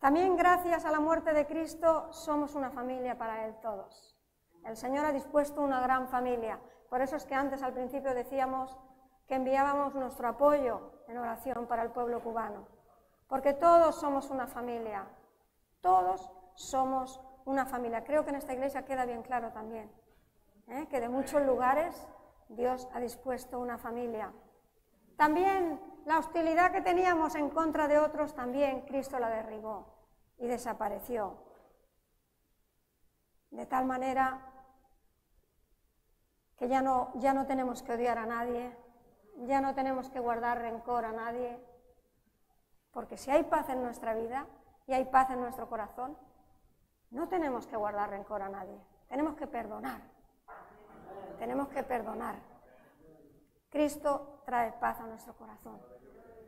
También 0.03 0.37
gracias 0.37 0.85
a 0.85 0.91
la 0.91 0.99
muerte 0.99 1.33
de 1.33 1.47
Cristo 1.47 2.13
somos 2.13 2.57
una 2.57 2.73
familia 2.73 3.17
para 3.17 3.47
Él 3.47 3.55
todos. 3.63 4.17
El 4.65 4.77
Señor 4.77 5.05
ha 5.05 5.13
dispuesto 5.13 5.63
una 5.63 5.81
gran 5.81 6.09
familia. 6.09 6.59
Por 6.91 7.01
eso 7.01 7.15
es 7.15 7.25
que 7.25 7.37
antes 7.37 7.63
al 7.63 7.73
principio 7.73 8.13
decíamos 8.13 8.77
que 9.29 9.37
enviábamos 9.37 9.95
nuestro 9.95 10.27
apoyo 10.27 10.91
en 11.07 11.19
oración 11.19 11.69
para 11.69 11.85
el 11.85 11.93
pueblo 11.93 12.21
cubano. 12.21 12.67
Porque 13.29 13.53
todos 13.53 13.95
somos 13.95 14.29
una 14.31 14.49
familia. 14.49 15.07
Todos 15.81 16.33
somos 16.57 17.21
una 17.45 17.65
familia. 17.65 18.03
Creo 18.03 18.25
que 18.25 18.31
en 18.31 18.37
esta 18.37 18.55
iglesia 18.55 18.85
queda 18.85 19.05
bien 19.05 19.23
claro 19.23 19.53
también 19.53 19.89
¿eh? 20.67 20.89
que 20.91 21.01
de 21.01 21.09
muchos 21.09 21.47
lugares 21.47 22.09
Dios 22.49 22.89
ha 22.93 22.99
dispuesto 22.99 23.61
una 23.61 23.79
familia. 23.79 24.33
También 25.17 25.81
la 26.05 26.19
hostilidad 26.19 26.73
que 26.73 26.81
teníamos 26.81 27.35
en 27.35 27.51
contra 27.51 27.89
de 27.89 27.99
otros, 27.99 28.35
también 28.35 28.83
Cristo 28.83 29.19
la 29.19 29.29
derribó 29.29 29.87
y 30.39 30.47
desapareció. 30.47 31.37
De 33.51 33.67
tal 33.67 33.85
manera 33.85 34.41
que 36.57 36.69
ya 36.69 36.81
no, 36.83 37.13
ya 37.17 37.35
no 37.35 37.47
tenemos 37.47 37.83
que 37.83 37.93
odiar 37.93 38.19
a 38.19 38.27
nadie, 38.27 38.77
ya 39.47 39.61
no 39.61 39.75
tenemos 39.75 40.11
que 40.11 40.21
guardar 40.21 40.61
rencor 40.61 41.05
a 41.05 41.13
nadie, 41.13 41.59
porque 42.93 43.17
si 43.17 43.31
hay 43.31 43.45
paz 43.45 43.69
en 43.69 43.83
nuestra 43.83 44.15
vida 44.15 44.47
y 44.87 44.93
hay 44.93 45.05
paz 45.07 45.31
en 45.31 45.41
nuestro 45.41 45.69
corazón, 45.69 46.17
no 47.11 47.29
tenemos 47.29 47.67
que 47.67 47.77
guardar 47.77 48.11
rencor 48.11 48.43
a 48.43 48.49
nadie, 48.49 48.79
tenemos 49.09 49.37
que 49.37 49.47
perdonar. 49.47 50.01
Tenemos 51.39 51.69
que 51.71 51.83
perdonar. 51.83 52.37
Cristo 53.69 54.32
trae 54.45 54.73
paz 54.73 55.01
a 55.01 55.07
nuestro 55.07 55.35
corazón, 55.35 55.81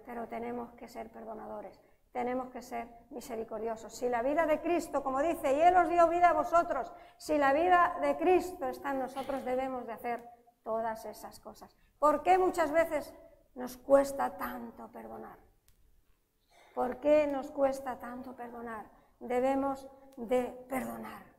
pero 0.04 0.28
tenemos 0.28 0.72
que 0.72 0.88
ser 0.88 1.10
perdonadores, 1.10 1.80
tenemos 2.12 2.50
que 2.50 2.62
ser 2.62 2.88
misericordiosos. 3.10 3.94
Si 3.94 4.08
la 4.08 4.22
vida 4.22 4.46
de 4.46 4.60
Cristo, 4.60 5.02
como 5.02 5.20
dice, 5.20 5.52
y 5.52 5.60
Él 5.60 5.76
os 5.76 5.88
dio 5.88 6.08
vida 6.08 6.30
a 6.30 6.32
vosotros, 6.32 6.92
si 7.16 7.38
la 7.38 7.52
vida 7.52 7.96
de 8.00 8.16
Cristo 8.16 8.68
está 8.68 8.92
en 8.92 9.00
nosotros, 9.00 9.44
debemos 9.44 9.86
de 9.86 9.92
hacer 9.92 10.28
todas 10.62 11.04
esas 11.04 11.40
cosas. 11.40 11.76
¿Por 11.98 12.22
qué 12.22 12.38
muchas 12.38 12.70
veces 12.70 13.14
nos 13.54 13.76
cuesta 13.76 14.36
tanto 14.36 14.90
perdonar? 14.92 15.38
¿Por 16.74 16.98
qué 16.98 17.26
nos 17.26 17.50
cuesta 17.50 17.98
tanto 17.98 18.34
perdonar? 18.34 18.86
Debemos 19.20 19.88
de 20.16 20.44
perdonar. 20.68 21.33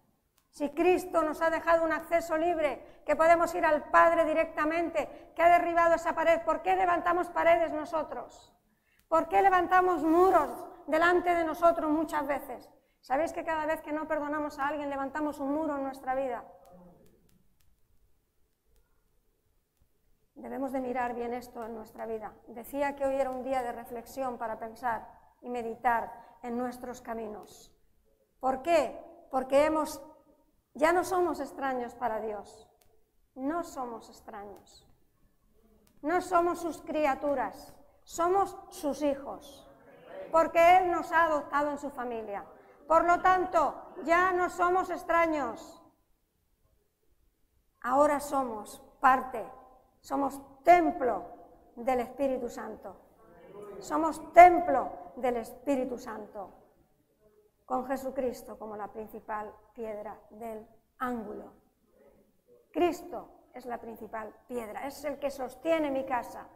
Si 0.56 0.70
Cristo 0.70 1.22
nos 1.22 1.42
ha 1.42 1.50
dejado 1.50 1.84
un 1.84 1.92
acceso 1.92 2.38
libre, 2.38 3.02
que 3.06 3.18
podemos 3.18 3.54
ir 3.56 3.66
al 3.66 3.90
Padre 3.90 4.24
directamente, 4.24 5.34
que 5.36 5.44
ha 5.44 5.50
derribado 5.50 5.96
esa 5.96 6.16
pared, 6.16 6.44
¿por 6.44 6.62
qué 6.62 6.78
levantamos 6.78 7.28
paredes 7.28 7.74
nosotros? 7.74 8.56
¿Por 9.10 9.28
qué 9.28 9.42
levantamos 9.42 10.02
muros 10.04 10.66
delante 10.88 11.36
de 11.36 11.44
nosotros 11.44 11.92
muchas 11.92 12.26
veces? 12.26 12.72
¿Sabéis 13.02 13.34
que 13.34 13.44
cada 13.44 13.66
vez 13.66 13.82
que 13.82 13.92
no 13.92 14.08
perdonamos 14.08 14.58
a 14.58 14.70
alguien 14.70 14.90
levantamos 14.90 15.40
un 15.42 15.54
muro 15.54 15.76
en 15.76 15.84
nuestra 15.84 16.16
vida? 16.16 16.46
Debemos 20.36 20.72
de 20.72 20.80
mirar 20.80 21.16
bien 21.16 21.34
esto 21.34 21.66
en 21.66 21.76
nuestra 21.76 22.06
vida. 22.06 22.34
Decía 22.48 22.96
que 22.96 23.04
hoy 23.04 23.16
era 23.16 23.30
un 23.30 23.44
día 23.44 23.62
de 23.62 23.74
reflexión 23.74 24.38
para 24.38 24.58
pensar 24.58 25.06
y 25.42 25.50
meditar 25.50 26.14
en 26.44 26.58
nuestros 26.58 27.02
caminos. 27.02 27.76
¿Por 28.40 28.62
qué? 28.62 29.04
Porque 29.30 29.66
hemos, 29.66 30.02
ya 30.76 30.92
no 30.92 31.04
somos 31.04 31.40
extraños 31.40 31.96
para 31.96 32.20
Dios. 32.20 32.70
No 33.34 33.64
somos 33.64 34.10
extraños. 34.10 34.86
No 36.02 36.22
somos 36.22 36.60
sus 36.60 36.82
criaturas, 36.82 37.74
somos 38.04 38.56
sus 38.70 39.02
hijos. 39.02 39.68
Porque 40.32 40.78
Él 40.78 40.92
nos 40.92 41.12
ha 41.12 41.24
adoptado 41.24 41.72
en 41.72 41.80
su 41.80 41.90
familia. 41.90 42.46
Por 42.88 43.06
lo 43.06 43.22
tanto, 43.22 43.94
ya 44.04 44.32
no 44.34 44.50
somos 44.50 44.90
extraños. 44.90 45.82
Ahora 47.82 48.20
somos 48.20 48.82
parte, 49.00 49.46
somos 50.02 50.42
templo 50.64 51.26
del 51.76 52.02
Espíritu 52.02 52.50
Santo. 52.50 52.98
Somos 53.80 54.34
templo 54.34 54.92
del 55.16 55.38
Espíritu 55.38 55.98
Santo 55.98 56.65
con 57.66 57.86
Jesucristo 57.88 58.58
como 58.58 58.78
la 58.78 58.92
principal 58.92 59.54
piedra 59.74 60.20
del 60.30 60.68
ángulo. 61.00 61.54
Cristo 62.72 63.30
es 63.54 63.66
la 63.66 63.80
principal 63.80 64.34
piedra, 64.48 64.86
es 64.86 65.04
el 65.06 65.18
que 65.18 65.32
sostiene 65.32 65.90
mi 65.90 66.06
casa. 66.06 66.48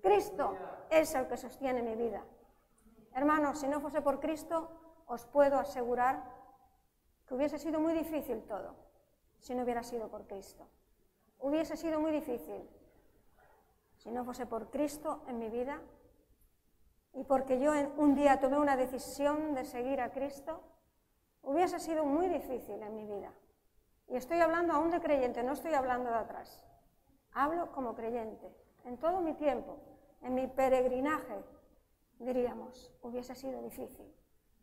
Cristo 0.00 0.56
es 0.88 1.14
el 1.14 1.26
que 1.28 1.36
sostiene 1.36 1.82
mi 1.82 1.94
vida. 1.94 2.24
Hermanos, 3.12 3.58
si 3.58 3.68
no 3.68 3.80
fuese 3.80 4.00
por 4.00 4.20
Cristo, 4.20 5.02
os 5.06 5.26
puedo 5.26 5.58
asegurar 5.58 6.22
que 7.26 7.34
hubiese 7.34 7.58
sido 7.58 7.80
muy 7.80 7.92
difícil 7.92 8.42
todo 8.44 8.76
si 9.38 9.54
no 9.54 9.64
hubiera 9.64 9.82
sido 9.82 10.08
por 10.08 10.26
Cristo. 10.26 10.66
Hubiese 11.38 11.76
sido 11.76 12.00
muy 12.00 12.12
difícil 12.12 12.68
si 13.96 14.10
no 14.10 14.24
fuese 14.24 14.46
por 14.46 14.70
Cristo 14.70 15.22
en 15.26 15.38
mi 15.38 15.50
vida 15.50 15.80
y 17.12 17.24
porque 17.24 17.58
yo 17.58 17.72
un 17.96 18.14
día 18.14 18.40
tomé 18.40 18.58
una 18.58 18.76
decisión 18.76 19.54
de 19.54 19.64
seguir 19.64 20.00
a 20.00 20.10
Cristo, 20.10 20.60
hubiese 21.42 21.78
sido 21.78 22.04
muy 22.04 22.28
difícil 22.28 22.80
en 22.82 22.94
mi 22.94 23.06
vida. 23.06 23.32
Y 24.08 24.16
estoy 24.16 24.40
hablando 24.40 24.72
aún 24.72 24.90
de 24.90 25.00
creyente, 25.00 25.42
no 25.42 25.52
estoy 25.52 25.74
hablando 25.74 26.10
de 26.10 26.16
atrás. 26.16 26.64
Hablo 27.32 27.70
como 27.72 27.94
creyente. 27.94 28.52
En 28.84 28.98
todo 28.98 29.20
mi 29.20 29.34
tiempo, 29.34 29.78
en 30.22 30.34
mi 30.34 30.46
peregrinaje, 30.46 31.44
diríamos, 32.18 32.92
hubiese 33.02 33.34
sido 33.34 33.60
difícil 33.62 34.12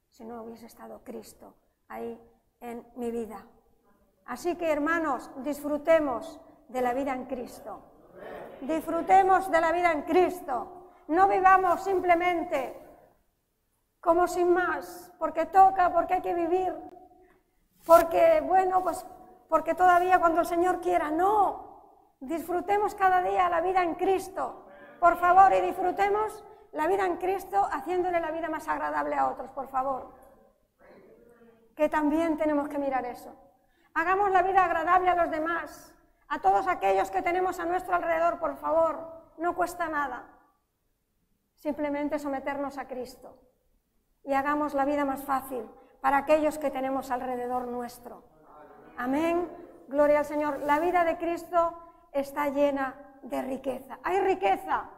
si 0.10 0.26
no 0.26 0.44
hubiese 0.44 0.66
estado 0.66 1.02
Cristo 1.04 1.54
ahí 1.88 2.20
en 2.60 2.86
mi 2.96 3.12
vida. 3.12 3.46
Así 4.26 4.56
que 4.56 4.72
hermanos, 4.72 5.32
disfrutemos 5.38 6.40
de 6.68 6.82
la 6.82 6.94
vida 6.94 7.14
en 7.14 7.26
Cristo. 7.26 7.82
Disfrutemos 8.62 9.50
de 9.50 9.62
la 9.62 9.72
vida 9.72 9.92
en 9.92 10.02
Cristo 10.04 10.87
no 11.08 11.28
vivamos 11.28 11.84
simplemente 11.84 12.84
como 14.00 14.28
sin 14.28 14.54
más, 14.54 15.12
porque 15.20 15.46
toca, 15.46 15.92
porque 15.92 16.16
hay 16.16 16.22
que 16.22 16.34
vivir, 16.34 16.74
porque, 17.86 18.42
bueno, 18.42 18.84
pues 18.84 19.06
porque 19.50 19.76
todavía 19.76 20.20
cuando 20.20 20.42
el 20.42 20.48
Señor 20.48 20.82
quiera, 20.82 21.10
no, 21.10 21.82
disfrutemos 22.20 22.96
cada 22.96 23.22
día 23.22 23.50
la 23.50 23.62
vida 23.62 23.82
en 23.82 23.96
Cristo, 23.96 24.66
por 25.00 25.18
favor, 25.18 25.54
y 25.54 25.62
disfrutemos 25.62 26.44
la 26.74 26.88
vida 26.88 27.06
en 27.06 27.18
Cristo 27.18 27.68
haciéndole 27.72 28.20
la 28.20 28.32
vida 28.32 28.50
más 28.50 28.68
agradable 28.68 29.16
a 29.16 29.28
otros, 29.28 29.50
por 29.52 29.68
favor. 29.68 30.14
Que 31.76 31.88
también 31.88 32.38
tenemos 32.38 32.68
que 32.68 32.78
mirar 32.78 33.06
eso. 33.06 33.34
Hagamos 33.94 34.32
la 34.32 34.42
vida 34.42 34.66
agradable 34.66 35.10
a 35.10 35.16
los 35.16 35.32
demás, 35.32 35.94
a 36.28 36.40
todos 36.40 36.68
aquellos 36.68 37.10
que 37.10 37.22
tenemos 37.22 37.60
a 37.60 37.66
nuestro 37.66 37.96
alrededor, 37.96 38.38
por 38.38 38.58
favor, 38.58 39.00
no 39.38 39.56
cuesta 39.56 39.88
nada 39.88 40.37
simplemente 41.58 42.20
someternos 42.20 42.78
a 42.78 42.88
Cristo 42.88 43.36
y 44.24 44.34
hagamos 44.34 44.74
la 44.74 44.86
vida 44.86 45.06
más 45.06 45.24
fácil 45.24 45.70
para 46.02 46.18
aquellos 46.18 46.58
que 46.58 46.72
tenemos 46.72 47.12
alrededor 47.12 47.68
nuestro. 47.68 48.24
Amén. 48.98 49.50
Gloria 49.88 50.20
al 50.20 50.26
Señor. 50.26 50.60
La 50.60 50.80
vida 50.80 51.04
de 51.04 51.18
Cristo 51.18 51.74
está 52.12 52.50
llena 52.50 52.96
de 53.24 53.42
riqueza. 53.42 54.00
Hay 54.04 54.20
riqueza 54.20 54.90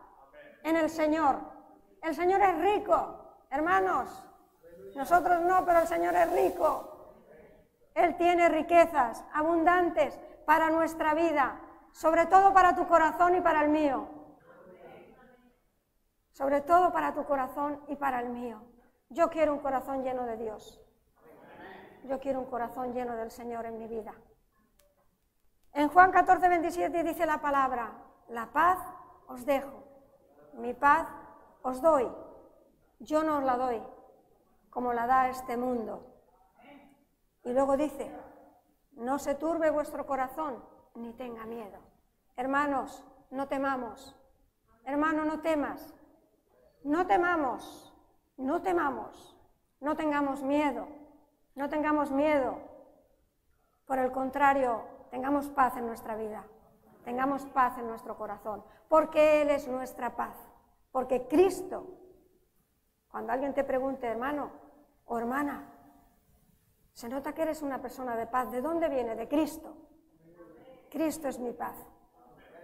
en 0.64 0.76
el 0.76 0.89
Señor. 0.89 1.39
El 2.01 2.16
Señor 2.16 2.41
es 2.41 2.57
rico, 2.60 3.43
hermanos. 3.49 4.26
Nosotros 4.95 5.41
no, 5.41 5.66
pero 5.66 5.80
el 5.80 5.88
Señor 5.88 6.16
es 6.16 6.32
rico. 6.32 7.14
Él 7.93 8.16
tiene 8.18 8.49
riquezas 8.49 9.24
abundantes 9.34 10.20
para 10.45 10.70
nuestra 10.70 11.14
vida, 11.14 11.60
sobre 11.91 12.26
todo 12.26 12.53
para 12.53 12.76
tu 12.76 12.88
corazón 12.88 13.36
y 13.36 13.41
para 13.41 13.62
el 13.62 13.70
mío 13.70 14.18
sobre 16.40 16.62
todo 16.62 16.94
para 16.94 17.14
tu 17.14 17.26
corazón 17.26 17.82
y 17.90 17.98
para 17.98 18.22
el 18.22 18.30
mío. 18.30 18.62
Yo 19.10 19.30
quiero 19.30 19.52
un 19.52 19.60
corazón 19.60 20.04
lleno 20.04 20.26
de 20.26 20.38
Dios. 20.38 20.82
Yo 22.06 22.18
quiero 22.22 22.40
un 22.40 22.46
corazón 22.46 22.94
lleno 22.94 23.14
del 23.18 23.30
Señor 23.30 23.66
en 23.66 23.78
mi 23.78 23.88
vida. 23.88 24.14
En 25.74 25.90
Juan 25.90 26.14
14, 26.14 26.48
27 26.48 27.04
dice 27.04 27.26
la 27.26 27.42
palabra, 27.42 27.92
la 28.30 28.54
paz 28.54 28.80
os 29.28 29.46
dejo, 29.46 29.84
mi 30.54 30.74
paz 30.74 31.10
os 31.62 31.82
doy. 31.82 32.10
Yo 33.00 33.22
no 33.22 33.40
os 33.40 33.44
la 33.44 33.58
doy 33.58 33.84
como 34.70 34.94
la 34.94 35.08
da 35.08 35.28
este 35.28 35.58
mundo. 35.58 36.06
Y 37.44 37.52
luego 37.52 37.76
dice, 37.76 38.10
no 38.94 39.20
se 39.20 39.36
turbe 39.36 39.72
vuestro 39.72 40.06
corazón 40.06 40.64
ni 40.96 41.12
tenga 41.12 41.46
miedo. 41.46 41.80
Hermanos, 42.38 43.04
no 43.30 43.50
temamos. 43.50 44.16
Hermano, 44.86 45.26
no 45.26 45.42
temas. 45.42 45.94
No 46.84 47.05
temamos, 47.05 47.93
no 48.38 48.61
temamos, 48.61 49.38
no 49.82 49.95
tengamos 49.95 50.43
miedo, 50.43 50.88
no 51.55 51.69
tengamos 51.69 52.11
miedo. 52.11 52.57
Por 53.86 53.99
el 53.99 54.11
contrario, 54.11 54.84
tengamos 55.11 55.49
paz 55.49 55.75
en 55.77 55.86
nuestra 55.86 56.15
vida, 56.15 56.45
tengamos 57.03 57.45
paz 57.47 57.77
en 57.77 57.88
nuestro 57.88 58.17
corazón, 58.17 58.63
porque 58.88 59.41
Él 59.41 59.49
es 59.49 59.67
nuestra 59.67 60.15
paz, 60.15 60.36
porque 60.91 61.27
Cristo, 61.27 61.86
cuando 63.09 63.34
alguien 63.34 63.53
te 63.53 63.63
pregunte, 63.63 64.07
hermano 64.07 64.51
o 65.05 65.17
hermana, 65.17 65.73
se 66.93 67.09
nota 67.09 67.34
que 67.34 67.41
eres 67.41 67.61
una 67.61 67.82
persona 67.82 68.15
de 68.15 68.27
paz, 68.27 68.51
¿de 68.51 68.61
dónde 68.61 68.89
viene? 68.89 69.15
De 69.15 69.27
Cristo. 69.27 69.73
Cristo 70.89 71.27
es 71.27 71.39
mi 71.39 71.53
paz. 71.53 71.75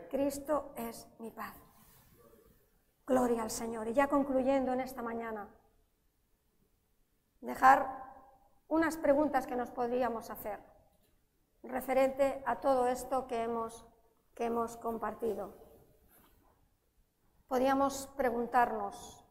Cristo 0.09 0.72
es 0.76 1.07
mi 1.20 1.32
paz. 1.32 1.64
Gloria 3.08 3.43
al 3.43 3.51
Señor. 3.51 3.88
Y 3.88 3.93
ya 3.93 4.08
concluyendo 4.08 4.74
en 4.74 4.82
esta 4.82 5.01
mañana, 5.01 5.47
dejar 7.41 8.03
unas 8.68 8.97
preguntas 8.97 9.45
que 9.45 9.56
nos 9.56 9.70
podríamos 9.72 10.30
hacer 10.30 10.60
referente 11.64 12.43
a 12.45 12.60
todo 12.60 12.88
esto 12.88 13.28
que 13.28 13.43
hemos, 13.43 13.86
que 14.34 14.45
hemos 14.45 14.78
compartido. 14.78 15.53
Podríamos 17.47 18.08
preguntarnos, 18.18 19.24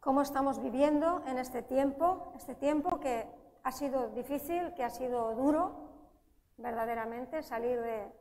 ¿cómo 0.00 0.22
estamos 0.22 0.60
viviendo 0.60 1.22
en 1.26 1.38
este 1.38 1.62
tiempo? 1.62 2.32
Este 2.36 2.54
tiempo 2.54 2.98
que 3.00 3.28
ha 3.62 3.72
sido 3.72 4.08
difícil, 4.08 4.74
que 4.74 4.84
ha 4.84 4.90
sido 4.90 5.34
duro, 5.34 5.88
verdaderamente, 6.56 7.42
salir 7.42 7.80
de, 7.80 8.12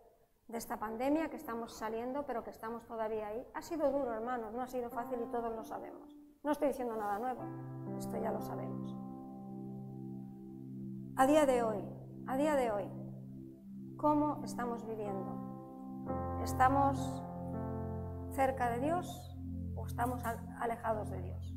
de 0.52 0.58
esta 0.58 0.78
pandemia, 0.78 1.30
que 1.30 1.38
estamos 1.38 1.74
saliendo, 1.74 2.26
pero 2.26 2.44
que 2.44 2.50
estamos 2.50 2.86
todavía 2.86 3.28
ahí. 3.28 3.46
Ha 3.54 3.62
sido 3.62 3.90
duro, 3.92 4.14
hermanos, 4.14 4.54
no 4.54 4.62
ha 4.62 4.68
sido 4.68 4.90
fácil 4.90 5.20
y 5.22 5.32
todos 5.32 5.56
lo 5.56 5.64
sabemos. 5.64 6.18
No 6.44 6.52
estoy 6.52 6.70
diciendo 6.70 6.96
nada 6.96 7.20
nuevo, 7.20 7.44
esto 7.98 8.18
ya 8.18 8.32
lo 8.32 8.42
sabemos. 8.42 8.96
A 11.16 11.26
día 11.26 11.46
de 11.46 11.64
hoy, 11.64 11.84
a 12.28 12.36
día 12.36 12.56
de 12.56 12.72
hoy, 12.72 12.90
¿cómo 13.98 14.42
estamos 14.44 14.86
viviendo? 14.86 16.40
¿Estamos 16.44 17.24
cerca 18.32 18.70
de 18.72 18.80
Dios 18.80 19.38
o 19.76 19.86
estamos 19.86 20.22
alejados 20.60 21.10
de 21.10 21.22
Dios? 21.22 21.54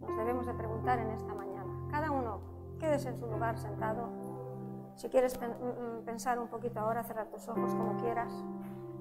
Nos 0.00 0.16
debemos 0.16 0.46
de 0.46 0.54
preguntar 0.54 0.98
en 1.00 1.10
esta 1.10 1.34
mañana. 1.34 1.88
Cada 1.90 2.10
uno 2.10 2.40
quédese 2.78 3.08
en 3.08 3.18
su 3.18 3.26
lugar 3.26 3.58
sentado. 3.58 4.25
Si 4.96 5.08
quieres 5.08 5.38
mm, 5.38 5.44
mm, 5.44 6.04
pensar 6.04 6.38
un 6.38 6.48
poquito 6.48 6.80
ahora, 6.80 7.04
cerrar 7.04 7.28
tus 7.28 7.48
ojos 7.48 7.74
como 7.74 7.96
quieras. 8.02 8.32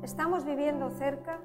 ¿Estamos 0.04 0.46
viviendo 0.46 0.92
cerca 0.92 1.40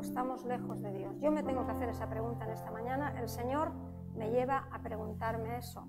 estamos 0.00 0.44
lejos 0.44 0.82
de 0.82 0.92
Dios? 0.92 1.20
Yo 1.20 1.30
me 1.30 1.42
tengo 1.42 1.64
que 1.64 1.72
hacer 1.72 1.88
esa 1.88 2.08
pregunta 2.08 2.44
en 2.44 2.52
esta 2.52 2.70
mañana. 2.70 3.14
El 3.20 3.28
Señor 3.28 3.72
me 4.14 4.30
lleva 4.30 4.68
a 4.70 4.80
preguntarme 4.80 5.58
eso. 5.58 5.88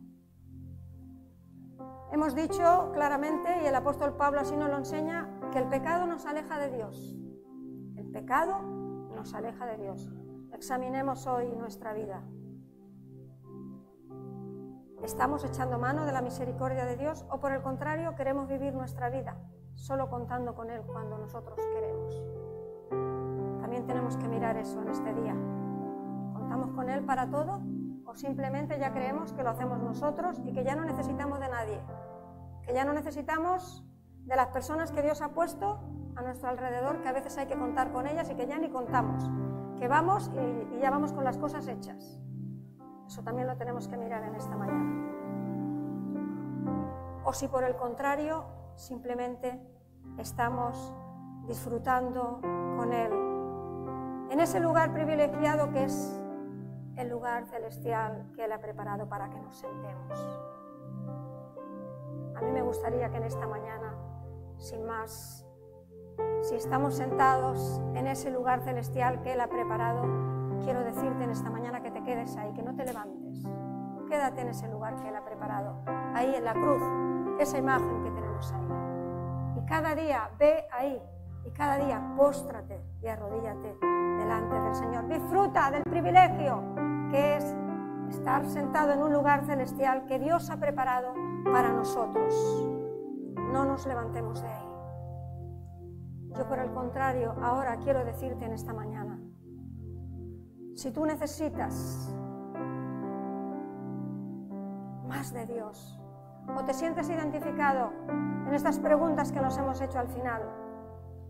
Hemos 2.12 2.36
dicho 2.36 2.92
claramente, 2.94 3.62
y 3.64 3.66
el 3.66 3.76
apóstol 3.76 4.16
Pablo 4.18 4.42
así 4.42 4.56
nos 4.56 4.70
lo 4.70 4.78
enseña, 4.78 5.30
que 5.52 5.60
el 5.60 5.68
pecado 5.68 6.06
nos 6.06 6.26
aleja 6.26 6.60
de 6.60 6.70
Dios. 6.76 7.16
El 7.96 8.12
pecado 8.12 8.62
nos 9.16 9.34
aleja 9.34 9.66
de 9.66 9.78
Dios. 9.78 10.10
Examinemos 10.52 11.26
hoy 11.26 11.52
nuestra 11.56 11.94
vida. 11.94 12.22
¿Estamos 15.04 15.43
echando 15.43 15.80
mano 15.80 16.06
de 16.06 16.12
la 16.12 16.22
misericordia 16.22 16.86
de 16.86 16.95
Dios 16.95 17.26
o 17.30 17.39
por 17.39 17.52
el 17.52 17.62
contrario 17.62 18.16
queremos 18.16 18.47
vivir 18.47 18.74
nuestra 18.76 19.10
vida 19.10 19.36
solo 19.74 20.10
contando 20.10 20.54
con 20.54 20.70
Él 20.70 20.84
cuando 20.84 21.18
nosotros 21.18 21.60
queremos? 21.74 22.24
También 23.62 23.88
tenemos 23.88 24.16
que 24.18 24.28
mirar 24.28 24.58
eso 24.58 24.80
en 24.82 24.89
este 24.89 25.12
día. 25.14 25.36
¿Contamos 26.34 26.72
con 26.72 26.89
Él 26.89 27.04
para 27.04 27.30
todo 27.32 27.62
o 28.06 28.14
simplemente 28.16 28.78
ya 28.78 28.93
creemos 28.93 29.34
que 29.34 29.41
lo 29.41 29.49
hacemos 29.49 29.80
nosotros 29.80 30.39
y 30.45 30.54
que 30.54 30.64
ya 30.64 30.76
no 30.76 30.86
necesitamos 30.86 31.39
de 31.39 31.49
nadie? 31.49 31.82
Que 32.64 32.74
ya 32.74 32.86
no 32.86 32.93
necesitamos 32.93 33.84
de 34.20 34.36
las 34.36 34.47
personas 34.47 34.91
que 34.91 35.02
Dios 35.02 35.22
ha 35.24 35.30
puesto 35.30 35.80
a 36.16 36.22
nuestro 36.22 36.49
alrededor, 36.49 37.02
que 37.02 37.10
a 37.10 37.14
veces 37.14 37.38
hay 37.39 37.47
que 37.47 37.58
contar 37.58 37.91
con 37.91 38.06
ellas 38.06 38.30
y 38.30 38.36
que 38.36 38.45
ya 38.45 38.60
ni 38.60 38.70
contamos. 38.70 39.28
Que 39.80 39.88
vamos 39.88 40.30
y, 40.36 40.80
ya 40.80 40.91
vamos 40.91 41.12
con 41.12 41.24
las 41.24 41.39
cosas 41.39 41.68
hechas. 41.68 42.21
Eso 43.12 43.24
también 43.24 43.45
lo 43.45 43.57
tenemos 43.57 43.89
que 43.89 43.97
mirar 43.97 44.24
en 44.24 44.36
esta 44.36 44.55
mañana. 44.55 45.12
O 47.26 47.34
si 47.34 47.49
por 47.49 47.66
el 47.66 47.76
contrario 47.76 48.45
simplemente 48.76 49.62
estamos 50.18 50.95
disfrutando 51.45 52.39
con 52.41 52.93
Él 52.93 53.12
en 54.30 54.39
ese 54.39 54.62
lugar 54.62 54.93
privilegiado 54.93 55.74
que 55.74 55.84
es 55.84 56.24
el 56.95 57.09
lugar 57.09 57.47
celestial 57.47 58.32
que 58.34 58.45
Él 58.45 58.53
ha 58.53 58.62
preparado 58.62 59.09
para 59.09 59.30
que 59.30 59.41
nos 59.41 59.57
sentemos. 59.57 60.39
A 62.38 62.41
mí 62.43 62.51
me 62.53 62.62
gustaría 62.62 63.09
que 63.09 63.18
en 63.18 63.24
esta 63.24 63.45
mañana, 63.45 63.93
sin 64.57 64.86
más, 64.86 65.45
si 66.43 66.55
estamos 66.55 66.95
sentados 66.95 67.82
en 67.93 68.07
ese 68.07 68.32
lugar 68.32 68.62
celestial 68.62 69.22
que 69.22 69.34
Él 69.34 69.41
ha 69.41 69.47
preparado, 69.47 70.03
quiero 70.64 70.80
decirte 70.80 71.26
en 71.26 71.32
esta 71.32 71.49
mañana 71.49 71.82
que 71.82 71.91
quedes 72.04 72.36
ahí, 72.38 72.52
que 72.54 72.64
no 72.64 72.76
te 72.76 72.86
levantes. 72.86 73.47
Quédate 74.08 74.41
en 74.41 74.49
ese 74.49 74.68
lugar 74.68 74.95
que 74.97 75.10
Él 75.10 75.16
ha 75.16 75.24
preparado, 75.24 75.84
ahí 76.14 76.36
en 76.36 76.43
la 76.43 76.54
cruz, 76.54 76.82
esa 77.39 77.58
imagen 77.58 78.04
que 78.04 78.12
tenemos 78.12 78.52
ahí. 78.52 78.68
Y 79.62 79.66
cada 79.66 79.95
día 79.95 80.30
ve 80.38 80.68
ahí, 80.72 81.02
y 81.45 81.52
cada 81.52 81.78
día 81.78 82.14
póstrate 82.18 82.80
y 83.02 83.08
arrodíllate 83.08 83.78
delante 84.18 84.60
del 84.60 84.76
Señor. 84.76 85.08
Disfruta 85.08 85.72
del 85.72 85.84
privilegio 85.84 86.62
que 87.10 87.38
es 87.38 87.56
estar 88.10 88.45
sentado 88.45 88.91
en 88.91 89.02
un 89.02 89.14
lugar 89.14 89.45
celestial 89.45 90.06
que 90.06 90.20
Dios 90.20 90.49
ha 90.49 90.58
preparado 90.58 91.14
para 91.52 91.72
nosotros. 91.72 92.34
No 93.52 93.66
nos 93.66 93.86
levantemos 93.86 94.41
de 94.41 94.47
ahí. 94.47 94.72
Yo 96.38 96.47
por 96.47 96.60
el 96.60 96.72
contrario, 96.72 97.36
ahora 97.41 97.78
quiero 97.78 98.06
decirte 98.06 98.45
en 98.45 98.54
esta 98.54 98.74
mañana, 98.74 99.11
si 100.76 100.92
tú 100.92 101.06
necesitas 101.06 102.16
más 105.08 105.34
de 105.34 105.46
Dios 105.46 106.00
o 106.56 106.64
te 106.64 106.74
sientes 106.74 107.10
identificado 107.10 107.92
en 108.48 108.54
estas 108.54 108.80
preguntas 108.80 109.32
que 109.32 109.42
nos 109.42 109.58
hemos 109.58 109.80
hecho 109.82 110.00
al 110.00 110.08
final 110.08 110.42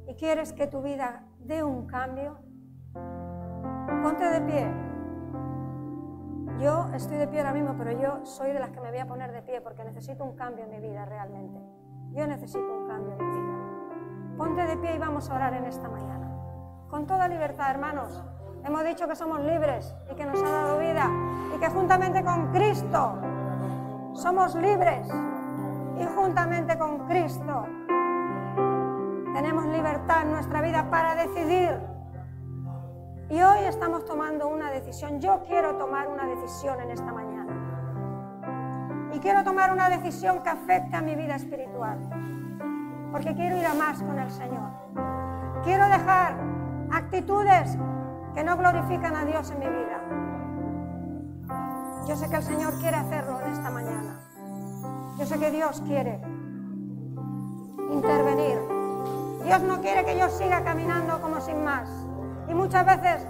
y 0.07 0.15
quieres 0.15 0.53
que 0.53 0.67
tu 0.67 0.81
vida 0.81 1.25
dé 1.39 1.63
un 1.63 1.85
cambio, 1.87 2.37
Ponte 4.01 4.25
de 4.25 4.41
pie. 4.41 4.67
Yo 6.59 6.87
estoy 6.93 7.17
de 7.17 7.27
pie 7.27 7.39
ahora 7.39 7.53
mismo, 7.53 7.75
pero 7.77 7.91
yo 7.91 8.25
soy 8.25 8.51
de 8.51 8.59
las 8.59 8.71
que 8.71 8.81
me 8.81 8.89
voy 8.89 8.99
a 8.99 9.05
poner 9.05 9.31
de 9.31 9.43
pie 9.43 9.61
porque 9.61 9.83
necesito 9.83 10.23
un 10.23 10.35
cambio 10.35 10.65
en 10.65 10.71
mi 10.71 10.79
vida 10.79 11.05
realmente. 11.05 11.59
Yo 12.11 12.25
necesito 12.25 12.65
un 12.65 12.87
cambio 12.87 13.13
en 13.13 13.17
mi 13.17 13.39
vida. 13.39 14.37
Ponte 14.37 14.61
de 14.63 14.77
pie 14.77 14.95
y 14.95 14.99
vamos 14.99 15.29
a 15.29 15.35
orar 15.35 15.53
en 15.53 15.65
esta 15.65 15.87
mañana. 15.87 16.31
Con 16.89 17.05
toda 17.05 17.27
libertad, 17.27 17.69
hermanos. 17.69 18.23
Hemos 18.63 18.83
dicho 18.85 19.07
que 19.07 19.15
somos 19.15 19.41
libres 19.41 19.93
y 20.11 20.15
que 20.15 20.25
nos 20.25 20.41
ha 20.41 20.49
dado 20.49 20.79
vida 20.79 21.09
y 21.55 21.59
que 21.59 21.69
juntamente 21.69 22.23
con 22.23 22.51
Cristo 22.51 23.17
somos 24.13 24.55
libres 24.55 25.07
y 25.99 26.05
juntamente 26.15 26.77
con 26.77 27.07
Cristo 27.07 27.65
tenemos 29.33 29.65
libertad 29.65 30.23
en 30.23 30.31
nuestra 30.31 30.61
vida 30.61 30.89
para 30.89 31.15
decidir 31.15 31.91
y 33.31 33.41
hoy 33.41 33.59
estamos 33.63 34.03
tomando 34.03 34.49
una 34.49 34.69
decisión. 34.69 35.21
Yo 35.21 35.41
quiero 35.47 35.75
tomar 35.77 36.09
una 36.09 36.25
decisión 36.25 36.81
en 36.81 36.91
esta 36.91 37.13
mañana. 37.13 37.53
Y 39.13 39.19
quiero 39.19 39.45
tomar 39.45 39.71
una 39.71 39.89
decisión 39.89 40.43
que 40.43 40.49
afecte 40.49 40.97
a 40.97 41.01
mi 41.01 41.15
vida 41.15 41.35
espiritual. 41.35 41.97
Porque 43.09 43.33
quiero 43.33 43.55
ir 43.55 43.65
a 43.65 43.73
más 43.73 44.03
con 44.03 44.19
el 44.19 44.29
Señor. 44.29 44.69
Quiero 45.63 45.87
dejar 45.87 46.35
actitudes 46.91 47.77
que 48.33 48.43
no 48.43 48.57
glorifican 48.57 49.15
a 49.15 49.25
Dios 49.25 49.51
en 49.51 49.59
mi 49.59 49.67
vida. 49.67 50.01
Yo 52.07 52.15
sé 52.15 52.29
que 52.29 52.35
el 52.37 52.43
Señor 52.43 52.73
quiere 52.79 52.97
hacerlo 52.97 53.41
en 53.41 53.51
esta 53.53 53.69
mañana. 53.69 54.19
Yo 55.17 55.25
sé 55.25 55.37
que 55.37 55.51
Dios 55.51 55.81
quiere 55.85 56.21
intervenir. 57.91 58.59
Dios 59.43 59.61
no 59.63 59.81
quiere 59.81 60.05
que 60.05 60.17
yo 60.17 60.29
siga 60.29 60.63
caminando 60.63 61.21
como 61.21 61.41
sin 61.41 61.63
más. 61.63 61.89
Y 62.47 62.53
muchas 62.53 62.85
veces 62.85 63.25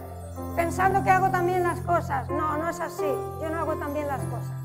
pensando 0.56 1.04
que 1.04 1.10
hago 1.10 1.30
también 1.30 1.64
las 1.64 1.82
cosas. 1.82 2.30
No, 2.30 2.58
no 2.58 2.70
es 2.70 2.80
así. 2.80 3.08
Yo 3.42 3.50
no 3.50 3.60
hago 3.60 3.76
también 3.76 4.08
las 4.08 4.22
cosas. 4.26 4.58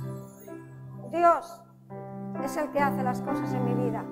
Dios 1.11 1.63
es 2.45 2.57
el 2.57 2.71
que 2.71 2.81
hace 2.81 3.03
las 3.03 3.21
cosas 3.23 3.53
en 3.53 3.65
mi 3.65 3.75
vida. 3.75 4.05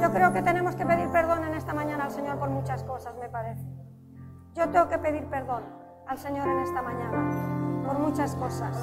Yo 0.00 0.12
creo 0.12 0.32
que 0.32 0.42
tenemos 0.42 0.74
que 0.76 0.86
pedir 0.86 1.08
perdón 1.10 1.44
en 1.44 1.54
esta 1.54 1.74
mañana 1.74 2.04
al 2.04 2.10
Señor 2.10 2.38
por 2.38 2.50
muchas 2.50 2.82
cosas, 2.84 3.14
me 3.20 3.28
parece. 3.28 3.87
Yo 4.58 4.68
tengo 4.70 4.88
que 4.88 4.98
pedir 4.98 5.24
perdón 5.26 5.62
al 6.08 6.18
Señor 6.18 6.48
en 6.48 6.58
esta 6.58 6.82
mañana 6.82 7.84
por 7.86 7.96
muchas 8.00 8.34
cosas. 8.34 8.76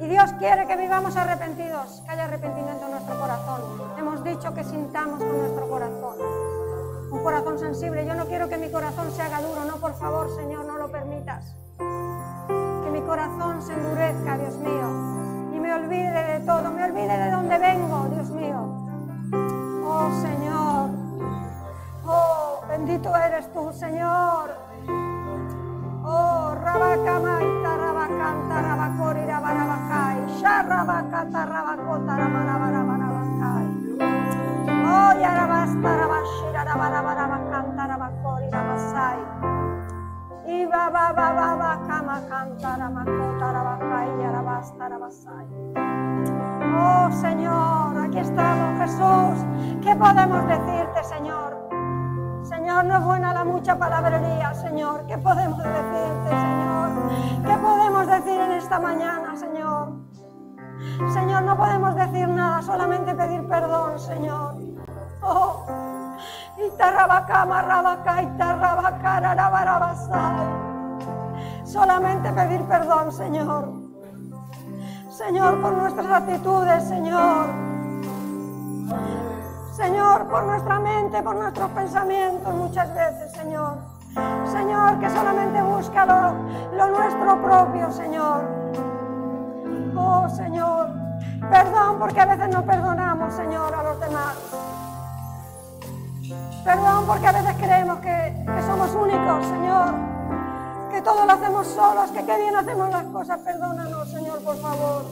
Y 0.00 0.06
Dios 0.06 0.32
quiere 0.34 0.68
que 0.68 0.76
vivamos 0.76 1.16
arrepentidos, 1.16 2.00
que 2.02 2.12
haya 2.12 2.24
arrepentimiento 2.24 2.84
en 2.84 2.92
nuestro 2.92 3.18
corazón. 3.18 3.60
Hemos 3.98 4.22
dicho 4.22 4.54
que 4.54 4.62
sintamos 4.62 5.18
con 5.18 5.36
nuestro 5.36 5.68
corazón 5.68 6.16
un 7.10 7.22
corazón 7.24 7.58
sensible. 7.58 8.06
Yo 8.06 8.14
no 8.14 8.26
quiero 8.26 8.48
que 8.48 8.56
mi 8.56 8.70
corazón 8.70 9.10
se 9.10 9.22
haga 9.22 9.40
duro, 9.40 9.64
no, 9.64 9.78
por 9.78 9.94
favor, 9.94 10.30
Señor, 10.36 10.64
no 10.64 10.78
lo 10.78 10.88
permitas. 10.92 11.56
Que 11.76 12.90
mi 12.92 13.00
corazón 13.00 13.62
se 13.62 13.72
endurezca, 13.72 14.38
Dios 14.38 14.54
mío, 14.58 15.54
y 15.54 15.58
me 15.58 15.74
olvide 15.74 16.38
de 16.38 16.40
todo, 16.46 16.70
me 16.70 16.84
olvide 16.84 17.18
de 17.18 17.30
dónde 17.32 17.58
vengo, 17.58 18.06
Dios 18.12 18.30
mío. 18.30 18.60
Oh 19.84 20.08
Señor, 20.22 20.90
oh 22.06 22.60
bendito 22.68 23.12
eres 23.16 23.52
tú, 23.52 23.72
Señor. 23.72 24.63
Oh 26.04 26.52
Rabacamaita, 26.54 27.72
Rabacanta, 27.80 28.56
Rabacori, 28.60 29.24
Rabarabacai, 29.24 30.18
Sharrabacata, 30.38 31.40
Rabacota, 31.48 32.12
Rabarabarabarabacai. 32.20 33.66
Oh 34.84 35.10
Yarabasta, 35.16 35.90
Rabashira, 36.00 36.62
Rabarabacanta, 36.68 37.82
Rabacori, 37.88 38.46
Rabasai. 38.52 39.20
Y 40.46 40.66
ba 40.66 40.90
ba 40.92 41.08
ba 41.16 41.56
ba 41.56 41.80
kama 41.88 42.20
canta 42.28 42.76
ramakota 42.76 43.48
rabacai 43.48 44.08
yarabasta 44.20 44.88
rabasai. 44.92 45.48
Oh 46.76 47.08
Señor, 47.10 47.96
aquí 47.96 48.18
estamos 48.18 48.78
Jesús. 48.78 49.38
¿Qué 49.80 49.96
podemos 49.96 50.46
decirte, 50.46 51.02
Señor? 51.04 51.63
Señor, 52.64 52.84
no 52.86 52.96
es 52.96 53.04
buena 53.04 53.34
la 53.34 53.44
mucha 53.44 53.78
palabrería, 53.78 54.54
Señor. 54.54 55.04
¿Qué 55.06 55.18
podemos 55.18 55.58
decirte, 55.58 56.30
Señor? 56.30 56.90
¿Qué 57.44 57.58
podemos 57.58 58.06
decir 58.06 58.40
en 58.40 58.52
esta 58.52 58.80
mañana, 58.80 59.36
Señor? 59.36 59.92
Señor, 61.12 61.42
no 61.42 61.58
podemos 61.58 61.94
decir 61.94 62.26
nada, 62.26 62.62
solamente 62.62 63.14
pedir 63.14 63.46
perdón, 63.48 63.98
Señor. 63.98 64.54
Oh, 65.20 65.66
Solamente 71.64 72.32
pedir 72.32 72.62
perdón, 72.62 73.12
Señor. 73.12 73.72
Señor, 75.10 75.60
por 75.60 75.72
nuestras 75.74 76.06
actitudes, 76.06 76.88
Señor. 76.88 77.46
Señor, 79.74 80.28
por 80.28 80.44
nuestra 80.44 80.78
mente, 80.78 81.20
por 81.20 81.34
nuestros 81.34 81.68
pensamientos 81.72 82.54
muchas 82.54 82.94
veces, 82.94 83.32
Señor. 83.32 83.78
Señor, 84.46 85.00
que 85.00 85.10
solamente 85.10 85.60
busca 85.62 86.06
lo, 86.06 86.76
lo 86.76 86.86
nuestro 86.96 87.42
propio, 87.42 87.90
Señor. 87.90 88.42
Oh, 89.96 90.28
Señor, 90.28 90.90
perdón 91.50 91.98
porque 91.98 92.20
a 92.20 92.26
veces 92.26 92.48
no 92.50 92.64
perdonamos, 92.64 93.34
Señor, 93.34 93.74
a 93.74 93.82
los 93.82 93.98
demás. 93.98 94.36
Perdón 96.64 97.06
porque 97.08 97.26
a 97.26 97.32
veces 97.32 97.56
creemos 97.56 97.98
que, 97.98 98.44
que 98.46 98.62
somos 98.62 98.94
únicos, 98.94 99.44
Señor. 99.44 99.94
Que 100.92 101.02
todo 101.02 101.26
lo 101.26 101.32
hacemos 101.32 101.66
solos, 101.66 102.12
que 102.12 102.24
qué 102.24 102.36
bien 102.36 102.54
hacemos 102.54 102.90
las 102.90 103.04
cosas. 103.06 103.40
Perdónanos, 103.40 104.08
Señor, 104.08 104.38
por 104.44 104.56
favor. 104.56 105.04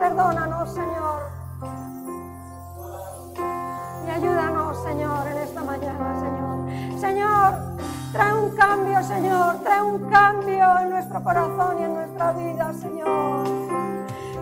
Perdónanos, 0.00 0.72
Señor. 0.72 1.41
Ayúdanos, 4.14 4.82
Señor, 4.82 5.26
en 5.26 5.38
esta 5.38 5.64
mañana, 5.64 6.20
Señor. 6.20 7.00
Señor, 7.00 7.54
trae 8.12 8.34
un 8.34 8.50
cambio, 8.54 9.02
Señor. 9.02 9.56
Trae 9.62 9.82
un 9.82 10.10
cambio 10.10 10.80
en 10.80 10.90
nuestro 10.90 11.24
corazón 11.24 11.80
y 11.80 11.84
en 11.84 11.94
nuestra 11.94 12.32
vida, 12.32 12.72
Señor. 12.74 13.44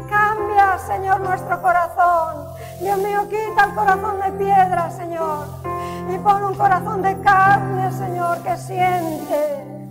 Cambia, 0.09 0.77
Señor, 0.79 1.21
nuestro 1.21 1.63
corazón. 1.63 2.49
Dios 2.81 2.99
mío, 2.99 3.29
quita 3.29 3.65
el 3.67 3.75
corazón 3.77 4.21
de 4.21 4.33
piedra, 4.33 4.91
Señor. 4.91 5.47
Y 6.13 6.19
pon 6.19 6.45
un 6.45 6.55
corazón 6.55 7.03
de 7.03 7.21
carne, 7.21 7.93
Señor, 7.93 8.43
que 8.43 8.57
siente, 8.57 9.87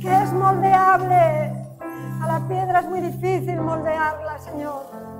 que 0.00 0.22
es 0.22 0.32
moldeable. 0.32 1.52
A 2.20 2.26
la 2.26 2.40
piedra 2.48 2.80
es 2.80 2.88
muy 2.88 3.00
difícil 3.00 3.60
moldearla, 3.60 4.38
Señor. 4.38 5.11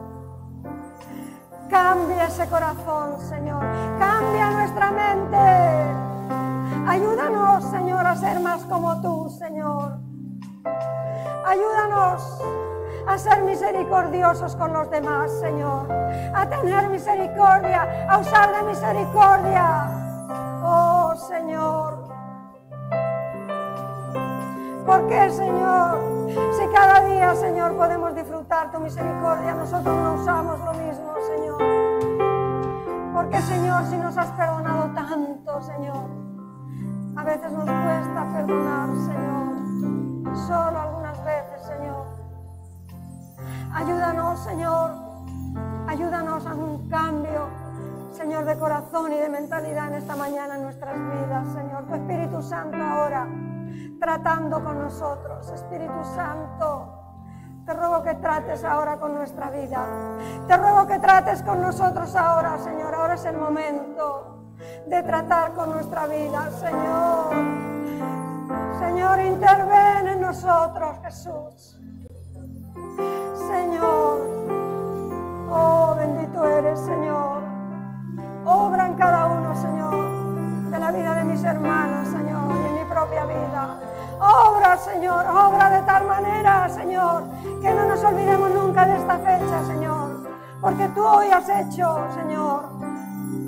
Cambia 1.73 2.27
ese 2.27 2.47
corazón, 2.49 3.19
Señor. 3.31 3.65
Cambia 3.99 4.51
nuestra 4.51 4.91
mente. 4.91 5.39
Ayúdanos, 6.87 7.65
Señor, 7.65 8.07
a 8.07 8.15
ser 8.15 8.41
más 8.41 8.63
como 8.65 9.01
tú, 9.01 9.31
Señor. 9.31 9.99
Ayúdanos 11.47 12.43
a 13.07 13.17
ser 13.17 13.41
misericordiosos 13.45 14.55
con 14.57 14.75
los 14.75 14.91
demás, 14.91 15.33
Señor. 15.41 15.91
A 16.35 16.47
tener 16.47 16.91
misericordia, 16.91 18.07
a 18.07 18.19
usar 18.19 18.55
de 18.55 18.63
misericordia. 18.65 19.89
Oh, 20.63 21.15
Señor. 21.17 22.03
¿Por 24.85 25.09
qué, 25.09 25.31
Señor? 25.31 25.99
Si 26.53 26.67
cada 26.75 27.01
día, 27.07 27.35
Señor, 27.35 27.75
podemos 27.79 28.15
disfrutar 28.15 28.32
tu 28.71 28.81
misericordia, 28.81 29.55
nosotros 29.55 29.97
no 29.97 30.15
usamos 30.15 30.61
lo 30.61 30.75
mismo, 30.75 31.15
Señor. 31.27 31.59
Porque, 33.15 33.41
Señor, 33.41 33.85
si 33.87 33.97
nos 33.97 34.17
has 34.19 34.31
perdonado 34.33 34.93
tanto, 34.95 35.63
Señor, 35.63 36.05
a 37.17 37.25
veces 37.25 37.51
nos 37.51 37.65
cuesta 37.65 38.29
perdonar, 38.35 38.89
Señor. 38.91 40.37
Solo 40.37 40.81
algunas 40.81 41.25
veces, 41.25 41.63
Señor. 41.63 42.07
Ayúdanos, 43.73 44.39
Señor. 44.41 44.91
Ayúdanos 45.87 46.47
a 46.47 46.55
un 46.55 46.89
cambio, 46.91 47.49
Señor, 48.13 48.45
de 48.45 48.59
corazón 48.59 49.13
y 49.13 49.17
de 49.17 49.31
mentalidad 49.31 49.89
en 49.89 49.95
esta 49.95 50.15
mañana 50.15 50.57
en 50.57 50.63
nuestras 50.63 50.95
vidas, 50.95 51.49
Señor. 51.55 51.85
Tu 51.87 51.95
Espíritu 51.95 52.43
Santo 52.43 52.77
ahora 52.77 53.27
tratando 53.99 54.63
con 54.63 54.79
nosotros. 54.79 55.51
Espíritu 55.51 56.05
Santo, 56.15 57.02
te 57.65 57.73
ruego 57.73 58.03
que 58.03 58.15
trates 58.15 58.65
ahora 58.65 58.97
con 58.99 59.15
nuestra 59.15 59.51
vida. 59.51 59.85
Te 60.49 60.57
ruego 60.57 60.87
que 60.87 60.99
trates 60.99 61.43
con 61.43 61.61
nosotros 61.61 62.15
ahora, 62.17 62.59
Señor. 62.59 62.95
Ahora 62.95 63.15
es 63.15 63.25
el 63.25 63.37
momento 63.37 64.55
de 64.87 65.03
tratar 65.03 65.53
con 65.53 65.71
nuestra 65.71 66.07
vida, 66.07 66.51
Señor. 66.51 67.63
Señor, 68.81 69.21
interven 69.21 70.09
en 70.09 70.21
nosotros, 70.21 70.99
Jesús. 71.05 71.79
Señor, 73.49 74.21
oh 75.51 75.95
bendito 75.97 76.45
eres, 76.45 76.81
Señor. 76.81 77.43
Obra 78.45 78.87
en 78.87 78.95
cada 78.95 79.27
uno, 79.27 79.55
Señor, 79.55 80.71
de 80.71 80.79
la 80.79 80.91
vida 80.91 81.15
de 81.15 81.25
mis 81.25 81.45
hermanos, 81.45 82.09
Señor, 82.09 82.51
y 82.51 82.73
mi 82.81 82.85
propia 82.87 83.25
vida. 83.25 83.79
Obra, 84.23 84.77
Señor, 84.77 85.27
obra 85.27 85.69
de 85.71 85.83
tal 85.83 86.07
manera, 86.07 86.69
Señor, 86.69 87.25
que 87.61 87.75
no 87.75 87.89
nos 87.89 88.05
olvidemos 88.05 88.51
nunca 88.53 88.87
de 88.87 88.97
esta 88.97 89.19
fecha, 89.19 89.65
Señor. 89.67 90.29
Porque 90.61 90.89
tú 90.91 91.05
hoy 91.05 91.27
has 91.27 91.49
hecho, 91.49 92.07
Señor, 92.15 92.69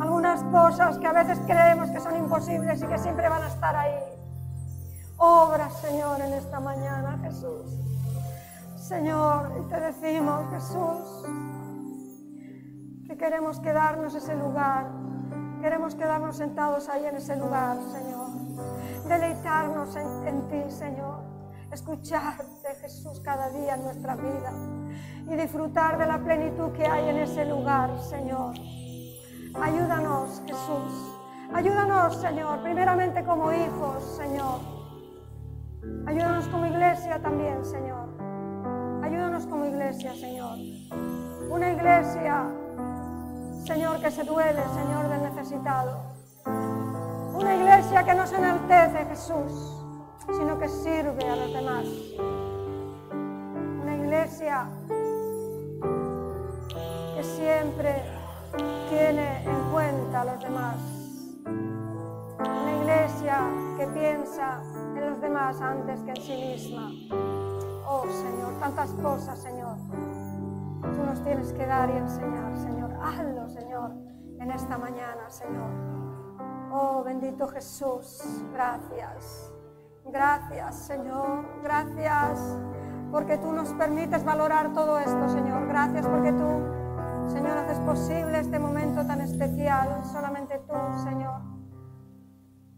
algunas 0.01 0.43
cosas 0.43 0.99
que 0.99 1.07
a 1.07 1.12
veces 1.12 1.39
creemos 1.47 1.91
que 1.91 2.01
son 2.01 2.16
imposibles 2.16 2.83
y 2.83 2.87
que 2.87 2.99
siempre 2.99 3.29
van 3.29 3.45
a 3.45 3.47
estar 3.47 3.77
ahí. 3.77 3.95
Obra, 5.16 5.70
Señor, 5.70 6.20
en 6.20 6.33
esta 6.33 6.59
mañana, 6.59 7.20
Jesús. 7.22 7.70
Señor, 8.77 9.53
y 9.61 9.68
te 9.68 9.79
decimos, 9.79 10.43
Jesús, 10.51 11.25
que 13.07 13.16
queremos 13.16 13.61
quedarnos 13.61 14.12
ese 14.16 14.35
lugar, 14.35 15.04
queremos 15.65 15.95
quedarnos 15.95 16.37
sentados 16.37 16.91
ahí 16.91 17.07
en 17.07 17.17
ese 17.17 17.37
lugar, 17.37 17.79
Señor, 17.91 18.29
deleitarnos 19.09 19.97
en, 19.97 20.47
ti, 20.49 20.71
Señor, 20.71 21.21
escucharte, 21.73 22.75
Jesús, 22.83 23.19
cada 23.21 23.49
día 23.49 23.77
en 23.77 23.85
nuestra 23.85 24.15
vida 24.15 24.53
y 25.27 25.35
disfrutar 25.35 25.97
de 25.97 26.05
la 26.05 26.19
plenitud 26.19 26.71
que 26.73 26.87
hay 26.87 27.09
en 27.09 27.17
ese 27.17 27.47
lugar, 27.47 27.99
Señor. 27.99 28.55
Ayúdanos, 29.55 30.43
Jesús. 30.47 31.19
Ayúdanos, 31.55 32.21
Señor, 32.21 32.62
primeramente 32.62 33.25
como 33.25 33.51
hijos, 33.51 34.05
Señor. 34.19 34.61
Ayúdanos 36.07 36.47
como 36.49 36.67
iglesia 36.67 37.23
también, 37.23 37.65
Señor. 37.65 38.11
Ayúdanos 39.03 39.47
como 39.47 39.65
iglesia, 39.65 40.12
Señor. 40.12 40.59
Una 41.49 41.73
iglesia, 41.73 42.51
Señor, 43.65 43.99
que 43.99 44.11
se 44.11 44.25
duele, 44.25 44.62
Señor, 44.75 45.09
del 45.09 45.24
Una 47.35 47.55
iglesia 47.55 48.03
que 48.03 48.15
no 48.15 48.27
se 48.27 48.37
enaltece, 48.37 49.05
Jesús, 49.11 49.77
sino 50.27 50.59
que 50.59 50.69
sirve 50.69 51.29
a 51.29 51.37
los 51.37 51.53
demás. 51.53 51.85
Una 53.83 53.95
iglesia 53.95 54.67
que 57.15 57.23
siempre 57.23 58.03
tiene 58.89 59.45
en 59.45 59.71
cuenta 59.71 60.23
a 60.23 60.25
los 60.25 60.41
demás. 60.41 60.77
Una 62.39 62.77
iglesia 62.79 63.41
que 63.77 63.87
piensa 63.89 64.63
en 64.97 65.11
los 65.11 65.21
demás 65.21 65.61
antes 65.61 66.01
que 66.05 66.11
en 66.11 66.23
sí 66.23 66.37
misma. 66.37 66.91
Oh 67.87 68.05
Señor, 68.05 68.59
tantas 68.61 68.91
cosas, 68.93 69.39
Señor. 69.41 69.77
Tú 70.81 71.05
nos 71.05 71.23
tienes 71.23 71.53
que 71.53 71.67
dar 71.67 71.91
y 71.91 71.99
enseñar, 71.99 72.57
Señor. 72.57 72.93
Hazlo, 73.03 73.51
Señor, 73.51 73.91
en 74.39 74.51
esta 74.51 74.78
mañana, 74.78 75.28
Señor. 75.28 75.70
Oh 76.70 77.03
bendito 77.05 77.47
Jesús, 77.49 78.43
gracias. 78.53 79.53
Gracias, 80.05 80.76
Señor. 80.87 81.45
Gracias 81.62 82.59
porque 83.11 83.39
tú 83.39 83.53
nos 83.53 83.72
permites 83.74 84.24
valorar 84.24 84.72
todo 84.72 84.99
esto, 84.99 85.28
Señor. 85.28 85.68
Gracias 85.68 86.07
porque 86.07 86.32
tú, 86.32 87.28
Señor, 87.28 87.59
haces 87.59 87.78
posible 87.80 88.41
este 88.41 88.59
momento 88.59 89.07
tan 89.07 89.20
especial. 89.20 90.05
Solamente 90.05 90.59
tú, 90.66 90.74
Señor. 91.03 91.41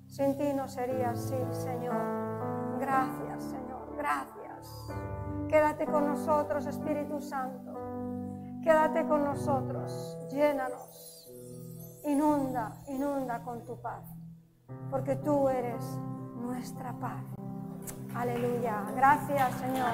Sin 0.06 0.36
ti 0.36 0.52
no 0.52 0.68
sería 0.68 1.10
así, 1.10 1.38
Señor. 1.52 1.96
Gracias, 2.78 3.44
Señor. 3.44 3.96
Gracias. 3.96 4.92
Quédate 5.48 5.86
con 5.86 6.06
nosotros, 6.06 6.66
Espíritu 6.66 7.20
Santo. 7.20 7.72
Quédate 8.62 9.06
con 9.06 9.24
nosotros. 9.24 10.18
Llénanos 10.30 11.05
inunda, 12.06 12.72
inunda 12.88 13.42
con 13.42 13.64
tu 13.64 13.80
paz, 13.80 14.04
porque 14.90 15.16
tú 15.16 15.48
eres 15.48 15.82
nuestra 16.40 16.92
paz. 16.94 17.24
Aleluya. 18.14 18.82
Gracias, 18.94 19.52
Señor. 19.60 19.92